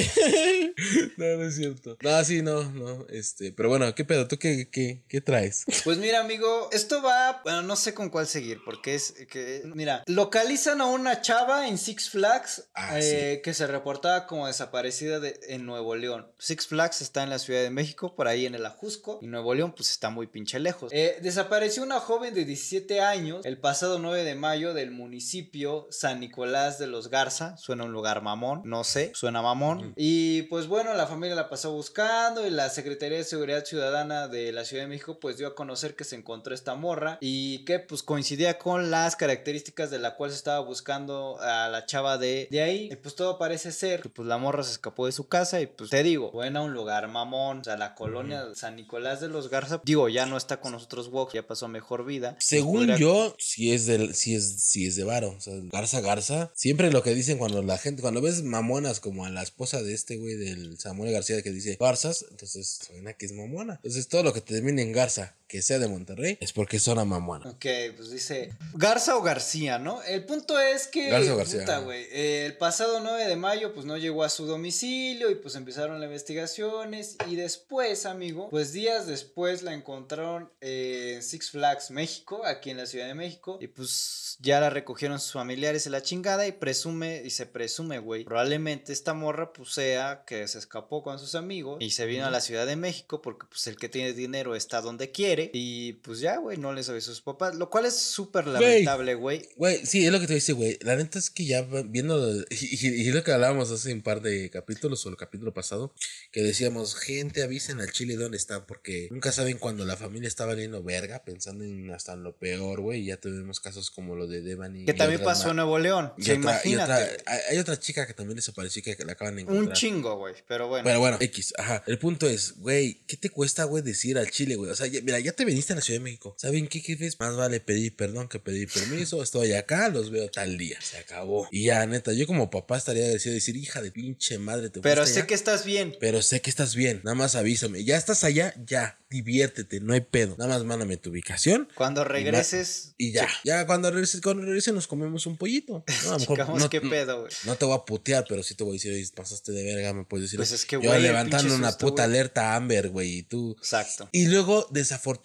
[1.18, 1.98] no, no es cierto.
[2.02, 3.06] No, sí, no, no.
[3.10, 4.28] Este, pero bueno, ¿qué pedo?
[4.28, 5.66] ¿Tú qué, qué, qué traes?
[5.84, 10.04] Pues mira, amigo, esto va, bueno, no sé con cuál seguir, porque es que, mira,
[10.08, 15.40] localizan a una chava en Six Flags Ah, eh, que se reportaba como desaparecida de-
[15.50, 16.28] en Nuevo León.
[16.40, 19.54] Six Flags está en la Ciudad de México, por ahí en el Ajusco, y Nuevo
[19.54, 20.92] León pues está muy pinche lejos.
[20.94, 26.20] Eh, desapareció una joven de 17 años el pasado 9 de mayo del municipio San
[26.20, 29.94] Nicolás de los Garza, suena un lugar mamón, no sé, suena mamón.
[29.96, 34.52] Y pues bueno, la familia la pasó buscando y la Secretaría de Seguridad Ciudadana de
[34.52, 37.80] la Ciudad de México pues dio a conocer que se encontró esta morra y que
[37.80, 42.48] pues coincidía con las características de la cual se estaba buscando a la chava de,
[42.50, 42.90] de ahí.
[42.92, 45.68] Y pues todo parece ser que pues la morra se escapó de su casa y
[45.68, 49.28] pues te digo, fue a un lugar mamón, o sea, la colonia San Nicolás de
[49.28, 52.36] los Garza, digo, ya no está con nosotros Wok, ya pasó mejor vida.
[52.72, 55.36] Según yo, si es del, si es, si es de varo.
[55.38, 56.52] O sea, Garza Garza.
[56.56, 59.94] Siempre lo que dicen cuando la gente, cuando ves mamonas como a la esposa de
[59.94, 63.76] este güey del Samuel García que dice Garzas, entonces suena que es mamona.
[63.76, 67.04] Entonces todo lo que termine en Garza, que sea de Monterrey, es porque es una
[67.04, 67.50] mamona.
[67.50, 67.66] Ok,
[67.98, 70.02] pues dice Garza o García, ¿no?
[70.04, 73.86] El punto es que, Garza o García, puta, eh, el pasado 9 de mayo, pues
[73.88, 79.08] no llegó a su domicilio y pues empezaron las investigaciones y después, amigo, pues días
[79.08, 83.68] después la encontraron eh, en Six Flags México, aquí en la Ciudad de México, y
[83.68, 88.24] pues ya la recogieron sus familiares en la chingada y presume, y se presume, güey,
[88.24, 92.30] probablemente esta morra pues sea que se escapó con sus amigos y se vino a
[92.30, 96.20] la Ciudad de México porque pues el que tiene dinero está donde quiere y pues
[96.20, 99.48] ya, güey, no les avisó a sus papás, lo cual es súper lamentable, güey.
[99.56, 100.78] Güey, sí, es lo que te dice, güey.
[100.82, 104.22] La neta es que ya viendo, y, y- y lo que hablábamos hace un par
[104.22, 105.94] de capítulos o el capítulo pasado,
[106.32, 110.46] que decíamos, gente, avisen al chile dónde están, porque nunca saben cuando la familia está
[110.46, 113.02] valiendo verga, pensando en hasta en lo peor, güey.
[113.02, 114.86] Y ya tuvimos casos como lo de Devani.
[114.86, 116.14] Que también pasó en Nuevo León.
[116.18, 116.92] y que otra- imagínate.
[116.94, 119.68] otra- hay, hay otra chica que también desapareció que la acaban de encontrar.
[119.70, 120.34] un chingo, güey.
[120.48, 120.84] Pero bueno.
[120.86, 121.84] Pero bueno, X, ajá.
[121.88, 124.72] El punto es, güey, ¿qué te cuesta, güey, decir al chile, güey?
[124.72, 126.34] O sea, ya- mira, ya ya te viniste a la Ciudad de México.
[126.38, 127.20] ¿Saben qué, jefes?
[127.20, 129.22] Más vale pedir perdón que pedir permiso.
[129.22, 130.80] Estoy acá, los veo tal día.
[130.82, 131.48] Se acabó.
[131.52, 134.82] Y ya, neta, yo como papá estaría agradecido de decir, hija de pinche madre, te
[134.82, 135.96] Pero sé allá, que estás bien.
[136.00, 137.02] Pero sé que estás bien.
[137.04, 137.84] Nada más avísame.
[137.84, 138.98] Ya estás allá, ya.
[139.12, 140.36] Diviértete, no hay pedo.
[140.38, 141.68] Nada más mándame tu ubicación.
[141.76, 145.84] Cuando regreses, Y ya, ya cuando regrese, cuando regrese nos comemos un pollito.
[146.04, 147.34] No, a lo mejor checamos no, qué pedo, güey.
[147.46, 150.06] no te voy a putear, pero sí te voy a decir, pasaste de verga, me
[150.06, 150.38] puedes decir.
[150.38, 152.16] Pues es que, yo el levantando una susto, puta güey.
[152.16, 153.56] alerta Amber, güey, y tú.
[153.58, 154.10] Exacto.
[154.12, 155.19] Y luego, desafortunadamente,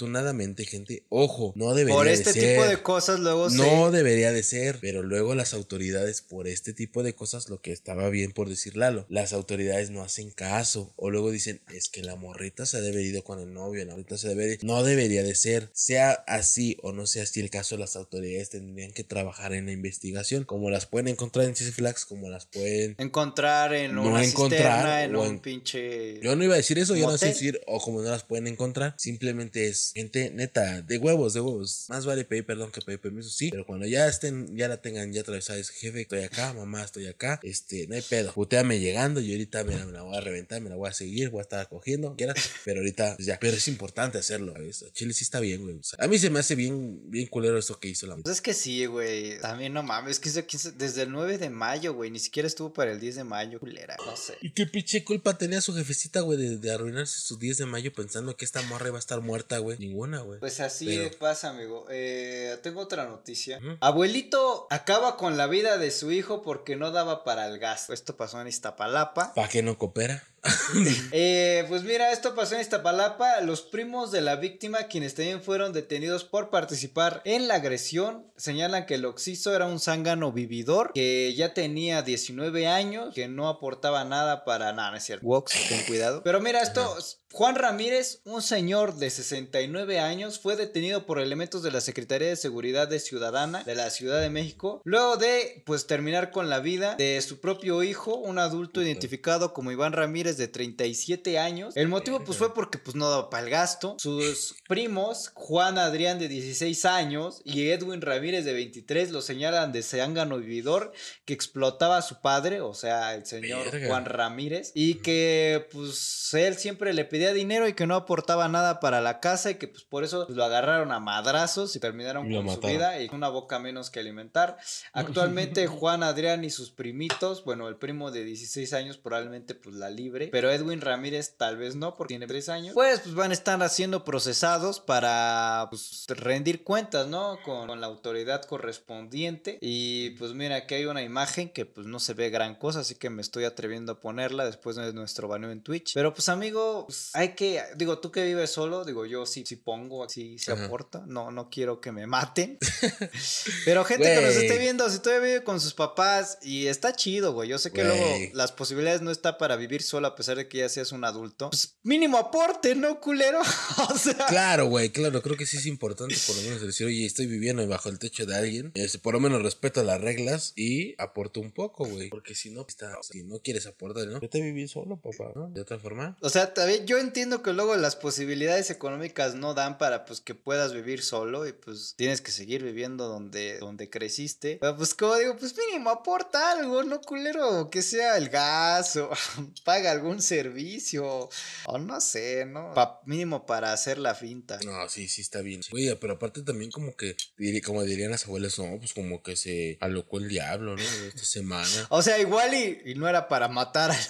[0.66, 2.56] gente, ojo, no debería Por de este ser.
[2.56, 3.96] tipo de cosas luego No se...
[3.96, 8.08] debería de ser, pero luego las autoridades por este tipo de cosas, lo que estaba
[8.10, 12.16] bien por decir Lalo, las autoridades no hacen caso o luego dicen, es que la
[12.16, 15.22] morrita se ha de haber ido con el novio, la morrita se debe no debería
[15.22, 19.52] de ser, sea así o no sea así el caso, las autoridades tendrían que trabajar
[19.54, 23.94] en la investigación, como las pueden encontrar en Six Flags, como las pueden Encontrar en
[23.94, 26.20] No una encontrar cisterna, en o un en- pinche...
[26.20, 28.46] Yo no iba a decir eso, yo no sé decir, o como no las pueden
[28.46, 31.86] encontrar, simplemente es gente neta, de huevos, de huevos.
[31.88, 35.12] Más vale pedir perdón que pedir permiso, sí, pero cuando ya estén, ya la tengan
[35.12, 38.32] ya atravesada, es jefe, estoy acá, mamá, estoy acá, este, no hay pedo.
[38.32, 40.92] Puteame llegando y ahorita me la, me la voy a reventar, me la voy a
[40.92, 44.84] seguir, voy a estar cogiendo, quieras, pero ahorita pues ya, pero es importante hacerlo, ¿sabes?
[44.92, 45.76] Chile sí está bien, güey.
[45.76, 48.36] O sea, a mí se me hace bien, bien culero esto que hizo la Pues
[48.36, 49.38] es que sí, güey.
[49.40, 52.10] También no mames, es que hizo 15 desde el 9 de mayo, güey.
[52.10, 53.96] Ni siquiera estuvo para el 10 de mayo, culera.
[54.04, 54.34] No sé.
[54.40, 57.92] ¿Y qué pinche culpa tenía su jefecita, güey, de, de arruinarse su 10 de mayo
[57.92, 59.73] pensando que esta morra iba a estar muerta, güey?
[59.78, 60.40] Ninguna, güey.
[60.40, 61.86] Pues así Pero- pasa, amigo.
[61.90, 63.60] Eh, tengo otra noticia.
[63.80, 67.90] Abuelito acaba con la vida de su hijo porque no daba para el gas.
[67.90, 69.34] Esto pasó en Iztapalapa.
[69.34, 70.22] ¿Para qué no coopera?
[71.12, 73.40] Eh, pues mira, esto pasó en Iztapalapa.
[73.40, 78.84] Los primos de la víctima, quienes también fueron detenidos por participar en la agresión, señalan
[78.86, 84.04] que el occiso era un zángano vividor que ya tenía 19 años, que no aportaba
[84.04, 85.26] nada para nada, no es cierto.
[85.26, 86.22] Wox, ten cuidado.
[86.22, 86.96] Pero mira, esto.
[87.34, 92.36] Juan Ramírez, un señor de 69 años, fue detenido por elementos de la Secretaría de
[92.36, 96.94] Seguridad de Ciudadana de la Ciudad de México, luego de pues terminar con la vida
[96.94, 101.76] de su propio hijo, un adulto identificado como Iván Ramírez de 37 años.
[101.76, 103.96] El motivo pues fue porque pues no daba para el gasto.
[103.98, 109.82] Sus primos, Juan Adrián de 16 años y Edwin Ramírez de 23, lo señalan de
[109.82, 110.92] zángano vividor
[111.24, 113.88] que explotaba a su padre, o sea, el señor Verga.
[113.88, 118.80] Juan Ramírez, y que pues él siempre le pedía dinero y que no aportaba nada
[118.80, 122.36] para la casa y que pues por eso lo agarraron a madrazos y terminaron Y
[122.36, 124.56] con su vida y una boca menos que alimentar.
[124.92, 129.90] Actualmente Juan Adrián y sus primitos, bueno, el primo de 16 años probablemente pues la
[129.90, 132.74] libre, pero Edwin Ramírez tal vez no porque tiene 3 años.
[132.74, 137.38] Pues, pues van a estar siendo procesados para pues, rendir cuentas, ¿no?
[137.44, 142.00] Con, con la autoridad correspondiente y pues mira, aquí hay una imagen que pues no
[142.00, 145.50] se ve gran cosa, así que me estoy atreviendo a ponerla después de nuestro baneo
[145.50, 145.94] en Twitch.
[145.94, 149.54] Pero pues amigo, pues, hay que, digo, tú que vives solo, digo, yo sí, sí
[149.54, 150.66] pongo, sí, sí Ajá.
[150.66, 152.58] aporta, no, no quiero que me maten.
[153.64, 157.32] Pero gente que nos esté viendo, si todavía vive con sus papás y está chido,
[157.32, 160.48] güey, yo sé que luego las posibilidades no está para vivir solo a pesar de
[160.48, 161.50] que ya seas un adulto.
[161.50, 163.40] Pues mínimo aporte, ¿no, culero?
[163.90, 164.26] o sea...
[164.26, 167.66] Claro, güey, claro, creo que sí es importante por lo menos decir, oye, estoy viviendo
[167.68, 171.52] bajo el techo de alguien, este, por lo menos respeto las reglas y aporto un
[171.52, 174.20] poco, güey, porque si no, está, si no quieres aportar, ¿no?
[174.20, 175.48] Yo te viví solo, papá, ¿no?
[175.48, 176.18] De otra forma.
[176.20, 180.34] O sea, también yo entiendo que luego las posibilidades económicas no dan para pues que
[180.34, 184.58] puedas vivir solo y pues tienes que seguir viviendo donde, donde creciste.
[184.60, 189.10] Pero pues como digo, pues mínimo aporta algo, no culero, que sea el gas o
[189.64, 191.28] paga algún servicio
[191.66, 192.74] o no sé, ¿no?
[192.74, 194.58] Pa- mínimo para hacer la finta.
[194.64, 195.60] No, sí, sí está bien.
[195.72, 197.16] Oye, pero aparte también como que,
[197.64, 200.82] como dirían las abuelas, no, pues como que se alocó el diablo, ¿no?
[200.82, 201.86] Esta semana.
[201.90, 203.92] O sea, igual y, y no era para matar.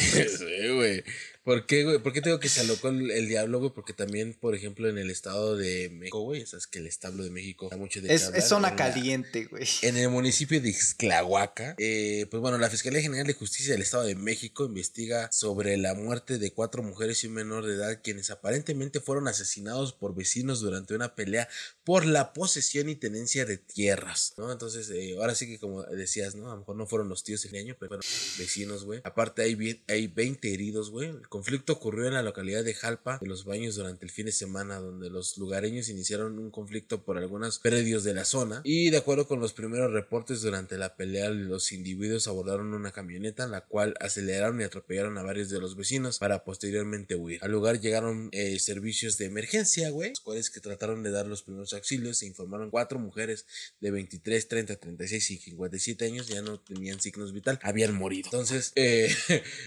[0.00, 1.04] Sí, güey.
[1.42, 1.98] ¿Por qué, güey?
[1.98, 3.72] ¿Por qué tengo que se alocó el, el diablo, güey?
[3.72, 7.30] Porque también, por ejemplo, en el estado de México, güey, sabes que el establo de
[7.30, 9.66] México da mucho de Es, hablar, es zona caliente, güey.
[9.82, 14.04] En el municipio de Ixtlahuaca, eh, pues bueno, la Fiscalía General de Justicia del Estado
[14.04, 18.30] de México investiga sobre la muerte de cuatro mujeres y un menor de edad quienes
[18.30, 21.48] aparentemente fueron asesinados por vecinos durante una pelea
[21.90, 24.52] por la posesión y tenencia de tierras, ¿no?
[24.52, 26.46] Entonces, eh, ahora sí que como decías, ¿no?
[26.46, 28.06] A lo mejor no fueron los tíos el año, pero fueron
[28.38, 29.00] vecinos, güey.
[29.02, 31.08] Aparte hay, hay 20 heridos, güey.
[31.08, 34.30] El conflicto ocurrió en la localidad de Jalpa de los Baños durante el fin de
[34.30, 38.60] semana, donde los lugareños iniciaron un conflicto por algunos predios de la zona.
[38.62, 43.42] Y de acuerdo con los primeros reportes, durante la pelea, los individuos abordaron una camioneta,
[43.42, 47.40] en la cual aceleraron y atropellaron a varios de los vecinos para posteriormente huir.
[47.42, 51.42] Al lugar llegaron eh, servicios de emergencia, güey, los cuales que trataron de dar los
[51.42, 52.18] primeros auxilios.
[52.18, 53.46] Se informaron cuatro mujeres
[53.80, 58.26] de 23, 30, 36 y 57 años ya no tenían signos vital, habían morido.
[58.26, 59.12] Entonces, eh,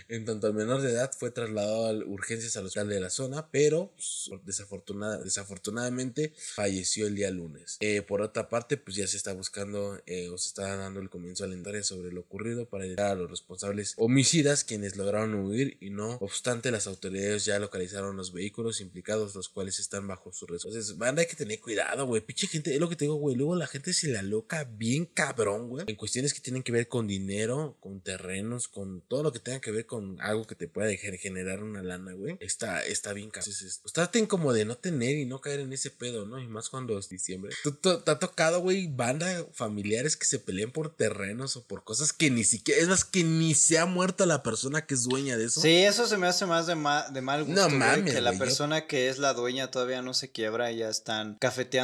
[0.07, 3.49] en tanto al menor de edad fue trasladado a urgencias al hospital de la zona,
[3.52, 7.77] pero pues, desafortunada, desafortunadamente falleció el día lunes.
[7.80, 11.10] Eh, por otra parte, pues ya se está buscando eh, o se está dando el
[11.10, 15.77] comienzo al entrar sobre lo ocurrido para identificar a los responsables homicidas quienes lograron huir
[15.80, 20.45] y no obstante las autoridades ya localizaron los vehículos implicados los cuales están bajo su
[20.45, 20.77] resguardo.
[20.80, 22.22] Entonces, hay que tener cuidado, güey.
[22.22, 23.36] Pinche gente, es lo que te digo, güey.
[23.36, 25.86] Luego la gente se la loca bien cabrón, güey.
[25.88, 29.61] En cuestiones que tienen que ver con dinero, con terrenos, con todo lo que tenga
[29.61, 32.38] que ver con algo que te pueda dejar- generar una lana, güey.
[32.40, 33.52] Está, está bien cabrón.
[33.53, 36.40] Entonces, pues traten como de no tener y no caer en ese pedo, ¿no?
[36.40, 37.53] Y más cuando es diciembre.
[37.64, 41.84] ¿Tú- tú- ¿Te ha tocado, güey, banda familiares que se pelean por terrenos o por
[41.84, 45.03] cosas que ni siquiera, es más, que ni se ha muerto la persona que es
[45.03, 45.61] dueña de eso?
[45.61, 48.34] Sí, eso se me hace más de, ma- de mal gusto, No mames, que la
[48.34, 51.36] yo- persona que es la dueña todavía no se quiebra y ya están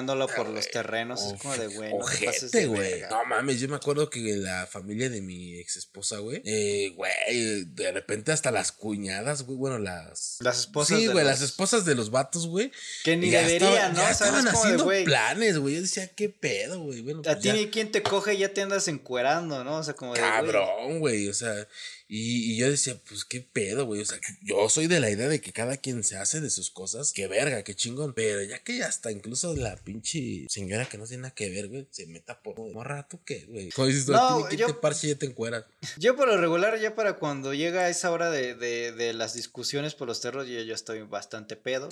[0.07, 1.21] por los terrenos.
[1.23, 2.79] Es como de, güey, no te pases de güey.
[2.81, 3.09] verga.
[3.09, 7.65] No mames, yo me acuerdo que la familia de mi ex esposa, güey, eh, güey,
[7.65, 10.37] de repente hasta las cuñadas, güey, bueno, las...
[10.41, 12.71] Las esposas Sí, de güey, los- las esposas de los vatos, güey.
[13.03, 13.99] Que ni deberían, ¿no?
[14.01, 15.03] Ya estaban de, haciendo güey.
[15.03, 15.75] planes, güey.
[15.75, 17.01] Yo decía, qué pedo, güey.
[17.01, 17.53] Bueno, A pues ti ya.
[17.53, 19.77] ni quien te coge ya te andas encuerando, ¿no?
[19.77, 21.67] O sea, como de, Cabrón, güey, o sea,
[22.11, 25.27] y, y yo decía, pues qué pedo, güey, o sea, yo soy de la idea
[25.27, 28.57] de que cada quien se hace de sus cosas, qué verga, qué chingón, pero ya
[28.63, 32.41] que hasta incluso la pinche señora que no tiene nada que ver, güey, se meta
[32.41, 33.69] por morra, ¿tú qué, güey?
[33.69, 35.65] Como dices, No, yo- te parche y ya te encueras.
[35.97, 39.93] Yo por lo regular, ya para cuando llega esa hora de, de, de las discusiones
[39.93, 41.89] por los terros, yo ya estoy bastante pedo.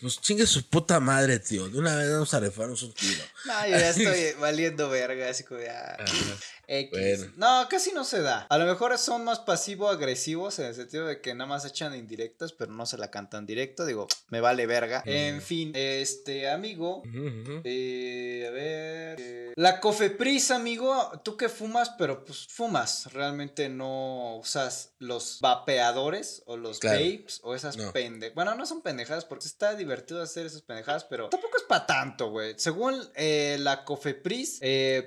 [0.00, 3.24] Pues chingue su puta madre, tío, de una vez vamos a refarnos un tiro.
[3.46, 5.96] No, yo ya estoy valiendo verga, así como de, ah,
[6.68, 6.90] X.
[6.90, 7.32] Bueno.
[7.36, 8.46] No, casi no se da.
[8.48, 12.52] A lo mejor son más pasivo-agresivos en el sentido de que nada más echan indirectas,
[12.52, 13.86] pero no se la cantan directo.
[13.86, 15.02] Digo, me vale verga.
[15.06, 17.02] En fin, este amigo.
[17.64, 19.16] Eh, a ver.
[19.20, 21.10] eh, la Cofepris, amigo.
[21.24, 23.10] Tú que fumas, pero pues fumas.
[23.14, 27.00] Realmente no usas los vapeadores o los Claro.
[27.00, 27.92] vapes o esas No.
[27.92, 28.34] pendejadas.
[28.34, 32.28] Bueno, no son pendejadas porque está divertido hacer esas pendejadas, pero tampoco es para tanto,
[32.30, 32.54] güey.
[32.58, 34.60] Según eh, la Cofepris,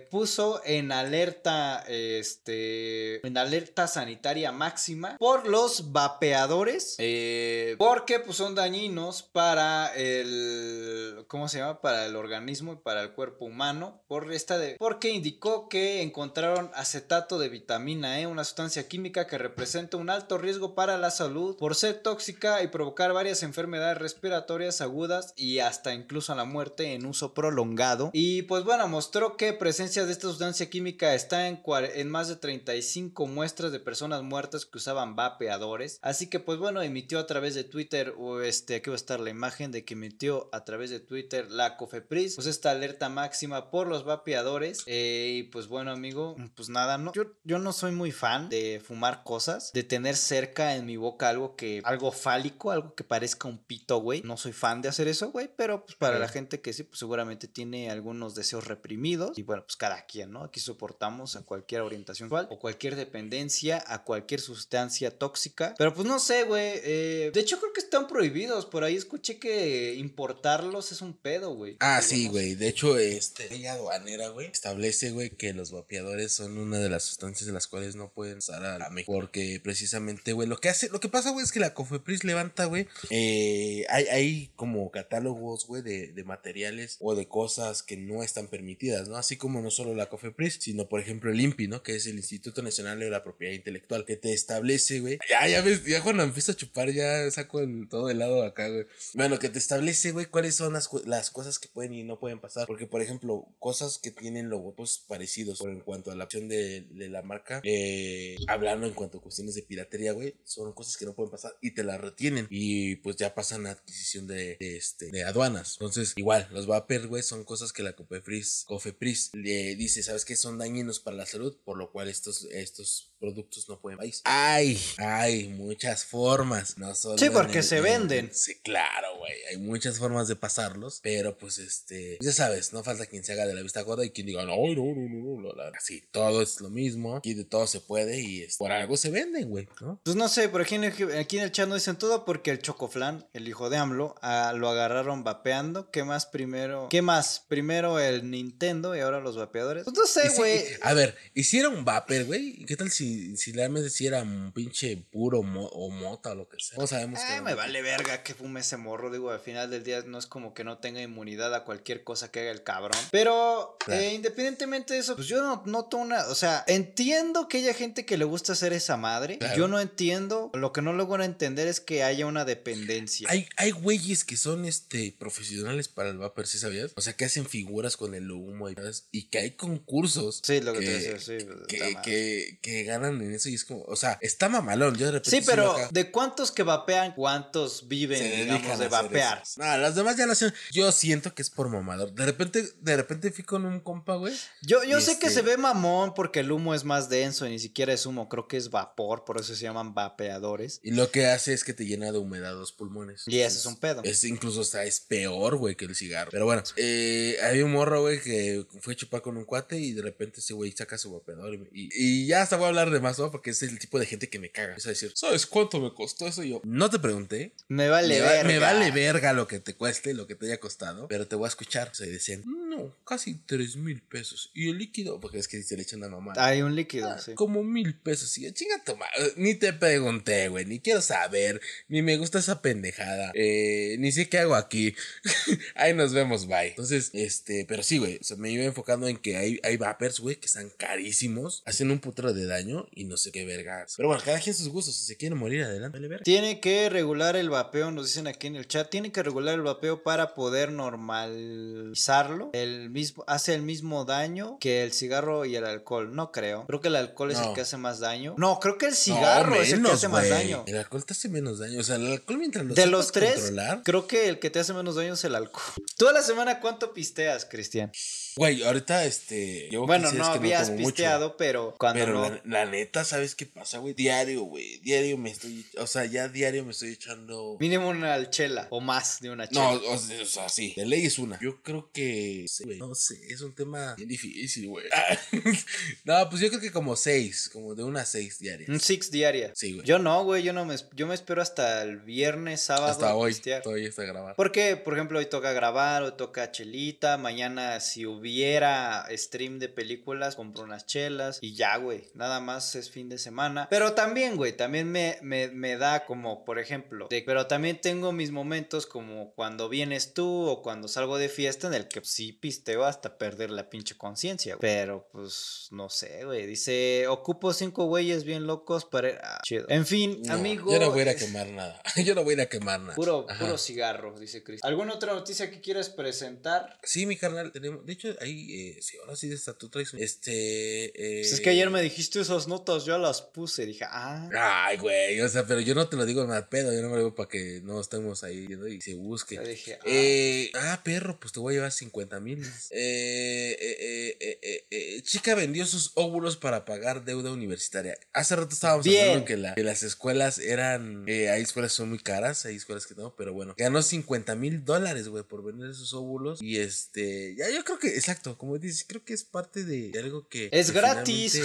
[0.10, 8.56] puso en alerta, este, en alerta sanitaria máxima por los vapeadores, eh, porque pues son
[8.56, 11.82] dañinos para el, ¿cómo se llama?
[11.82, 16.72] Para el organismo y para el cuerpo humano, por esta de, porque indicó que encontraron
[16.74, 21.58] acetato de vitamina E, una sustancia química que representa un alto riesgo para la salud
[21.58, 27.06] por ser tóxica y provocar varias enfermedades respiratorias agudas y hasta incluso la muerte en
[27.06, 28.10] uso prolongado.
[28.14, 31.62] Y pues bueno, mostró que presencia de esta sustancia química está en,
[31.96, 36.00] en más de 35 muestras de personas muertas que usaban vapeadores.
[36.02, 39.20] Así que pues bueno, emitió a través de Twitter, o este, aquí va a estar
[39.20, 43.72] la imagen de que emitió a través de Twitter la Cofepris, pues esta alerta máxima
[43.72, 44.84] por los vapeadores.
[44.86, 48.82] Eh, y pues bueno, amigo, pues nada, no, yo, yo no soy muy fan de
[48.84, 53.48] fumar cosas, de tener cerca en mi boca algo que, algo fálico, algo que parezca
[53.48, 54.22] un pito, güey.
[54.24, 57.00] No soy fan de hacer eso, güey, pero pues para la gente que sí, pues
[57.00, 59.38] seguramente tiene algunos deseos reprimidos.
[59.38, 60.44] Y bueno, pues cada quien, ¿no?
[60.44, 65.76] Aquí soportamos a cualquier orientación o cualquier dependencia, a cualquier sustancia tóxica.
[65.78, 66.74] Pero pues no sé, güey.
[66.84, 68.66] eh, de hecho, creo que están prohibidos.
[68.66, 71.78] Por ahí escuché que importarlos es un pedo, güey.
[71.80, 72.56] Ah, sí, güey.
[72.56, 77.04] De hecho, este, ley aduanera, güey, establece, güey, que los vapeadores son una de las
[77.04, 79.14] sustancias de las cuales no pueden usar a la México.
[79.14, 82.66] Porque precisamente, güey, lo que hace, lo que pasa, güey, es que la Cofepris levanta,
[82.66, 88.24] güey, eh, hay, hay como catálogos, güey, de, de materiales o de cosas que no
[88.24, 89.18] están permitidas, ¿no?
[89.18, 91.84] Así como no solo la Cofepris, sino, por ejemplo, el INPI, ¿no?
[91.84, 95.20] Que es el Instituto Nacional de la Propiedad Intelectual, que te establece, güey.
[95.30, 98.68] Ya, ya ves, ya cuando empiezo a chupar, ya saco el, todo el lado acá,
[98.68, 98.88] güey.
[99.14, 102.40] Bueno, que te establece, güey, cuáles son las, las cosas que pueden y no pueden
[102.40, 102.66] pasar.
[102.66, 106.88] Porque, por ejemplo, cosas que tienen logotipos parecidos por en cuanto a la opción de,
[106.90, 111.06] de la marca, eh, hablando en cuanto a cuestiones de piratería, güey, son cosas que
[111.06, 112.48] no pueden pasar y te las retienen.
[112.50, 115.74] Y pues ya pasan a adquisición de, de, este, de aduanas.
[115.80, 120.36] Entonces, igual, los vapers, güey, son cosas que la Cofepris, Cofepris le dice, ¿sabes qué?
[120.36, 124.22] Son dañinos para la salud, por lo cual estos, estos productos no pueden país.
[124.26, 128.30] Hay, hay muchas formas, no solo Sí, porque el- se en- venden.
[128.34, 133.06] Sí, claro, güey, hay muchas formas de pasarlos, pero pues este, ya sabes, no falta
[133.06, 135.54] quien se haga de la vista gorda y quien diga, no, no, no, no, no,
[135.54, 138.98] no, así, todo es lo mismo, aquí de todo se puede y es, por algo
[138.98, 140.00] se venden, güey, ¿no?
[140.04, 142.52] Pues no sé, por aquí en, el, aquí en el chat no dicen todo porque
[142.52, 145.90] el Chocoflan, el hijo de AMLO, ah, lo agarraron vapeando.
[145.92, 146.88] ¿Qué más primero?
[146.90, 147.44] ¿Qué más?
[147.48, 149.84] Primero el Nintendo y ahora los vapeadores.
[149.84, 150.62] Pues no sé, güey.
[150.82, 152.62] a ver, hicieron vapor, güey.
[152.62, 156.36] ¿y ¿Qué tal si, si realmente si era un pinche puro mo- o mota o
[156.36, 156.78] lo que sea.
[156.78, 157.20] No sabemos.
[157.20, 157.64] qué Eh, era me mota.
[157.64, 160.64] vale verga que fume ese morro, digo, al final del día no es como que
[160.64, 163.00] no tenga inmunidad a cualquier cosa que haga el cabrón.
[163.12, 164.02] Pero Claro.
[164.02, 168.06] eh, independientemente de eso, pues yo no noto una, o sea, entiendo que haya gente
[168.06, 169.38] que le gusta hacer esa madre.
[169.38, 169.56] Claro.
[169.58, 173.28] Yo no entiendo, lo que no logro entender es que haya una dependencia.
[173.30, 176.92] Hay, hay güeyes que son este profesionales para el vapor, ¿sí sabías?
[176.96, 178.76] O sea, que hacen figuras con el humo y,
[179.12, 181.46] y que hay concursos Sí, lo que, te que- decía, sí.
[181.68, 184.96] que, que, que ganan en eso y es como, o sea, está mamalón.
[184.98, 189.42] Yo de repente Sí, pero acá- ¿de cuántos que vapean, cuántos viven, digamos, de vapear?
[189.44, 189.62] eso.
[189.62, 190.54] No, las demás ya lo hacen.
[190.72, 192.12] Yo siento que es por mamador.
[192.14, 194.34] De repente, de repente fui con un compa, güey.
[194.62, 197.52] Yo, yo sé que este- se ve mamón porque el humo es más denso y
[197.52, 200.80] ni siquiera es humo, creo que es vapor, por eso se llaman vapeadores.
[200.84, 203.24] Y lo que hace es que te llena de humedad los pulmones.
[203.28, 204.02] Y ese es un pedo.
[204.04, 206.32] Es incluso, sea, es peor, güey, que el cigarro.
[206.32, 209.94] Pero bueno, eh, hay un morro, güey, que fue a chupar con un cuate y
[209.94, 211.54] de repente ese güey saca su vapeador.
[211.54, 213.30] Y, y- y ya hasta voy a hablar de más, ¿no?
[213.32, 214.76] Porque es el tipo de gente que me caga.
[214.76, 216.44] Es decir, ¿sabes cuánto me costó eso?
[216.44, 217.54] Y yo, no te pregunté.
[217.68, 218.48] Me vale me, va- verga.
[218.48, 221.08] me vale verga lo que te cueste, lo que te haya costado.
[221.08, 221.90] Pero te voy a escuchar.
[221.90, 224.52] O sea, y decían, no, casi tres mil pesos.
[224.54, 226.34] Y el líquido, porque es que se le echa una mamá.
[226.38, 227.34] Hay un líquido, sí.
[227.34, 228.38] Como mil pesos.
[228.38, 228.96] Y yo, chinga tu.
[229.36, 230.66] Ni te pregunté, güey.
[230.66, 231.60] Ni quiero saber.
[231.88, 233.32] Ni me gusta esa pendejada.
[233.34, 234.96] Eh, ni sé qué hago aquí.
[235.76, 236.68] Ahí nos vemos, bye.
[236.68, 238.18] Entonces, este, pero sí, güey.
[238.18, 241.64] O sea, me iba enfocando en que hay, hay vapers, güey, que están carísimos.
[241.66, 243.96] Hacen un putero de daño y no sé qué vergas.
[243.98, 244.96] Pero bueno, cada quien sus gustos.
[244.96, 245.98] Si se quieren morir, adelante.
[245.98, 246.24] Vale, verga.
[246.24, 249.62] Tiene que regular el vapeo, nos dicen aquí en el chat, tiene que regular el
[249.62, 252.52] vapeo para poder normalizarlo.
[252.64, 256.16] El mismo, hace el mismo daño que el cigarro y el alcohol.
[256.16, 256.66] No creo.
[256.68, 257.54] Creo que el alcohol es el No.
[257.54, 258.36] que hace más daño.
[258.38, 260.64] No, creo que el cigarro No, es el que hace más daño.
[260.68, 261.80] El alcohol te hace menos daño.
[261.80, 263.82] O sea, el alcohol mientras lo De los tres, controlar.
[263.84, 265.64] creo que el que te hace menos daño es el alcohol.
[265.98, 267.92] ¿Tú a la semana cuánto pisteas, Cristian?
[268.36, 269.70] Güey, ahorita, este.
[269.78, 270.86] Bueno, 15 no habías mucho.
[270.86, 272.30] pisteado, pero cuando Pero no...
[272.30, 273.94] la, la neta, ¿sabes qué pasa, güey?
[273.94, 274.80] Diario, güey.
[274.80, 275.66] Diario me estoy.
[275.78, 277.58] O sea, ya diario me estoy echando.
[277.60, 279.92] Mínimo una chela o más de una No, chela.
[279.94, 280.74] o sea, o sea, sí.
[280.78, 281.38] De ley es una.
[281.42, 282.46] Yo creo que.
[282.64, 284.86] Güey, No sé, es un tema bien difícil, güey.
[286.04, 287.50] no, pues yo creo que como seis.
[287.52, 288.70] Como de una a seis diarias.
[288.70, 289.52] Un six diaria.
[289.56, 289.86] Sí, güey.
[289.86, 292.88] Yo no, güey, yo no me, yo me espero hasta el viernes, sábado.
[292.92, 293.32] Hasta hoy.
[293.32, 293.62] pistear.
[293.62, 294.36] Todavía está grabado.
[294.36, 300.36] Porque, por ejemplo, hoy toca grabar, hoy toca chelita, mañana si hubiera stream de películas,
[300.36, 303.68] compro unas chelas y ya, güey, nada más es fin de semana.
[303.70, 308.12] Pero también, güey, también me, me, me da como, por ejemplo, de- pero también tengo
[308.12, 312.32] mis momentos como cuando vienes tú o cuando salgo de fiesta en el que sí
[312.40, 314.58] pisteo hasta perder la pinche conciencia.
[314.60, 319.20] Pero, pues, no sé, güey, dice, ocupo cinco güeyes bien locos para...
[319.24, 319.66] Ah, chido.
[319.70, 320.72] En fin, No, amigo...
[320.72, 321.82] Yo no voy a ir a quemar nada.
[322.04, 322.96] yo no voy a ir a quemar nada.
[322.96, 323.40] Puro, Ajá.
[323.46, 324.64] puro cigarro, dice Chris.
[324.64, 326.78] ¿Alguna otra noticia que quieras presentar?
[326.84, 327.86] Sí, mi carnal, tenemos.
[327.86, 329.94] De hecho, ahí, eh, sí, ahora sí, de esta, tú traes.
[329.94, 330.86] un- Este.
[330.86, 331.22] Eh...
[331.22, 333.66] Pues es que ayer me dijiste esas notas, yo las puse.
[333.66, 334.30] Dije, ah.
[334.68, 336.94] Ay, güey, o sea, pero yo no te lo digo mal pedo, yo no me
[336.96, 339.40] lo digo para que no estemos ahí y se busque.
[339.40, 339.84] Dije, ah.
[339.86, 342.29] Eh, ah, perro, pues te voy a llevar 50 mil.
[342.38, 347.98] Eh, eh, eh, eh, eh, eh, chica vendió sus óvulos para pagar deuda universitaria.
[348.14, 349.04] Hace rato estábamos Bien.
[349.06, 351.06] hablando que, la- que las escuelas eran.
[351.08, 353.56] hay escuelas que son muy caras, hay escuelas que no, pero bueno.
[353.58, 356.42] Ganó 50 mil dólares, güey, por vender esos óvulos.
[356.42, 357.36] Y este.
[357.36, 360.50] Ya, yo creo que, exacto, como dices, creo que es parte de, de algo que.
[360.52, 361.40] Es que gratis.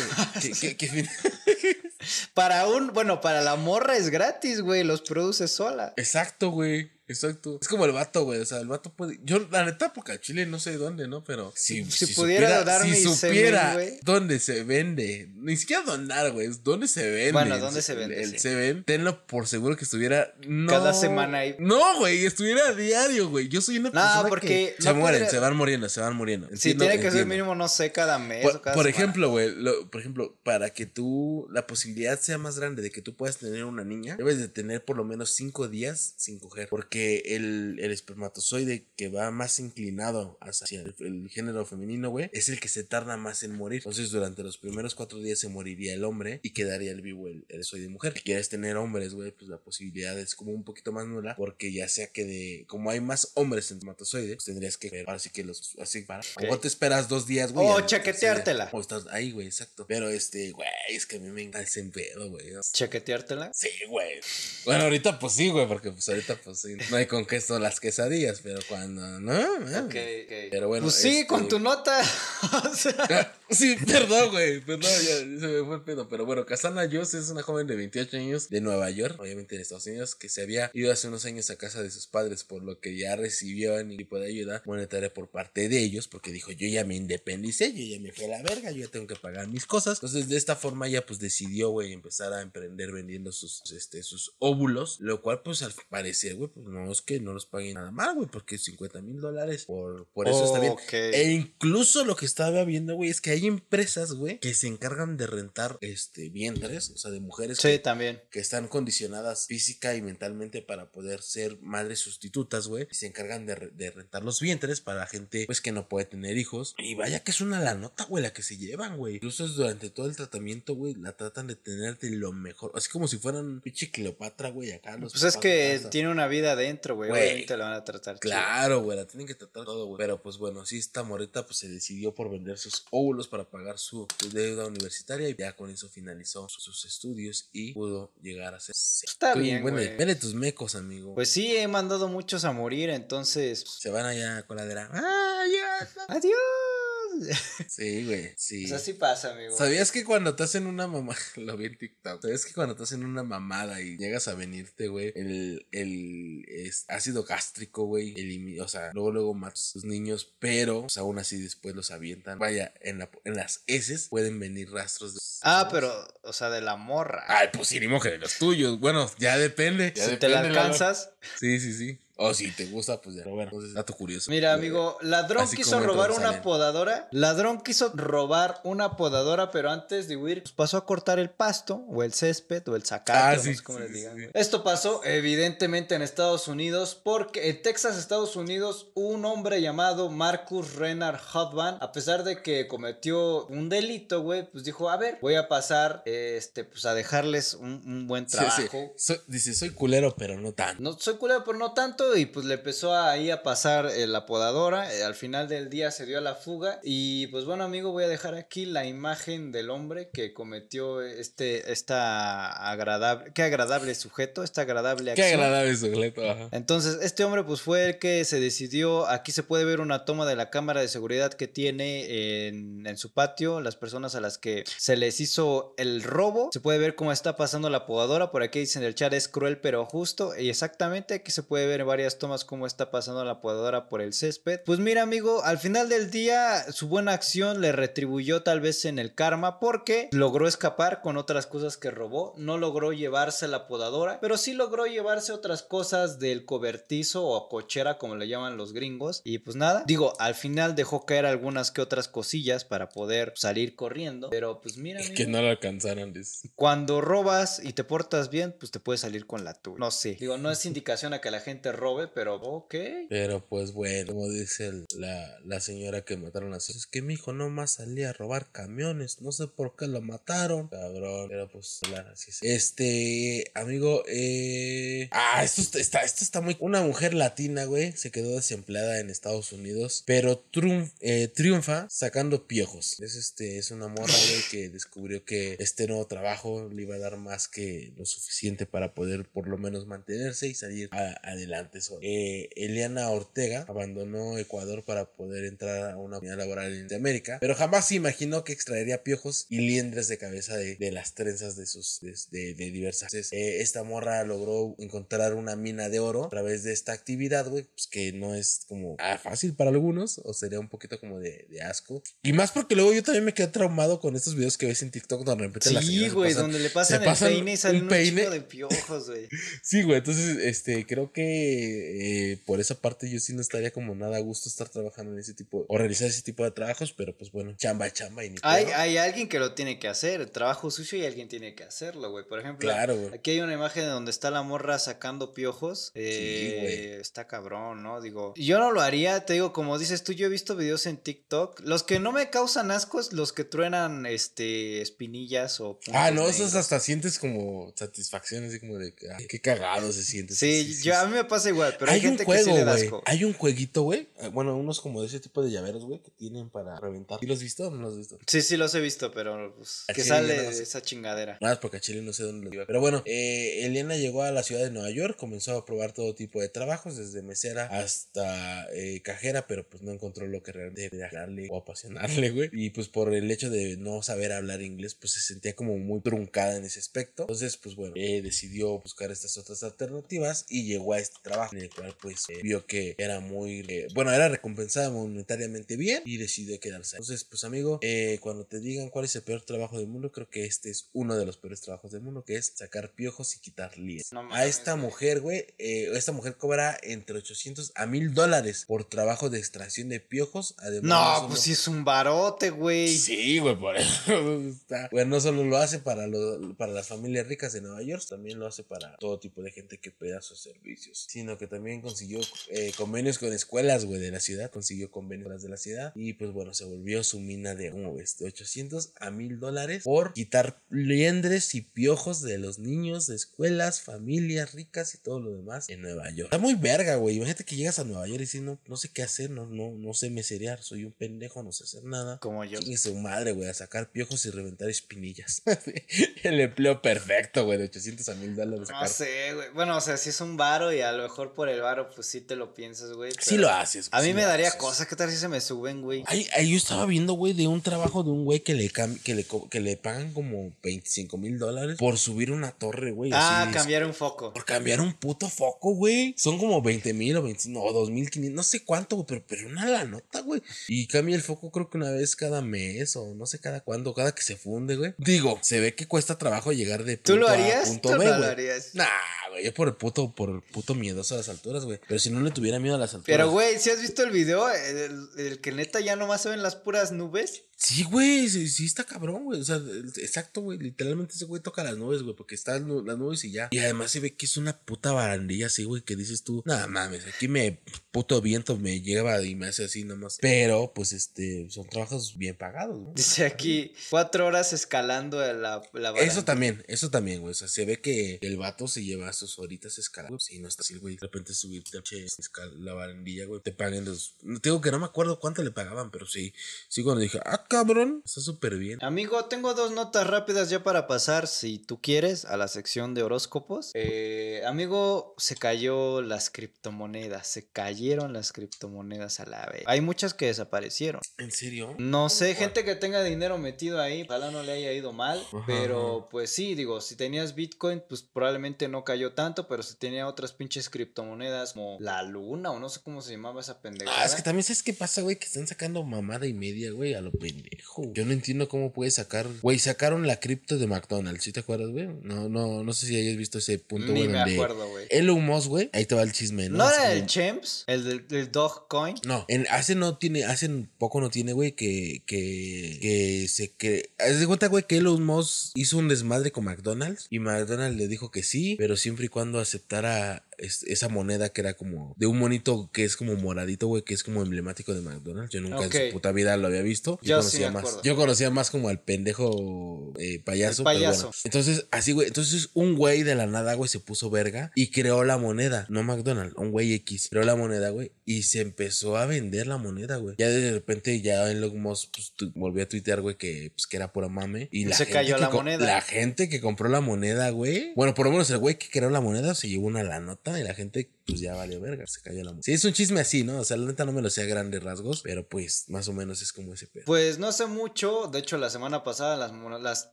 [0.61, 1.09] Que, que-
[2.35, 5.95] Para un, bueno, para la morra es gratis, güey, los produce sola.
[5.97, 6.91] Exacto, güey.
[7.07, 7.59] Exacto.
[7.61, 8.41] Es como el vato, güey.
[8.41, 9.19] O sea, el vato puede.
[9.25, 11.23] Yo, la neta, porque Chile no sé dónde, ¿no?
[11.25, 14.01] Pero si, Si pudiera donar si mi supiera semen, güey.
[14.03, 17.33] dónde se vende, ni siquiera donar, güey, es dónde se vende.
[17.33, 18.23] Bueno, ¿dónde se- se vende?
[18.23, 18.39] El Sí.
[18.39, 20.35] semen, tenlo por seguro que estuviera.
[20.47, 21.57] No, Cada semana ahí.
[21.59, 23.49] No, güey, estuviera a diario, güey.
[23.49, 26.01] Yo soy una No, persona porque que no se mueren, podría- se van muriendo, se
[26.01, 26.47] van muriendo.
[26.49, 27.35] Sí, Entiendo, tiene que ser entiendo.
[27.35, 28.97] mínimo, no sé, cada mes Por, o cada por semana.
[28.99, 29.53] ejemplo, güey,
[29.91, 33.65] por ejemplo, para que tú, la posibilidad sea más grande de que tú puedas tener
[33.65, 37.91] una niña, debes de tener por lo menos cinco días sin coger, porque el, el
[37.93, 42.85] espermatozoide que va más inclinado hacia el, el género femenino, güey, es el que se
[42.85, 43.79] tarda más en morir.
[43.79, 47.45] Entonces, durante los primeros cuatro días se moriría el hombre y quedaría el vivo el,
[47.49, 48.15] el soy de mujer.
[48.15, 51.73] Si quieres tener hombres, güey, pues la posibilidad es como un poquito más nula, porque
[51.73, 55.31] ya sea que de, como hay más hombres en espermatozoide, pues tendrías que, ahora sí
[55.31, 57.67] que los, así para, o te esperas dos días, güey.
[57.67, 57.87] O día.
[57.87, 58.69] chaqueteártela.
[58.73, 59.87] O estás ahí, güey, exacto.
[59.87, 62.47] Pero este, güey, es que a mí me encanta ese pedo, güey.
[62.73, 63.53] Chequeteártela.
[63.53, 64.21] Sí, güey.
[64.65, 66.77] Bueno, ahorita pues sí, güey, porque pues ahorita pues sí.
[66.91, 69.33] No hay con queso las quesadillas, pero cuando no.
[69.33, 70.33] ah, Ok, ok.
[70.51, 72.01] Pero bueno, Pues sigue este- con tu nota.
[72.71, 74.61] o sea, Sí, perdón, güey.
[74.61, 76.09] Perdón, ya se me fue el pedo.
[76.09, 79.61] Pero bueno, Cassandra Jones es una joven de 28 años de Nueva York, obviamente en
[79.61, 82.63] Estados Unidos, que se había ido hace unos años a casa de sus padres, por
[82.65, 86.51] lo que ya recibió ningún tipo de ayuda monetaria por parte de ellos, porque dijo:
[86.53, 89.17] Yo ya me independicé, yo ya me fui a la verga, yo ya tengo que
[89.17, 89.99] pagar mis cosas.
[89.99, 94.35] Entonces, de esta forma, ya pues decidió, güey, empezar a emprender vendiendo sus, este, sus
[94.39, 97.91] óvulos, lo cual, pues al parecer, güey, pues no es que no los paguen nada
[97.91, 100.73] mal, güey, porque 50 mil dólares por, por eso está bien.
[100.73, 100.93] Ok.
[100.93, 105.17] E incluso lo que estaba viendo, güey, es que hay empresas, güey, que se encargan
[105.17, 108.21] de rentar este vientres, o sea, de mujeres Sí, que, también.
[108.31, 113.47] que están condicionadas física y mentalmente para poder ser madres sustitutas, güey, y se encargan
[113.47, 116.75] de, de rentar los vientres para gente, pues, que no puede tener hijos.
[116.79, 119.17] Y vaya que es una la nota, güey, la que se llevan, güey.
[119.17, 123.09] Incluso durante todo el tratamiento, güey, la tratan de tener de lo mejor, así como
[123.09, 124.97] si fueran pinche Cleopatra, güey, acá.
[124.97, 125.91] los Pues es que de casa.
[125.91, 127.11] tiene una vida adentro, güey.
[127.11, 128.19] Obviamente la van a tratar.
[128.19, 129.99] Claro, güey, la tienen que tratar todo, güey.
[129.99, 133.79] Pero pues bueno, sí, esta moreta pues se decidió por vender sus óvulos para pagar
[133.79, 138.75] su, deuda universitaria y ya con eso finalizó sus, estudios y pudo llegar a ser...
[138.75, 139.97] Está Tú, bien, bueno, güey.
[139.97, 141.15] Vele tus mecos, amigo.
[141.15, 143.65] Pues sí, he mandado muchos a morir, entonces.
[143.79, 144.89] se van allá a coladera.
[144.93, 145.89] ¡Ah, ya!
[146.09, 146.84] Adiós.
[147.69, 148.65] Sí, güey, sí.
[148.65, 149.57] O sea, sí pasa, amigo.
[149.57, 152.83] ¿Sabías que cuando te hacen una mamada, lo vi en TikTok, ¿sabías que cuando te
[152.83, 158.69] hacen una mamada y llegas a venirte, güey, el, el es- ácido gástrico, güey, o
[158.69, 162.39] sea, luego luego matas a tus niños, pero pues, aún así después los avientan.
[162.39, 165.21] Vaya, en, la- en las heces pueden venir rastros de...
[165.43, 165.93] Ah, pero,
[166.23, 167.25] o sea, de la morra.
[167.29, 168.81] Ay, pues sí, ni que de los tuyos.
[168.81, 169.93] Bueno, ya depende.
[169.95, 171.11] Ya si te la alcanzas.
[171.39, 171.99] Sí, sí, sí.
[172.17, 173.23] O si te gusta, pues ya.
[173.25, 174.31] Pero bueno, entonces, dato curioso.
[174.31, 176.43] Mira, amigo, ladrón así quiso robar una salen.
[176.43, 177.09] podadora.
[177.11, 181.85] Ladrón quiso robar una podadora, pero antes de huir, pues pasó a cortar el pasto,
[181.89, 183.99] o el césped, o el zacate, Ah, o no sí, sé cómo sí, les sí,
[183.99, 184.25] digan, sí.
[184.33, 190.75] Esto pasó, evidentemente, en Estados Unidos, porque en Texas, Estados Unidos, un hombre llamado Marcus
[190.77, 195.35] Renard Hotman, a pesar de que cometió un delito, güey, pues dijo, a ver, voy
[195.35, 198.61] a pasar, este, pues a dejarles un, un buen sí, trabajo.
[198.71, 198.79] sí.
[198.97, 200.81] Soy- dice, soy culero, pero no tanto.
[200.81, 202.04] No soy culero, pero no tanto.
[202.17, 204.93] Y pues le empezó ahí a pasar eh, la podadora.
[204.95, 206.81] eh, al final del día se dio a la fuga.
[206.83, 211.73] Y pues bueno, amigo, voy a dejar aquí la imagen del hombre que cometió este,
[211.73, 215.41] esta agradable, qué agradable sujeto, esta agradable Qué acción.
[215.41, 216.31] agradable sujeto.
[216.31, 216.49] Ajá.
[216.53, 220.27] Entonces, este hombre pues fue el que se decidió, aquí se puede ver una toma
[220.27, 224.39] de la cámara de seguridad que tiene en, en su patio, las personas a las
[224.39, 228.43] que se les hizo el robo, se puede ver cómo está pasando la podadora, por
[228.43, 231.85] aquí dicen en el chat es cruel pero justo, y exactamente aquí se puede ver
[231.95, 234.63] varias tomas cómo está pasando la podadora por el césped.
[234.67, 238.99] Pues mira amigo, al final del día su buena acción le retribuyó tal vez en
[238.99, 244.19] el karma porque logró escapar con otras cosas que robó, no logró llevarse la podadora,
[244.21, 249.21] pero sí logró llevarse otras cosas del cobertizo o cochera como le llaman los gringos.
[249.23, 253.77] Y pues nada, digo, al final dejó caer algunas que otras cosillas para poder salir
[253.77, 256.13] corriendo, pero pues mira, amigo, Que no lo alcanzaron.
[256.13, 256.51] dice.
[256.57, 259.77] cuando robas y te portas bien, pues te puedes salir con la tuya.
[259.79, 260.17] No sé.
[260.19, 261.84] Digo, no es indicación a que la gente robe,
[262.15, 262.75] pero ok.
[263.11, 267.33] Pero pues bueno, como dice la, la señora que mataron así, es que mi hijo
[267.33, 272.11] nomás salía a robar camiones, no sé por qué lo mataron, cabrón, pero pues claro,
[272.11, 272.39] así es.
[272.43, 275.09] Este, amigo, eh...
[275.13, 276.57] Ah, esto está, esto está muy...
[276.61, 282.47] Una mujer latina, güey, se quedó desempleada en Estados Unidos, pero triunf- eh, triunfa sacando
[282.47, 283.01] piojos.
[283.01, 286.99] Es este, es una morra, güey, que descubrió que este nuevo trabajo le iba a
[286.99, 291.74] dar más que lo suficiente para poder por lo menos mantenerse y salir a- adelante
[292.03, 297.55] Eh, Eliana Ortega abandonó Ecuador para poder entrar a una unidad laboral en América, pero
[297.55, 301.67] jamás se imaginó que extraería piojos y liendres de cabeza de, de las trenzas de
[301.67, 303.13] sus de, de- de diversas.
[303.15, 307.49] Entonces, eh, esta morra logró encontrar una mina de oro a través de esta actividad,
[307.49, 311.19] güey, pues que no es como ah, fácil para algunos o sería un poquito como
[311.21, 312.03] de, asco.
[312.23, 314.91] Y más porque luego yo también me quedé traumado con estos videos que ves en
[314.91, 317.57] TikTok donde de repente las Sí, señoras se güey, donde le pasan el peine y
[317.57, 318.31] salen un un, peine.
[318.31, 319.29] de piojos, güey.
[319.63, 323.95] Sí, güey, entonces, este, creo que eh, por esa parte yo sí no estaría como
[323.95, 327.17] nada a gusto estar trabajando en ese tipo, o realizar ese tipo de trabajos, pero
[327.17, 330.31] pues bueno, chamba, chamba y ni Hay, hay alguien que lo tiene que hacer, el
[330.31, 332.25] trabajo sucio y alguien tiene que hacerlo, güey.
[332.27, 333.15] Por ejemplo, Claro, güey.
[333.15, 335.91] aquí hay una imagen donde está la morra sacando piojos.
[335.95, 337.01] eh, güey.
[337.01, 338.01] Está cabrón, ¿no?
[338.01, 340.97] Digo, yo no lo haría, te digo, como dices tú, yo he visto videos en
[340.97, 341.61] TikTok.
[341.61, 345.79] Los que no me causan ascos, los que truenan, este, espinillas o...
[345.93, 350.35] Ah, no, esos hasta sientes como satisfacción, así como de ay, qué cagado se siente.
[350.35, 353.03] Sí, yo, a mí me pasa pero hay, hay un que sí juego, le asco.
[353.07, 354.09] Hay un jueguito, güey.
[354.21, 357.21] eh, Bueno, unos como de ese tipo de llaveros, güey, que tienen para reventar.
[357.21, 358.19] ¿Sí los has visto o no los has visto?
[358.27, 361.39] Sí, sí los he visto, pero pues, que sale no esa chingadera.
[361.41, 362.67] Nada, más porque a Chile no sé dónde lo iba.
[362.67, 366.15] Pero bueno, eh, Eliana llegó a la ciudad de Nueva York, comenzó a probar todo
[366.15, 370.89] tipo de trabajos, desde mesera hasta eh, cajera, pero pues no encontró lo que realmente
[370.91, 372.51] debía darle o apasionarle, güey.
[372.53, 376.01] Y pues por el hecho de no saber hablar inglés, pues se sentía como muy
[376.01, 377.23] truncada en ese aspecto.
[377.25, 381.59] Entonces, pues bueno, eh, decidió buscar estas otras alternativas y llegó a este trabajo, en
[381.59, 386.17] el cual pues eh, vio que era muy, eh, bueno, era recompensada monetariamente bien y
[386.17, 386.97] decidió quedarse.
[386.97, 390.29] Entonces, pues amigo, eh, cuando te digan cuál es el peor trabajo del mundo, creo
[390.29, 393.41] que este es uno de los peores trabajos del mundo, que es sacar piojos y
[393.41, 394.13] quitar lies.
[394.13, 399.31] No a esta mujer, güey, esta mujer cobra entre 800 a 1000 dólares por trabajo
[399.31, 400.55] de extracción de piojos.
[400.59, 402.97] Además, No, pues sí es un barote, güey.
[402.97, 404.89] Sí, güey, por eso está.
[404.93, 408.39] Bueno, no solo lo hace para, lo- para las familias ricas de Nueva York, también
[408.39, 411.07] lo hace para todo tipo de gente que pida sus servicios.
[411.25, 412.21] Sino que también consiguió
[412.51, 414.51] eh, convenios con escuelas, güey, de la ciudad.
[414.51, 415.93] Consiguió convenios de la ciudad.
[415.95, 418.19] Y pues bueno, se volvió su mina de, ¿cómo ves?
[418.19, 423.81] De 800 a 1000 dólares por quitar liendres y piojos de los niños de escuelas,
[423.81, 426.27] familias ricas y todo lo demás en Nueva York.
[426.27, 427.17] Está muy verga, güey.
[427.17, 429.71] Imagínate que llegas a Nueva York y dices, no, no sé qué hacer, no, no,
[429.71, 432.19] no sé meserear, soy un pendejo, no sé hacer nada.
[432.19, 432.61] Como yo.
[432.61, 435.43] Chingue su madre, güey, a sacar piojos y reventar espinillas.
[436.23, 438.69] el empleo perfecto, güey, de 800 a 1000 dólares.
[438.71, 439.49] No sé, güey.
[439.55, 442.07] Bueno, o sea, si es un varo y a lo mejor por el varo, pues
[442.07, 443.13] sí te lo piensas, güey.
[443.21, 443.89] Sí lo haces.
[443.93, 444.61] A güey, mí sí me daría haces.
[444.61, 444.87] cosa.
[444.87, 446.03] ¿Qué tal si se me suben, güey?
[446.07, 449.15] Ay, ay, yo estaba viendo, güey, de un trabajo de un güey que le, que
[449.15, 453.11] le, que le pagan como 25 mil dólares por subir una torre, güey.
[453.15, 454.33] Ah, así, cambiar un foco.
[454.33, 456.15] Por cambiar un puto foco, güey.
[456.19, 459.67] Son como 20 mil o 25, no, 2500, no sé cuánto, güey, pero, pero una
[459.67, 460.43] la nota, güey.
[460.69, 463.95] Y cambia el foco creo que una vez cada mes o no sé cada cuándo,
[463.95, 464.95] cada que se funde, güey.
[464.99, 467.69] Digo, se ve que cuesta trabajo llegar de punto ¿Tú lo A a harías?
[467.69, 468.31] punto ¿Tú B, no lo güey.
[468.31, 468.75] harías?
[468.75, 468.87] Nah,
[469.31, 470.75] güey, yo por el puto, por el puto
[471.05, 471.81] miedoso a las alturas, güey.
[471.87, 473.17] Pero si no le tuviera miedo a las alturas.
[473.17, 474.49] Pero, güey, si has visto el video?
[474.51, 477.43] El, el que neta ya nomás se ven las puras nubes.
[477.57, 479.41] Sí, güey, sí, sí está cabrón, güey.
[479.41, 479.61] O sea,
[479.97, 480.59] exacto, güey.
[480.59, 483.49] Literalmente ese güey toca las nubes, güey, porque están las nubes y ya.
[483.53, 486.67] Y además se ve que es una puta barandilla así, güey, que dices tú, nada
[486.67, 490.19] mames, aquí me puto viento me lleva y me hace así nomás.
[490.21, 492.93] Pero, pues, este, son trabajos bien pagados, ¿no?
[492.95, 496.25] Dice aquí, cuatro horas escalando la, la Eso baranda.
[496.25, 497.31] también, eso también, güey.
[497.33, 500.19] O sea, se ve que el vato se lleva sus horitas escalando.
[500.19, 500.94] Sí, no está así, güey.
[500.95, 503.41] De repente subirte che, escal- la barandilla, güey.
[503.41, 504.15] Te paguen los.
[504.21, 506.33] Te digo que no me acuerdo cuánto le pagaban, pero sí.
[506.69, 508.79] Sí, cuando dije, ah, cabrón, está súper bien.
[508.83, 513.03] Amigo, tengo dos notas rápidas ya para pasar, si tú quieres, a la sección de
[513.03, 513.71] horóscopos.
[513.75, 519.63] Eh, amigo, se cayó las criptomonedas, se cayeron las criptomonedas a la vez.
[519.67, 521.01] Hay muchas que desaparecieron.
[521.19, 521.75] ¿En serio?
[521.79, 525.43] No sé, gente que tenga dinero metido ahí, ojalá no le haya ido mal, Ajá,
[525.47, 530.07] pero pues sí, digo, si tenías Bitcoin, pues probablemente no cayó tanto, pero si tenía
[530.07, 534.03] otras pinches criptomonedas como la luna o no sé cómo se llamaba esa pendejada.
[534.03, 536.95] Ah, es que también sabes qué pasa, güey, que están sacando mamada y media, güey,
[536.95, 537.93] a lo pendejo.
[537.93, 541.71] Yo no entiendo cómo puedes sacar, güey, sacaron la cripto de McDonald's, ¿sí te acuerdas,
[541.71, 541.89] güey?
[542.03, 544.87] No, no, no sé si hayas visto ese punto, Ni güey, me donde acuerdo, güey.
[544.91, 546.59] Elon Musk, güey, ahí te va el chisme, ¿no?
[546.59, 547.65] ¿No era el Champs?
[547.67, 548.97] ¿El del, del Dogecoin?
[549.07, 550.49] No, en, hace no tiene, hace
[550.79, 555.03] poco no tiene, güey, que, que, que se que, haz de cuenta, güey, que Elon
[555.05, 559.09] Musk hizo un desmadre con McDonald's y McDonald's le dijo que sí, pero siempre y
[559.09, 563.67] cuando aceptara es- esa moneda que era como de un monito que es como moradito,
[563.67, 565.33] güey, que es como emblemático de McDonald's.
[565.33, 566.99] Yo nunca en su puta vida lo había visto.
[567.03, 567.81] Yo, conocía más.
[567.83, 570.63] Yo conocía más como al pendejo eh, payaso.
[570.63, 571.11] El pero bueno.
[571.25, 572.09] Entonces, así, güey.
[572.09, 575.67] Entonces, un güey de la nada, güey, se puso verga y creó la moneda.
[575.69, 577.09] No McDonald's, un güey X.
[577.11, 577.93] Creó la moneda, güey.
[578.05, 580.15] Y se empezó a vender la moneda, güey.
[580.19, 583.93] Ya de repente, ya Elon Musk pues, volvió a tuitear, güey, que, pues, que era
[583.93, 584.49] pura mame.
[584.51, 585.67] Y la Se gente cayó que la moneda.
[585.67, 587.73] La gente que compró la moneda, güey.
[587.75, 590.39] Bueno, por lo menos el güey que creó la moneda se llevó una la nota
[590.39, 591.87] y la gente, pues ya valió verga.
[591.87, 592.43] Se cayó la moneda.
[592.43, 593.39] Sí, es un chisme así, ¿no?
[593.41, 595.93] O sea, la neta no me lo sé a grandes rasgos, pero pues más o
[595.93, 596.85] menos es como ese pedo.
[596.87, 599.93] Pues no sé mucho, de hecho la semana pasada las, las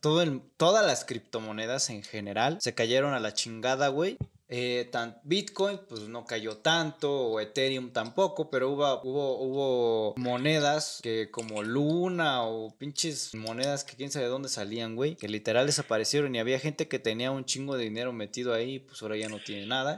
[0.00, 4.18] todas las criptomonedas en general se cayeron a la chingada, güey.
[4.54, 11.00] Eh, tan, Bitcoin pues no cayó tanto, o Ethereum tampoco, pero hubo, hubo, hubo monedas
[11.02, 15.64] que como Luna o pinches monedas que quién sabe de dónde salían, güey, que literal
[15.64, 19.30] desaparecieron y había gente que tenía un chingo de dinero metido ahí, pues ahora ya
[19.30, 19.96] no tiene nada.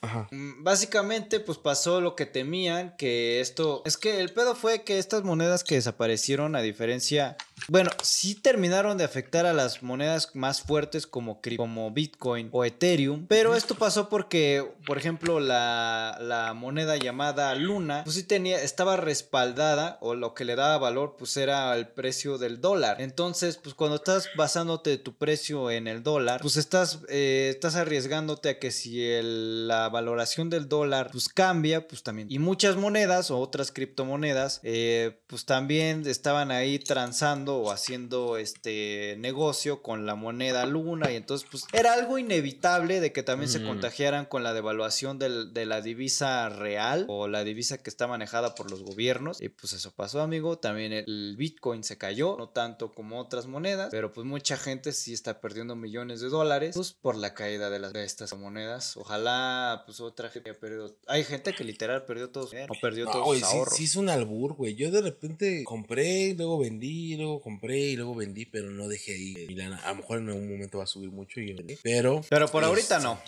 [0.00, 0.28] Ajá.
[0.30, 3.82] Mm, Básicamente, pues pasó lo que temían, que esto...
[3.84, 7.36] Es que el pedo fue que estas monedas que desaparecieron, a diferencia
[7.68, 13.26] Bueno, sí terminaron de afectar a las monedas más fuertes como, como Bitcoin o Ethereum,
[13.28, 18.96] pero esto pasó porque, por ejemplo, la, la moneda llamada Luna, pues sí tenía, estaba
[18.96, 23.00] respaldada o lo que le daba valor, pues era el precio del dólar.
[23.00, 28.48] Entonces, pues cuando estás basándote tu precio en el dólar, pues estás, eh, estás arriesgándote
[28.50, 32.28] a que si el- la valoración del dólar pues cambia, pues también.
[32.30, 39.16] Y muchas monedas o otras criptomonedas, eh, pues también estaban ahí transando o haciendo este
[39.18, 41.10] negocio con la moneda luna.
[41.12, 45.52] Y entonces pues era algo inevitable de que también se contagiaran con la devaluación del-
[45.52, 49.40] de la divisa real o la divisa que está manejada por los gobiernos.
[49.40, 53.88] Y pues eso pasó amigo, también el Bitcoin se cayó, no tanto como otras monedas,
[53.90, 57.78] pero pues mucha gente sí está perdiendo millones de dólares pues por la caída de,
[57.78, 59.53] las, de estas monedas, ojalá
[59.86, 63.04] pues otra gente haya perdido, hay gente que literal perdió todo su dinero, o perdió
[63.04, 63.76] No, todos güey, sus sí, ahorros.
[63.76, 64.74] sí es un albur, güey.
[64.74, 69.46] Yo de repente compré, luego vendí, luego compré y luego vendí, pero no dejé ahí
[69.48, 69.76] mi lana.
[69.84, 71.78] A lo mejor en algún momento va a subir mucho y yo vendí.
[71.82, 72.20] Pero.
[72.28, 73.20] Pero por ahorita este, no.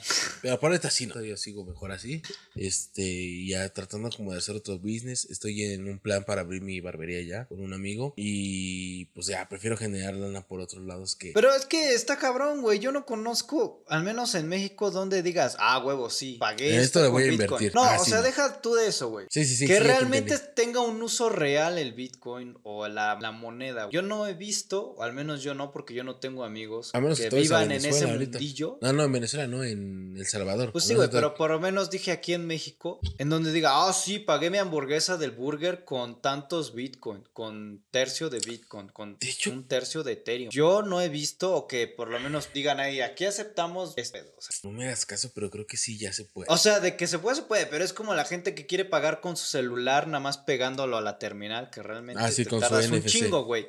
[0.43, 1.21] Pero por ahorita sí, no.
[1.23, 2.23] Yo sigo mejor así.
[2.55, 5.27] Este, ya tratando como de hacer otro business.
[5.31, 8.13] Estoy en un plan para abrir mi barbería ya con un amigo.
[8.17, 11.33] Y pues ya, prefiero generar lana por otros lados que.
[11.33, 12.79] Pero es que está cabrón, güey.
[12.79, 16.75] Yo no conozco, al menos en México, donde digas, ah, huevo, sí, pagué.
[16.75, 17.45] En esto le voy a Bitcoin".
[17.47, 17.75] invertir.
[17.75, 18.25] No, Ah, o sí, sea, no.
[18.25, 19.27] deja tú de eso, güey.
[19.31, 19.67] Sí, sí, sí.
[19.67, 23.85] que sí, ya te realmente tenga un uso real el Bitcoin o la, la moneda.
[23.85, 23.95] güey.
[23.95, 27.01] Yo no he visto, o al menos yo no, porque yo no tengo amigos A
[27.01, 28.39] menos que que vivan en ese ahorita.
[28.39, 28.79] mundillo.
[28.81, 30.73] No, no, en Venezuela, no, en El Salvador.
[30.73, 33.93] Pues sí, güey, pero por lo menos dije aquí en México, en donde diga, ah,
[33.93, 39.29] sí, pagué mi hamburguesa del burger con tantos Bitcoin, con tercio de Bitcoin, con De
[39.29, 40.51] hecho- un tercio de Ethereum.
[40.51, 44.33] Yo no he visto, o que por lo menos digan ahí, aquí aceptamos este pedo,
[44.37, 46.47] o sea, No me hagas caso, pero creo que sí ya se puede.
[46.51, 48.85] o sea, de que se puede, se puede, pero es como la gente que quiere
[48.85, 52.51] pagar con su celular nada más pegándolo a la terminal, que realmente Ah, sí, te
[52.51, 53.07] con su un NFC.
[53.07, 53.67] chingo, güey.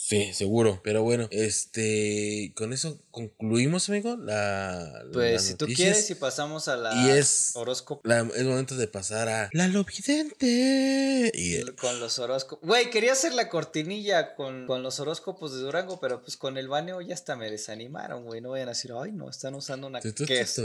[0.09, 0.81] Sí, seguro.
[0.85, 5.03] Pero bueno, este, con eso concluimos, amigo, la.
[5.13, 8.09] Pues si tú quieres y pasamos a la Y es- horóscopo.
[8.09, 11.33] La- es momento de pasar a La Lovidente.
[11.35, 12.66] Y Con los horóscopos.
[12.67, 16.67] Güey, quería hacer la cortinilla con, con los horóscopos de Durango, pero pues con el
[16.67, 18.41] baneo ya hasta me desanimaron, güey.
[18.41, 20.01] No vayan a decir, ay, no, están usando una.
[20.01, 20.61] ¿Qué es?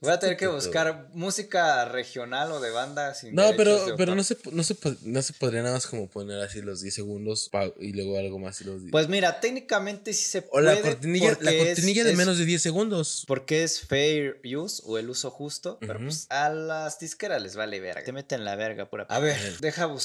[0.00, 4.14] Voy a tener que buscar música regional o de banda sin No, pero, de pero
[4.14, 7.50] no, se, no, se, no se podría nada más como poner así los 10 segundos
[7.78, 8.90] y luego algo más y los 10.
[8.92, 10.74] Pues mira, técnicamente sí se o puede.
[10.74, 13.24] la cortinilla, la es- cortinilla de menos de 10 segundos.
[13.26, 17.78] Porque es fair use o el uso justo, pero pues a las disqueras les vale
[17.78, 18.02] verga.
[18.04, 19.04] Te meten la verga pura.
[19.10, 19.97] A ver, deja buscar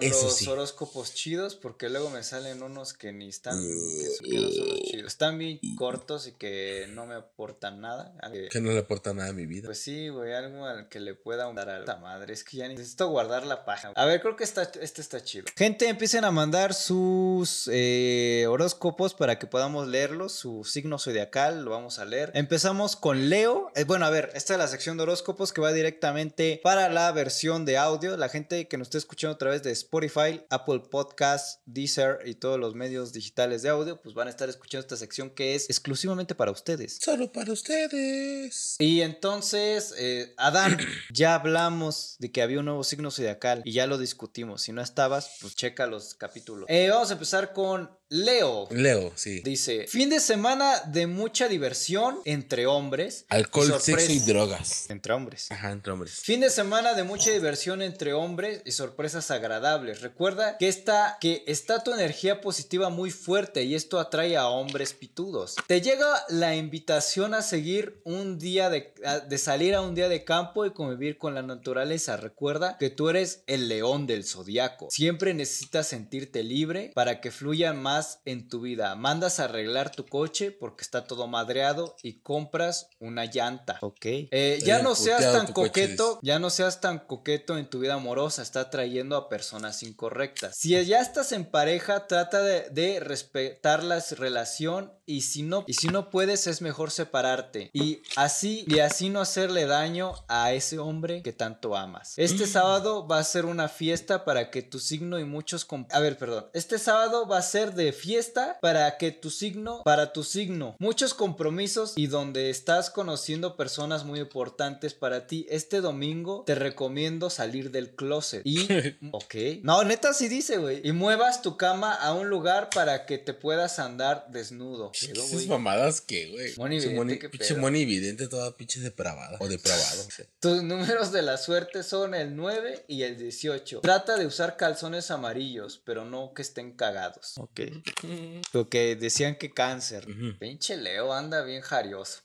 [0.00, 0.48] Eso los sí.
[0.48, 5.06] horóscopos chidos porque luego me salen unos que ni están, que, no son los chidos.
[5.06, 8.14] Están bien cortos y que no me aportan nada.
[8.22, 9.66] Aunque- Que no le aporta nada a mi vida.
[9.66, 12.32] Pues sí, güey, algo al que le pueda dar a la madre.
[12.32, 13.92] Es que ya necesito guardar la página.
[13.96, 15.46] A ver, creo que esta, este está chido.
[15.56, 20.32] Gente, empiecen a mandar sus eh, horóscopos para que podamos leerlos.
[20.32, 22.30] Su signo zodiacal, lo vamos a leer.
[22.34, 23.70] Empezamos con Leo.
[23.74, 27.10] Eh, bueno, a ver, esta es la sección de horóscopos que va directamente para la
[27.12, 28.16] versión de audio.
[28.16, 32.58] La gente que nos esté escuchando a través de Spotify, Apple Podcasts, Deezer y todos
[32.58, 36.34] los medios digitales de audio, pues van a estar escuchando esta sección que es exclusivamente
[36.34, 36.98] para ustedes.
[37.00, 38.76] Solo para ustedes.
[38.78, 40.78] Y entonces, eh, Adán,
[41.12, 44.62] ya hablamos de que había un nuevo signo zodiacal y ya lo discutimos.
[44.62, 46.66] Si no estabas, pues checa los capítulos.
[46.68, 48.68] Eh, vamos a empezar con Leo.
[48.70, 49.40] Leo, sí.
[49.40, 53.24] Dice, fin de semana de mucha diversión entre hombres.
[53.30, 54.90] Alcohol, sorpresa- sexo y drogas.
[54.90, 55.50] Entre hombres.
[55.50, 56.12] Ajá, entre hombres.
[56.20, 60.02] Fin de semana de mucha diversión entre hombres y sorpresas agradables.
[60.02, 64.92] Recuerda que está, que está tu energía positiva muy fuerte y esto atrae a hombres
[64.92, 65.56] pitudos.
[65.66, 68.92] Te llega la invitación a seguir un día de,
[69.26, 72.18] de salir a un día de campo y convivir con la naturaleza.
[72.18, 74.88] Recuerda que tú eres el león del zodiaco.
[74.90, 78.94] Siempre necesitas sentirte libre para que fluya más en tu vida.
[78.94, 83.78] Mandas a arreglar tu coche porque está todo madreado y compras una llanta.
[83.80, 84.04] Ok.
[84.04, 88.42] Eh, ya no seas tan coqueto, ya no seas tan coqueto en tu vida amorosa,
[88.42, 90.56] está atrayendo a personas incorrectas.
[90.56, 95.74] Si ya estás en pareja, trata de, de respetar la relación y si no y
[95.74, 100.78] si no puedes es mejor separarte y así y así no hacerle daño a ese
[100.78, 102.14] hombre que tanto amas.
[102.16, 106.18] Este sábado va a ser una fiesta para que tu signo y muchos a ver,
[106.18, 106.46] perdón.
[106.52, 110.76] Este sábado va a ser de de fiesta para que tu signo, para tu signo,
[110.78, 115.46] muchos compromisos y donde estás conociendo personas muy importantes para ti.
[115.50, 118.42] Este domingo te recomiendo salir del closet.
[118.44, 118.66] Y,
[119.12, 119.34] ok.
[119.62, 120.80] No, neta sí dice, güey.
[120.84, 124.90] Y muevas tu cama a un lugar para que te puedas andar desnudo.
[124.98, 126.54] ¿Qué Pedo, esas mamadas que, güey?
[126.56, 127.60] Moni Pinche vidente, moni- qué Pinche pedo.
[127.60, 129.36] moni vidente toda pinche depravada.
[129.40, 130.02] O depravado.
[130.40, 133.80] Tus números de la suerte son el 9 y el 18.
[133.80, 137.34] Trata de usar calzones amarillos, pero no que estén cagados.
[137.38, 137.60] Ok.
[138.52, 140.08] Porque decían que cáncer.
[140.08, 140.38] Ujú.
[140.38, 142.22] Pinche Leo anda bien jarioso.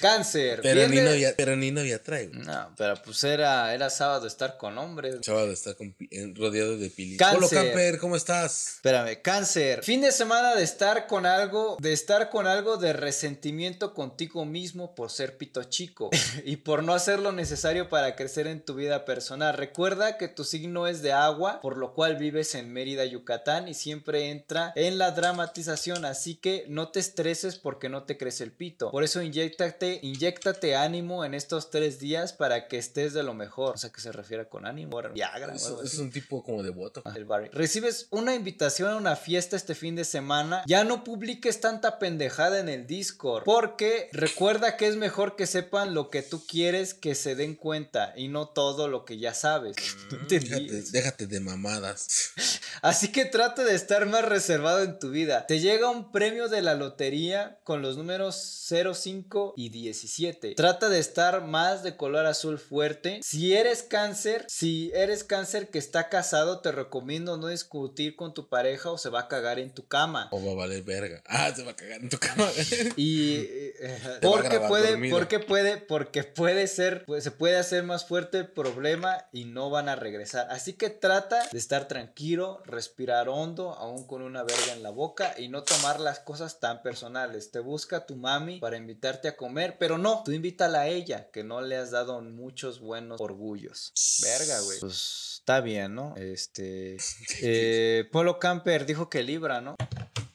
[0.00, 0.60] Cáncer.
[0.62, 2.40] Pero ni novia, pero ni novia trae, güey.
[2.40, 5.16] No, pero pues era, era sábado estar con hombres.
[5.22, 5.94] Sábado está con
[6.34, 7.18] rodeado de pilis.
[7.18, 7.40] Cáncer.
[7.40, 8.76] Polo Camper, ¿cómo estás?
[8.76, 9.82] Espérame, cáncer.
[9.82, 14.94] Fin de semana de estar con algo, de estar con algo de resentimiento contigo mismo
[14.94, 16.10] por ser pito chico
[16.44, 19.56] y por no hacer lo necesario para crecer en tu vida personal.
[19.56, 23.74] Recuerda que tu signo es de agua, por lo cual vives en Mérida, Yucatán y
[23.74, 28.52] siempre entra en la dramatización, así que no te estreses porque no te crece el
[28.52, 28.90] pito.
[28.90, 33.74] Por eso inyectate, inyectate ánimo en estos tres días para que estés de lo mejor.
[33.74, 35.00] O sea, que se refiere con ánimo.
[35.12, 37.02] Viagra, Es, es un tipo como de voto.
[37.04, 37.48] Ah, el Barry.
[37.48, 40.62] Recibes una invitación a una fiesta este fin de semana.
[40.66, 43.44] Ya no publiques tanta pendejada en el Discord.
[43.44, 48.12] Porque recuerda que es mejor que sepan lo que tú quieres que se den cuenta
[48.16, 49.76] y no todo lo que ya sabes.
[50.12, 52.32] Entendí Déjate, déjate de mamadas.
[52.82, 55.46] Así que trata de estar más reservado en tu vida.
[55.46, 58.36] Te llega un premio de la lotería con los números
[58.66, 58.94] 0,
[59.24, 60.54] 5 y 17.
[60.54, 63.20] Trata de estar más de color azul fuerte.
[63.22, 68.48] Si eres cáncer, si eres cáncer que está casado, te recomiendo no discutir con tu
[68.48, 70.28] pareja o se va a cagar en tu cama.
[70.30, 71.22] O va a valer verga.
[71.36, 72.48] Ah, se va a cagar en tu cama.
[72.96, 75.16] Y eh, a porque puede, dormido.
[75.16, 79.68] porque puede, porque puede ser, pues, se puede hacer más fuerte el problema y no
[79.68, 80.46] van a regresar.
[80.50, 85.34] Así que trata de estar tranquilo, respirar hondo, aún con una verga en la boca
[85.36, 87.50] y no tomar las cosas tan personales.
[87.50, 88.76] Te busca tu mami para
[89.14, 92.80] invitarte a comer, pero no, tú invítala a ella, que no le has dado muchos
[92.80, 93.92] buenos orgullos.
[94.22, 94.80] Verga, güey.
[94.80, 96.14] Pues está bien, ¿no?
[96.16, 96.96] Este.
[97.42, 99.76] eh, Polo Camper dijo que Libra, ¿no?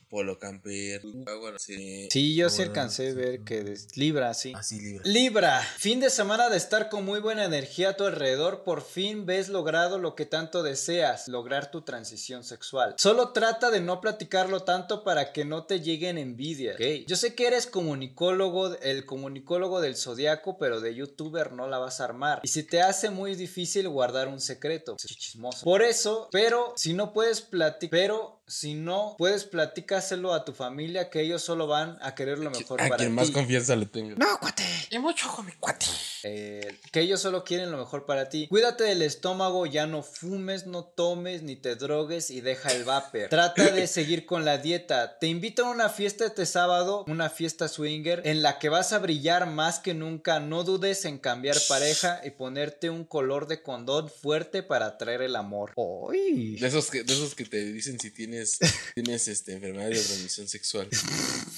[0.10, 1.02] Polo Camper.
[1.28, 2.08] Ah, bueno, sí.
[2.12, 4.54] Sí, yo Ah, sí alcancé a ver que des- Libra, sí.
[4.56, 5.02] Así libre.
[5.10, 9.26] Libra, fin de semana de estar con muy buena energía a tu alrededor, por fin
[9.26, 12.96] ves logrado lo que tanto deseas, lograr tu transición sexual.
[12.98, 16.76] Solo trata de no platicarlo tanto para que no te lleguen envidias.
[16.76, 21.78] Ok, Yo sé que eres comunicólogo, el comunicólogo del zodiaco, pero de youtuber no la
[21.78, 22.40] vas a armar.
[22.44, 25.64] Y si te hace muy difícil guardar un secreto, chismoso.
[25.64, 31.10] Por eso, pero si no puedes platicar, pero si no puedes platicárselo a tu familia,
[31.10, 33.16] que ellos solo van a querer lo mejor A para quien ti.
[33.16, 34.16] más confianza le tenga.
[34.16, 34.64] No, cuate.
[34.90, 35.86] Y mucho con mi cuate.
[36.24, 38.48] Eh, que ellos solo quieren lo mejor para ti.
[38.48, 43.28] Cuídate del estómago, ya no fumes, no tomes, ni te drogues y deja el vapor.
[43.30, 45.20] Trata de seguir con la dieta.
[45.20, 49.00] Te invito a una fiesta este sábado, una fiesta swinger, en la que vas a
[49.00, 50.40] brillar más que nunca.
[50.40, 55.36] No dudes en cambiar pareja y ponerte un color de condón fuerte para atraer el
[55.36, 55.74] amor.
[55.76, 56.58] ¡Uy!
[56.58, 58.39] De esos que, de esos que te dicen si tienes,
[58.96, 60.90] tienes este, enfermedad de transmisión sexual.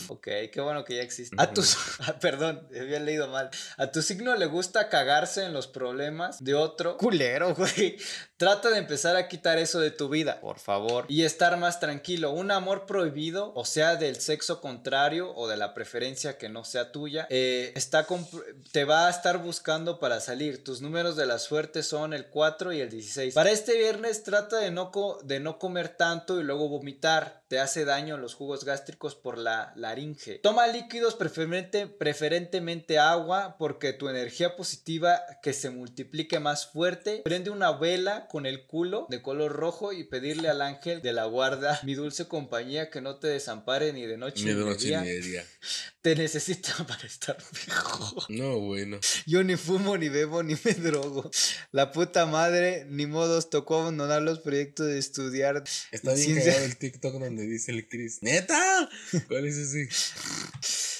[0.07, 1.35] Ok, qué bueno que ya existe.
[1.39, 3.49] A tus, ah, perdón, había leído mal.
[3.77, 6.97] A tu signo le gusta cagarse en los problemas de otro.
[6.97, 7.97] Culero, güey.
[8.41, 11.05] Trata de empezar a quitar eso de tu vida, por favor.
[11.07, 12.31] Y estar más tranquilo.
[12.31, 16.91] Un amor prohibido, o sea, del sexo contrario o de la preferencia que no sea
[16.91, 18.07] tuya, eh, está
[18.71, 20.63] te va a estar buscando para salir.
[20.63, 23.35] Tus números de la suerte son el 4 y el 16.
[23.35, 24.89] Para este viernes trata de no,
[25.23, 27.40] de no comer tanto y luego vomitar.
[27.51, 30.35] Te hace daño los jugos gástricos por la laringe.
[30.41, 37.19] Toma líquidos, preferente- preferentemente agua, porque tu energía positiva que se multiplique más fuerte.
[37.25, 41.25] Prende una vela con el culo de color rojo y pedirle al ángel de la
[41.25, 45.01] guarda, mi dulce compañía, que no te desampare ni de noche Ni de noche día.
[45.01, 45.45] ni de día.
[46.01, 47.37] Te necesita para estar
[47.67, 48.23] mejor.
[48.29, 48.97] No, bueno.
[49.27, 51.29] Yo ni fumo, ni bebo, ni me drogo.
[51.71, 55.63] La puta madre, ni modos, tocó abandonar los proyectos de estudiar.
[55.91, 56.63] Está bien ciencia.
[56.63, 57.87] el TikTok donde dice el.
[58.21, 58.89] ¿Neta?
[59.27, 59.89] ¿Cuál es ese?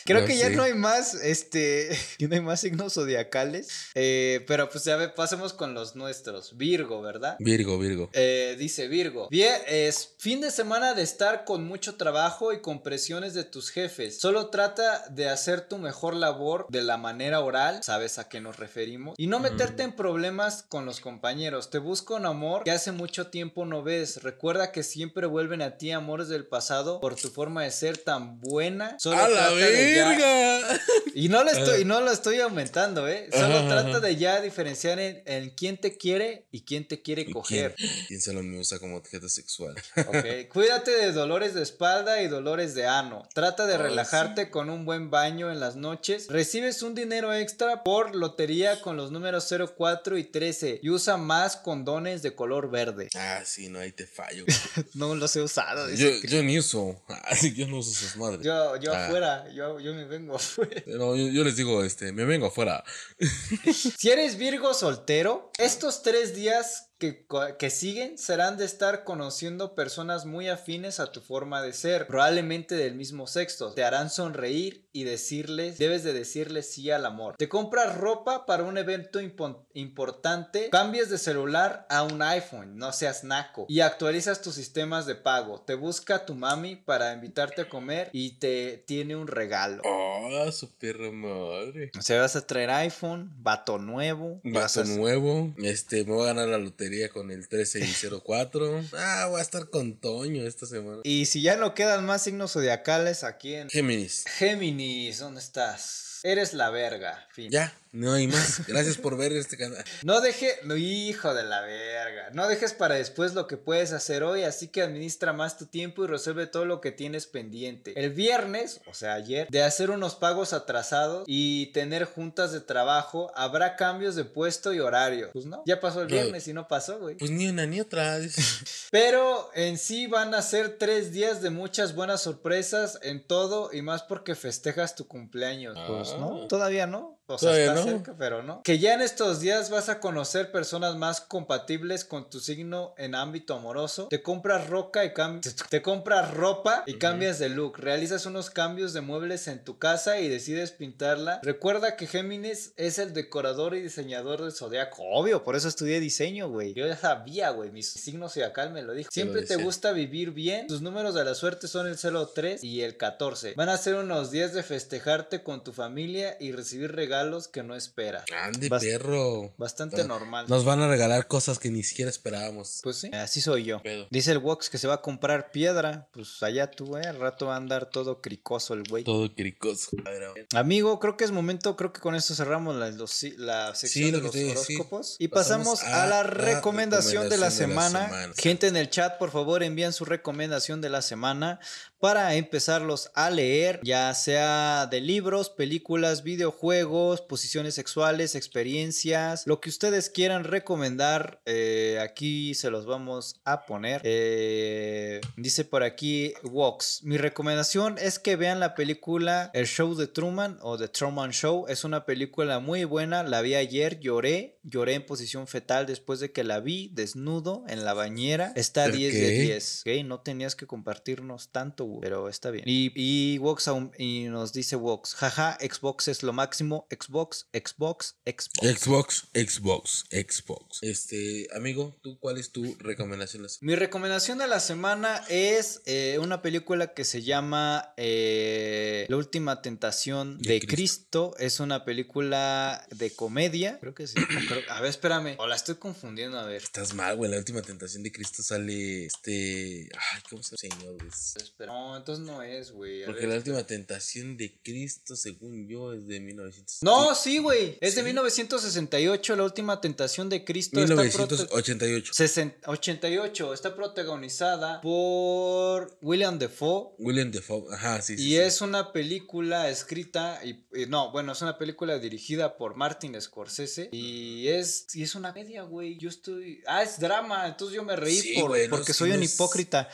[0.05, 3.67] Creo No que ya no hay más, este, ya no hay más signos zodiacales.
[3.95, 6.57] Eh, pero pues ya ve, pasemos con los nuestros.
[6.57, 7.35] Virgo, ¿verdad?
[7.39, 8.09] Virgo, Virgo.
[8.13, 9.27] Eh, dice Virgo.
[9.29, 13.69] Bien, es fin de semana de estar con mucho trabajo y con presiones de tus
[13.69, 14.19] jefes.
[14.19, 18.57] Solo trata de hacer tu mejor labor de la manera oral, sabes a qué nos
[18.57, 21.69] referimos, y no meterte en problemas con los compañeros.
[21.69, 24.23] Te busca un amor que hace mucho tiempo no ves.
[24.23, 28.39] Recuerda que siempre vuelven a ti amores del pasado por tu forma de ser tan
[28.39, 28.95] buena.
[28.99, 30.79] Solo ¡A la trata de ya ya- verga!
[31.13, 33.27] Y no, lo estoy, y no lo estoy aumentando, ¿eh?
[33.31, 33.99] Solo Ajá, trata ajá.
[33.99, 37.75] de ya diferenciar en, en quién te quiere y quién te quiere ¿Y coger.
[37.75, 37.89] quién?
[38.07, 39.75] ¿Quién se lo me usa como objeto sexual?
[39.97, 43.27] Ok, Cuídate de dolores de espalda y dolores de ano.
[43.33, 46.27] Trata de Oh, relajarte con un buen baño en las noches.
[46.29, 49.47] Recibes un dinero extra por lotería con los números
[49.77, 53.09] 04 y 13 y usa más condones de color verde.
[53.15, 54.45] Ah, sí, no, ahí te fallo.
[54.93, 55.89] No los he usado.
[55.89, 57.01] yo, dice que- yo ni uso.
[57.23, 58.41] Así yo no uso sus madres.
[58.43, 59.05] yo, yo Ah.
[59.05, 60.83] afuera, yo, yo me vengo afuera.
[60.87, 62.83] No, yo, yo les digo, este, me vengo afuera.
[63.73, 70.47] Si eres Virgo soltero, estos tres días que, siguen serán de estar conociendo personas muy
[70.49, 73.73] afines a tu forma de ser, probablemente del mismo sexo.
[73.73, 77.35] Te harán sonreír y decirles, debes de decirles sí al amor.
[77.37, 82.91] Te compras ropa para un evento impo- importante, cambias de celular a un iPhone, no
[82.93, 85.61] seas naco, y actualizas tus sistemas de pago.
[85.61, 89.81] Te busca tu mami para invitarte a comer y te tiene un regalo.
[89.85, 91.91] Oh, su perra madre.
[91.97, 94.39] O sea, vas a traer iPhone, vato nuevo.
[94.43, 95.53] vas Vaso a- nuevo.
[95.57, 98.83] Este, me voy a ganar la lotería con el 13 y 04.
[98.93, 101.01] Ah, voy a estar con Toño esta semana.
[101.03, 104.25] Y si ya no quedan más signos zodiacales aquí en Géminis.
[104.27, 106.19] Géminis, ¿dónde estás?
[106.23, 107.27] Eres la verga.
[107.31, 107.49] Fin.
[107.49, 108.65] Ya, no hay más.
[108.67, 109.83] Gracias por ver este canal.
[110.03, 112.29] No deje, no, hijo de la verga.
[112.33, 116.03] No dejes para después lo que puedes hacer hoy, así que administra más tu tiempo
[116.03, 117.93] y resuelve todo lo que tienes pendiente.
[117.95, 123.31] El viernes, o sea, ayer, de hacer unos pagos atrasados y tener juntas de trabajo,
[123.35, 125.29] habrá cambios de puesto y horario.
[125.33, 127.15] Pues no, ya pasó el viernes y no pasó, güey.
[127.17, 128.19] Pues ni una ni otra.
[128.91, 133.81] Pero en sí van a ser tres días de muchas buenas sorpresas en todo y
[133.81, 135.77] más porque festejas tu cumpleaños.
[135.87, 136.47] Pues no, Ah.
[136.47, 137.19] todavía no.
[137.35, 137.91] O sea, Todavía está no.
[137.91, 138.61] cerca, pero no.
[138.63, 143.15] Que ya en estos días vas a conocer personas más compatibles con tu signo en
[143.15, 144.07] ámbito amoroso.
[144.09, 147.77] Te compras roca y cam- te compras ropa y cambias de look.
[147.77, 151.39] Realizas unos cambios de muebles en tu casa y decides pintarla.
[151.43, 155.03] Recuerda que Géminis es el decorador y diseñador del zodiaco.
[155.03, 156.73] Obvio, por eso estudié diseño, güey.
[156.73, 157.71] Yo ya sabía, güey.
[157.71, 159.09] Mi signo zodiacal me lo dijo.
[159.11, 160.67] Siempre te gusta vivir bien.
[160.67, 163.53] Tus números de la suerte son el 03 y el 14.
[163.55, 167.20] Van a ser unos días de festejarte con tu familia y recibir regalos
[167.51, 168.23] que no esperas.
[168.43, 169.53] Ande, Bast- perro.
[169.57, 170.45] Bastante normal.
[170.49, 172.79] Nos van a regalar cosas que ni siquiera esperábamos.
[172.83, 173.81] Pues sí, así soy yo.
[173.81, 174.07] Pedo.
[174.09, 176.07] Dice el Wox que se va a comprar piedra.
[176.11, 177.05] Pues allá tú, eh.
[177.07, 179.03] Al rato va a andar todo cricoso el güey.
[179.03, 179.89] Todo cricoso.
[180.05, 180.47] A ver, a ver.
[180.55, 184.11] Amigo, creo que es momento, creo que con esto cerramos la, los- la sección Sí,
[184.11, 185.15] lo de los horóscopos.
[185.19, 188.31] Y Pasamos pasamos, a, a la recomendación, de la de semana.
[188.37, 191.59] Gente en el chat, por favor, envían su recomendación de la semana
[192.01, 199.69] para empezarlos a leer, ya sea de libros, películas, videojuegos, posiciones sexuales, experiencias, lo que
[199.69, 201.39] ustedes quieran recomendar.
[201.45, 204.01] eh, aquí se los vamos a poner.
[204.03, 207.01] Eh, dice por aquí Vox.
[207.03, 211.65] Mi recomendación es que vean la película El Show de Truman o The Truman Show.
[211.67, 213.21] Es una película muy buena.
[213.23, 214.57] La vi ayer, lloré.
[214.63, 218.53] Lloré en posición fetal después de que la vi desnudo en la bañera.
[218.55, 219.41] Está 10 de Ok.
[219.47, 219.83] 10.
[219.85, 222.63] Ok, no tenías que compartirnos tanto, pero está bien.
[222.67, 223.37] Y, y,
[223.67, 225.15] aún- y nos dice Vox.
[225.15, 226.87] Jaja, Xbox es lo máximo.
[226.89, 228.79] Xbox, Xbox, Xbox.
[228.79, 230.79] Xbox, Xbox, Xbox.
[230.81, 233.45] Este, amigo, ¿tú cuál es tu recomendación?
[233.61, 239.61] Mi recomendación de la semana es eh, una película que se llama eh, La última
[239.61, 241.33] tentación de, De Cristo.
[241.39, 243.79] Es una película de comedia.
[243.79, 244.15] Creo que sí.
[244.47, 245.35] Creo- a ver, espérame.
[245.39, 246.61] O la estoy confundiendo, a ver.
[246.61, 247.31] Estás mal, güey.
[247.31, 249.89] La última tentación de Cristo sale este.
[250.13, 250.97] Ay, ¿cómo se llama, señor?
[251.07, 251.71] Es- Espera.
[251.81, 253.05] No, entonces no es, güey.
[253.05, 256.79] Porque ver, la última tentación de Cristo, según yo, es de 1900.
[256.83, 257.77] No, sí, güey.
[257.81, 258.05] Es de Sí.
[258.05, 260.79] 1968, La última tentación de Cristo.
[260.79, 262.13] Está prote- 1988.
[262.13, 263.53] 60 88.
[263.53, 266.93] Está protagonizada por William Defoe.
[266.99, 267.73] William Defoe.
[267.73, 268.23] Ajá, sí, sí.
[268.23, 268.37] Y sí.
[268.37, 273.89] es una película escrita y, y no, bueno, es una película dirigida por Martin Scorsese
[273.91, 275.97] y es y es una media, güey.
[275.97, 279.89] Yo estoy, ah, es drama, entonces yo me reí por- porque soy un es- hipócrita.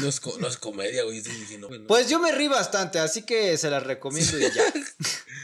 [0.00, 1.22] No es, no es comedia, güey.
[1.86, 4.64] Pues yo me reí bastante, así que se las recomiendo y ya.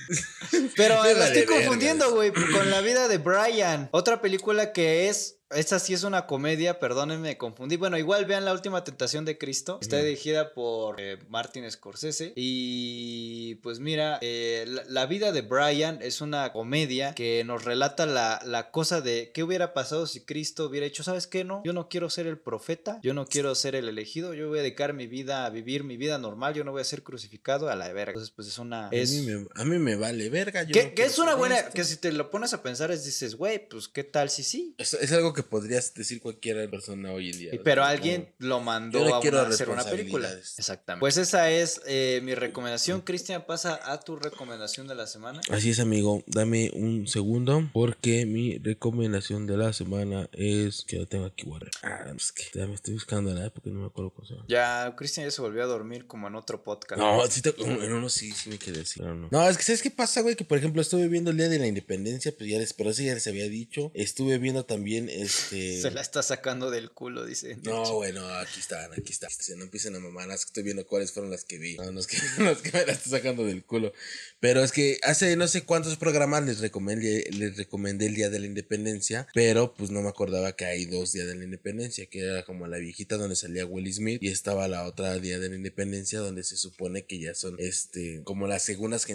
[0.76, 1.56] Pero Me la estoy verga.
[1.56, 3.88] confundiendo, güey, con la vida de Brian.
[3.92, 5.36] Otra película que es.
[5.52, 7.74] Esta sí es una comedia, perdónenme, me confundí.
[7.74, 9.80] Bueno, igual vean La Última Tentación de Cristo.
[9.82, 12.32] Está dirigida por eh, Martin Scorsese.
[12.36, 18.06] Y pues mira, eh, la, la vida de Brian es una comedia que nos relata
[18.06, 21.42] la, la cosa de qué hubiera pasado si Cristo hubiera hecho, ¿sabes qué?
[21.42, 24.60] No, yo no quiero ser el profeta, yo no quiero ser el elegido, yo voy
[24.60, 27.68] a dedicar mi vida a vivir mi vida normal, yo no voy a ser crucificado
[27.70, 28.12] a la verga.
[28.12, 28.86] Entonces, pues es una...
[28.86, 30.62] A, mí me, a mí me vale verga.
[30.62, 31.72] yo que, no que quiero es una buena, esto.
[31.72, 34.74] que si te lo pones a pensar es dices, güey, pues qué tal si sí.
[34.78, 37.50] Es, es algo que podrías decir cualquier persona hoy en día.
[37.64, 40.30] Pero Como- alguien lo mandó no a una- hacer una película.
[40.30, 41.00] Exactamente.
[41.00, 43.00] Pues esa es eh, mi recomendación.
[43.00, 45.40] Cristian, pasa a tu recomendación de la semana.
[45.50, 46.22] Así es, amigo.
[46.26, 51.70] Dame un segundo porque mi recomendación de la semana es que lo tengo aquí guardado.
[51.82, 54.46] Ah, es que ya me estoy buscando la porque no me acuerdo cómo se llama.
[54.48, 57.00] Ya, Cristian ya se volvió a dormir como en otro podcast.
[57.00, 59.00] No, sí te- en uno sí, sí me quedé así.
[59.00, 59.28] pero no.
[59.30, 60.34] No, es que ¿sabes qué pasa, güey?
[60.34, 63.02] Que por ejemplo estuve viendo el Día de la Independencia, pues ya les, pero eso
[63.02, 63.92] ya les había dicho.
[63.94, 65.80] Estuve viendo también este.
[65.80, 67.56] Se la está sacando del culo, dice.
[67.62, 69.30] No, bueno, aquí están, aquí están.
[69.56, 71.76] No empiecen a mamar, estoy viendo cuáles fueron las que vi.
[71.76, 73.92] No, no es que, no es que me la estoy sacando del culo.
[74.40, 78.40] Pero es que hace no sé cuántos programas les recomendé, les recomendé el Día de
[78.40, 82.20] la Independencia, pero pues no me acordaba que hay dos Días de la Independencia, que
[82.20, 85.56] era como la viejita donde salía Will Smith y estaba la otra Día de la
[85.56, 89.06] Independencia donde se supone que ya son este como las segundas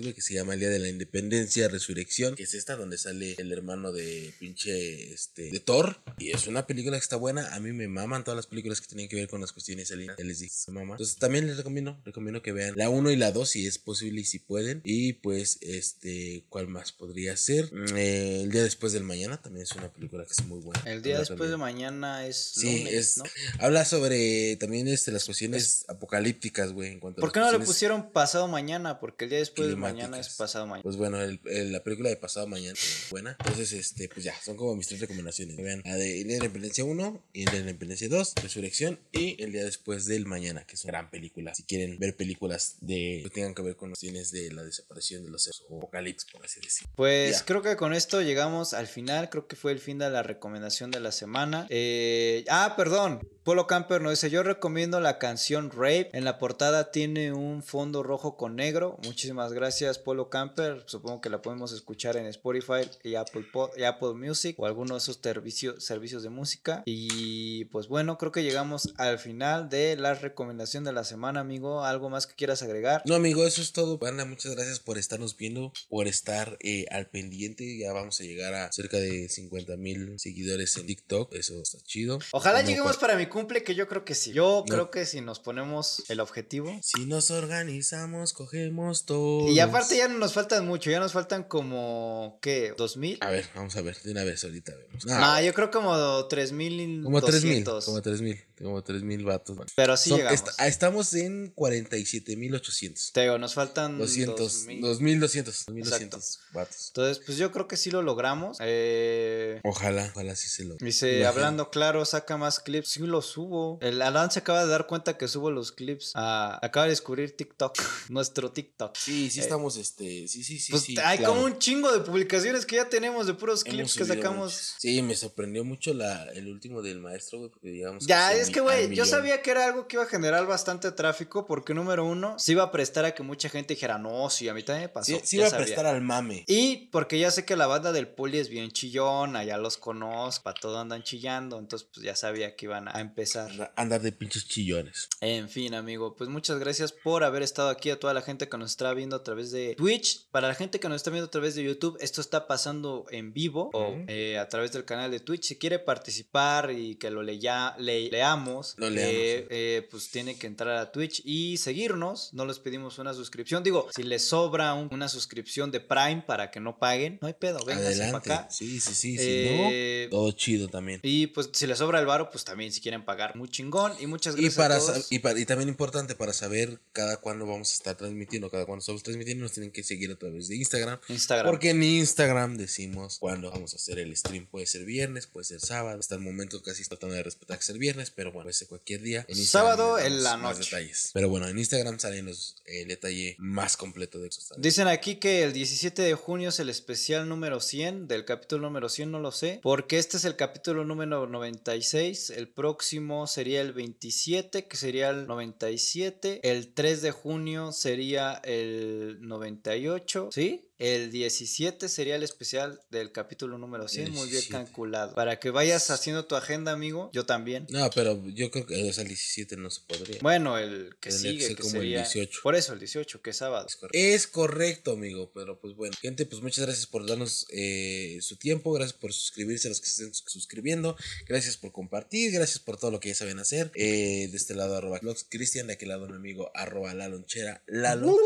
[0.00, 3.34] güey, que se llama el Día de la Independencia, Resurrección, que es esta donde sale
[3.38, 7.60] el hermano de pinche este de Thor y es una película que está buena, a
[7.60, 10.24] mí me maman todas las películas que tienen que ver con las cuestiones alienígenas, ya
[10.24, 10.94] les dije, me mama.
[10.94, 14.20] Entonces también les recomiendo, recomiendo que vean la 1 y la 2 si es posible
[14.20, 17.72] y si pueden y pues este ¿cuál más podría ser?
[17.72, 20.82] Mm, eh, el día después del mañana también es una película que es muy buena.
[20.84, 23.24] El día Habla después de también- mañana es Sí, lunes, es ¿no?
[23.58, 27.60] habla sobre también este las cuestiones apocalípticas, güey, en cuanto a ¿Por qué no le
[27.60, 28.98] pusieron pasado mañana?
[29.00, 30.82] Porque el día después de mañana es pasado mañana.
[30.82, 33.36] Pues bueno, el- el- la película de pasado mañana es buena.
[33.40, 35.56] Entonces, este, pues ya, son como mis tres recomendaciones.
[35.56, 38.34] Vean la de El Día de la Independencia 1, el Día de la Independencia 2,
[38.42, 41.54] Resurrección y El Día Después del Mañana, que es una gran película.
[41.54, 45.30] Si quieren ver películas de que tengan que ver con cuestiones de la desaparición de
[45.30, 46.92] los seres o apocalipsis, por así decirlo.
[46.96, 47.44] Pues Ya.
[47.44, 49.28] creo que con esto llegamos al final.
[49.30, 51.66] Creo que fue el fin de la recomendación de la semana.
[51.70, 53.26] Eh, ah, perdón.
[53.42, 56.10] Polo Camper nos dice: Yo recomiendo la canción Rape.
[56.12, 58.98] En la portada tiene un fondo rojo con negro.
[59.04, 60.82] Muchísimas gracias, Polo Camper.
[60.86, 64.94] Supongo que la podemos escuchar en Spotify y Apple, Po- y Apple Music o alguno
[64.94, 66.82] de esos servicios, servicios de música.
[66.84, 71.82] Y pues bueno, creo que llegamos al final de la recomendación de la semana, amigo.
[71.82, 73.02] ¿Algo más que quieras agregar?
[73.06, 73.96] No, amigo, eso es todo.
[73.96, 77.78] Banda, muchas gracias por estarnos viendo, por estar eh, al pendiente.
[77.78, 81.32] Ya vamos a llegar a cerca de 50 mil seguidores en TikTok.
[81.34, 82.18] Eso está chido.
[82.32, 84.32] Ojalá lleguemos para mi cumple, que yo creo que sí.
[84.32, 84.74] Yo No.
[84.74, 86.78] creo que si nos ponemos el objetivo.
[86.82, 89.48] Si nos organizamos, cogemos todo.
[89.48, 92.74] Y aparte ya no nos faltan mucho, ya nos faltan como, ¿qué?
[92.76, 93.16] ¿Dos mil?
[93.22, 95.06] A ver, vamos a ver, de una vez ahorita vemos.
[95.06, 99.02] No, Ah, yo creo como tres mil como tres mil, como tres mil, como tres
[99.02, 99.56] mil vatos.
[99.74, 100.40] Pero sí Son- llegamos.
[100.40, 103.12] est- ah, estamos en 47 mil 800.
[103.12, 104.80] Te digo, nos faltan 200, 2000.
[104.80, 106.88] 2200, 2200 vatos.
[106.88, 108.56] Entonces, pues yo creo que sí lo logramos.
[108.60, 110.74] Eh, Ojalá, ojalá sí se lo.
[110.76, 112.88] Dice, hablando claro, saca más clips.
[112.88, 113.78] Sí, los subo.
[113.82, 116.12] El Alan se acaba de dar cuenta que subo los clips.
[116.14, 117.74] Acaba de descubrir TikTok,
[118.08, 118.96] nuestro TikTok.
[118.96, 120.72] Sí, sí Eh, estamos, este, sí, sí, sí.
[120.72, 121.34] pues sí, hay claro.
[121.34, 124.44] como un chingo de publicaciones que ya tenemos de puros Hemos clips que sacamos.
[124.52, 124.74] muchos.
[124.78, 128.06] Sí, me sorprendió mucho la, el último del maestro, güey, porque digamos.
[128.06, 131.46] Ya, es que, güey, yo sabía que era algo que iba a generar bastante tráfico
[131.46, 134.54] porque, número uno, se iba a prestar a que mucha gente dijera, no, sí, a
[134.54, 135.12] mí también me pasó.
[135.12, 135.66] Sí, sí iba a sabía".
[135.66, 136.44] prestar al mame.
[136.46, 140.44] Y porque ya sé que la banda del poli es bien chillona, ya los conozco,
[140.44, 143.50] para todo andan chillando, entonces pues ya sabía que iban a empezar.
[143.50, 145.08] Anda- Andar de pinches chillones.
[145.20, 148.56] En fin, amigo, pues muchas gracias por haber estado aquí, a toda la gente que
[148.56, 150.28] nos está viendo a través de Twitch.
[150.30, 153.32] Para la gente que nos está viendo a través de YouTube, esto está pasando en
[153.32, 155.44] vivo o eh, a través del canal de Twitch.
[155.44, 159.46] Si quiere participar y que lo leya- le- leamos, Lo eh, sí.
[159.50, 162.32] eh, pues tiene que entrar a Twitch y seguirnos.
[162.32, 163.62] No les pedimos una suscripción.
[163.62, 167.34] Digo, si les sobra un- una suscripción de Prime para que no paguen, no hay
[167.34, 168.32] pedo, vengan para Adelante.
[168.32, 168.48] acá.
[168.50, 169.16] Sí, sí, sí.
[169.18, 171.00] Eh, Si no, todo chido también.
[171.02, 173.92] Y pues si les sobra el varo, pues también si quieren pagar, muy chingón.
[174.00, 175.06] Y muchas Y, gracias para, a sa- todos.
[175.10, 178.80] y, para- y también importante para saber cada cuándo vamos a estar transmitiendo, cada cuándo
[178.80, 180.98] estamos transmitiendo, nos tienen que seguir a través de Instagram.
[181.08, 181.46] Instagram.
[181.50, 184.46] Porque en Instagram decimos cuándo vamos a hacer el stream.
[184.46, 185.98] Puede ser viernes, puede ser sábado.
[185.98, 189.00] Hasta el momento casi tratando de respetar que sea viernes, pero bueno, puede ser cualquier
[189.02, 189.24] día.
[189.28, 190.60] En Sábado en la noche.
[190.60, 191.10] detalles.
[191.12, 194.40] Pero bueno, en Instagram salen los, el detalle más completo de eso.
[194.58, 198.88] Dicen aquí que el 17 de junio es el especial número 100, del capítulo número
[198.88, 202.89] 100 no lo sé, porque este es el capítulo número 96, el próximo
[203.26, 210.69] sería el 27, que sería el 97, el 3 de junio sería el 98, ¿sí?
[210.80, 214.52] El 17 sería el especial del capítulo número 100, muy bien 17.
[214.64, 215.14] calculado.
[215.14, 217.66] Para que vayas haciendo tu agenda, amigo, yo también.
[217.68, 220.20] No, pero yo creo que o sea, el 17 no se podría.
[220.22, 221.98] Bueno, el que Tendría sigue, que como el sería...
[221.98, 222.40] 18.
[222.42, 223.66] Por eso, el 18, que es sábado.
[223.66, 223.98] Es correcto.
[223.98, 225.94] Es correcto, amigo, pero pues bueno.
[226.00, 229.86] Gente, pues muchas gracias por darnos eh, su tiempo, gracias por suscribirse a los que
[229.86, 230.96] se estén suscribiendo,
[231.28, 233.70] gracias por compartir, gracias por todo lo que ya saben hacer.
[233.74, 234.98] Eh, de este lado, arroba
[235.28, 238.16] Cristian, de aquel lado mi amigo, arroba la lonchera, Lalo.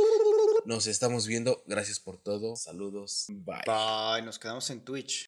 [0.67, 3.63] Nos estamos viendo, gracias por todo, saludos, bye.
[3.67, 5.23] Bye, nos quedamos en Twitch.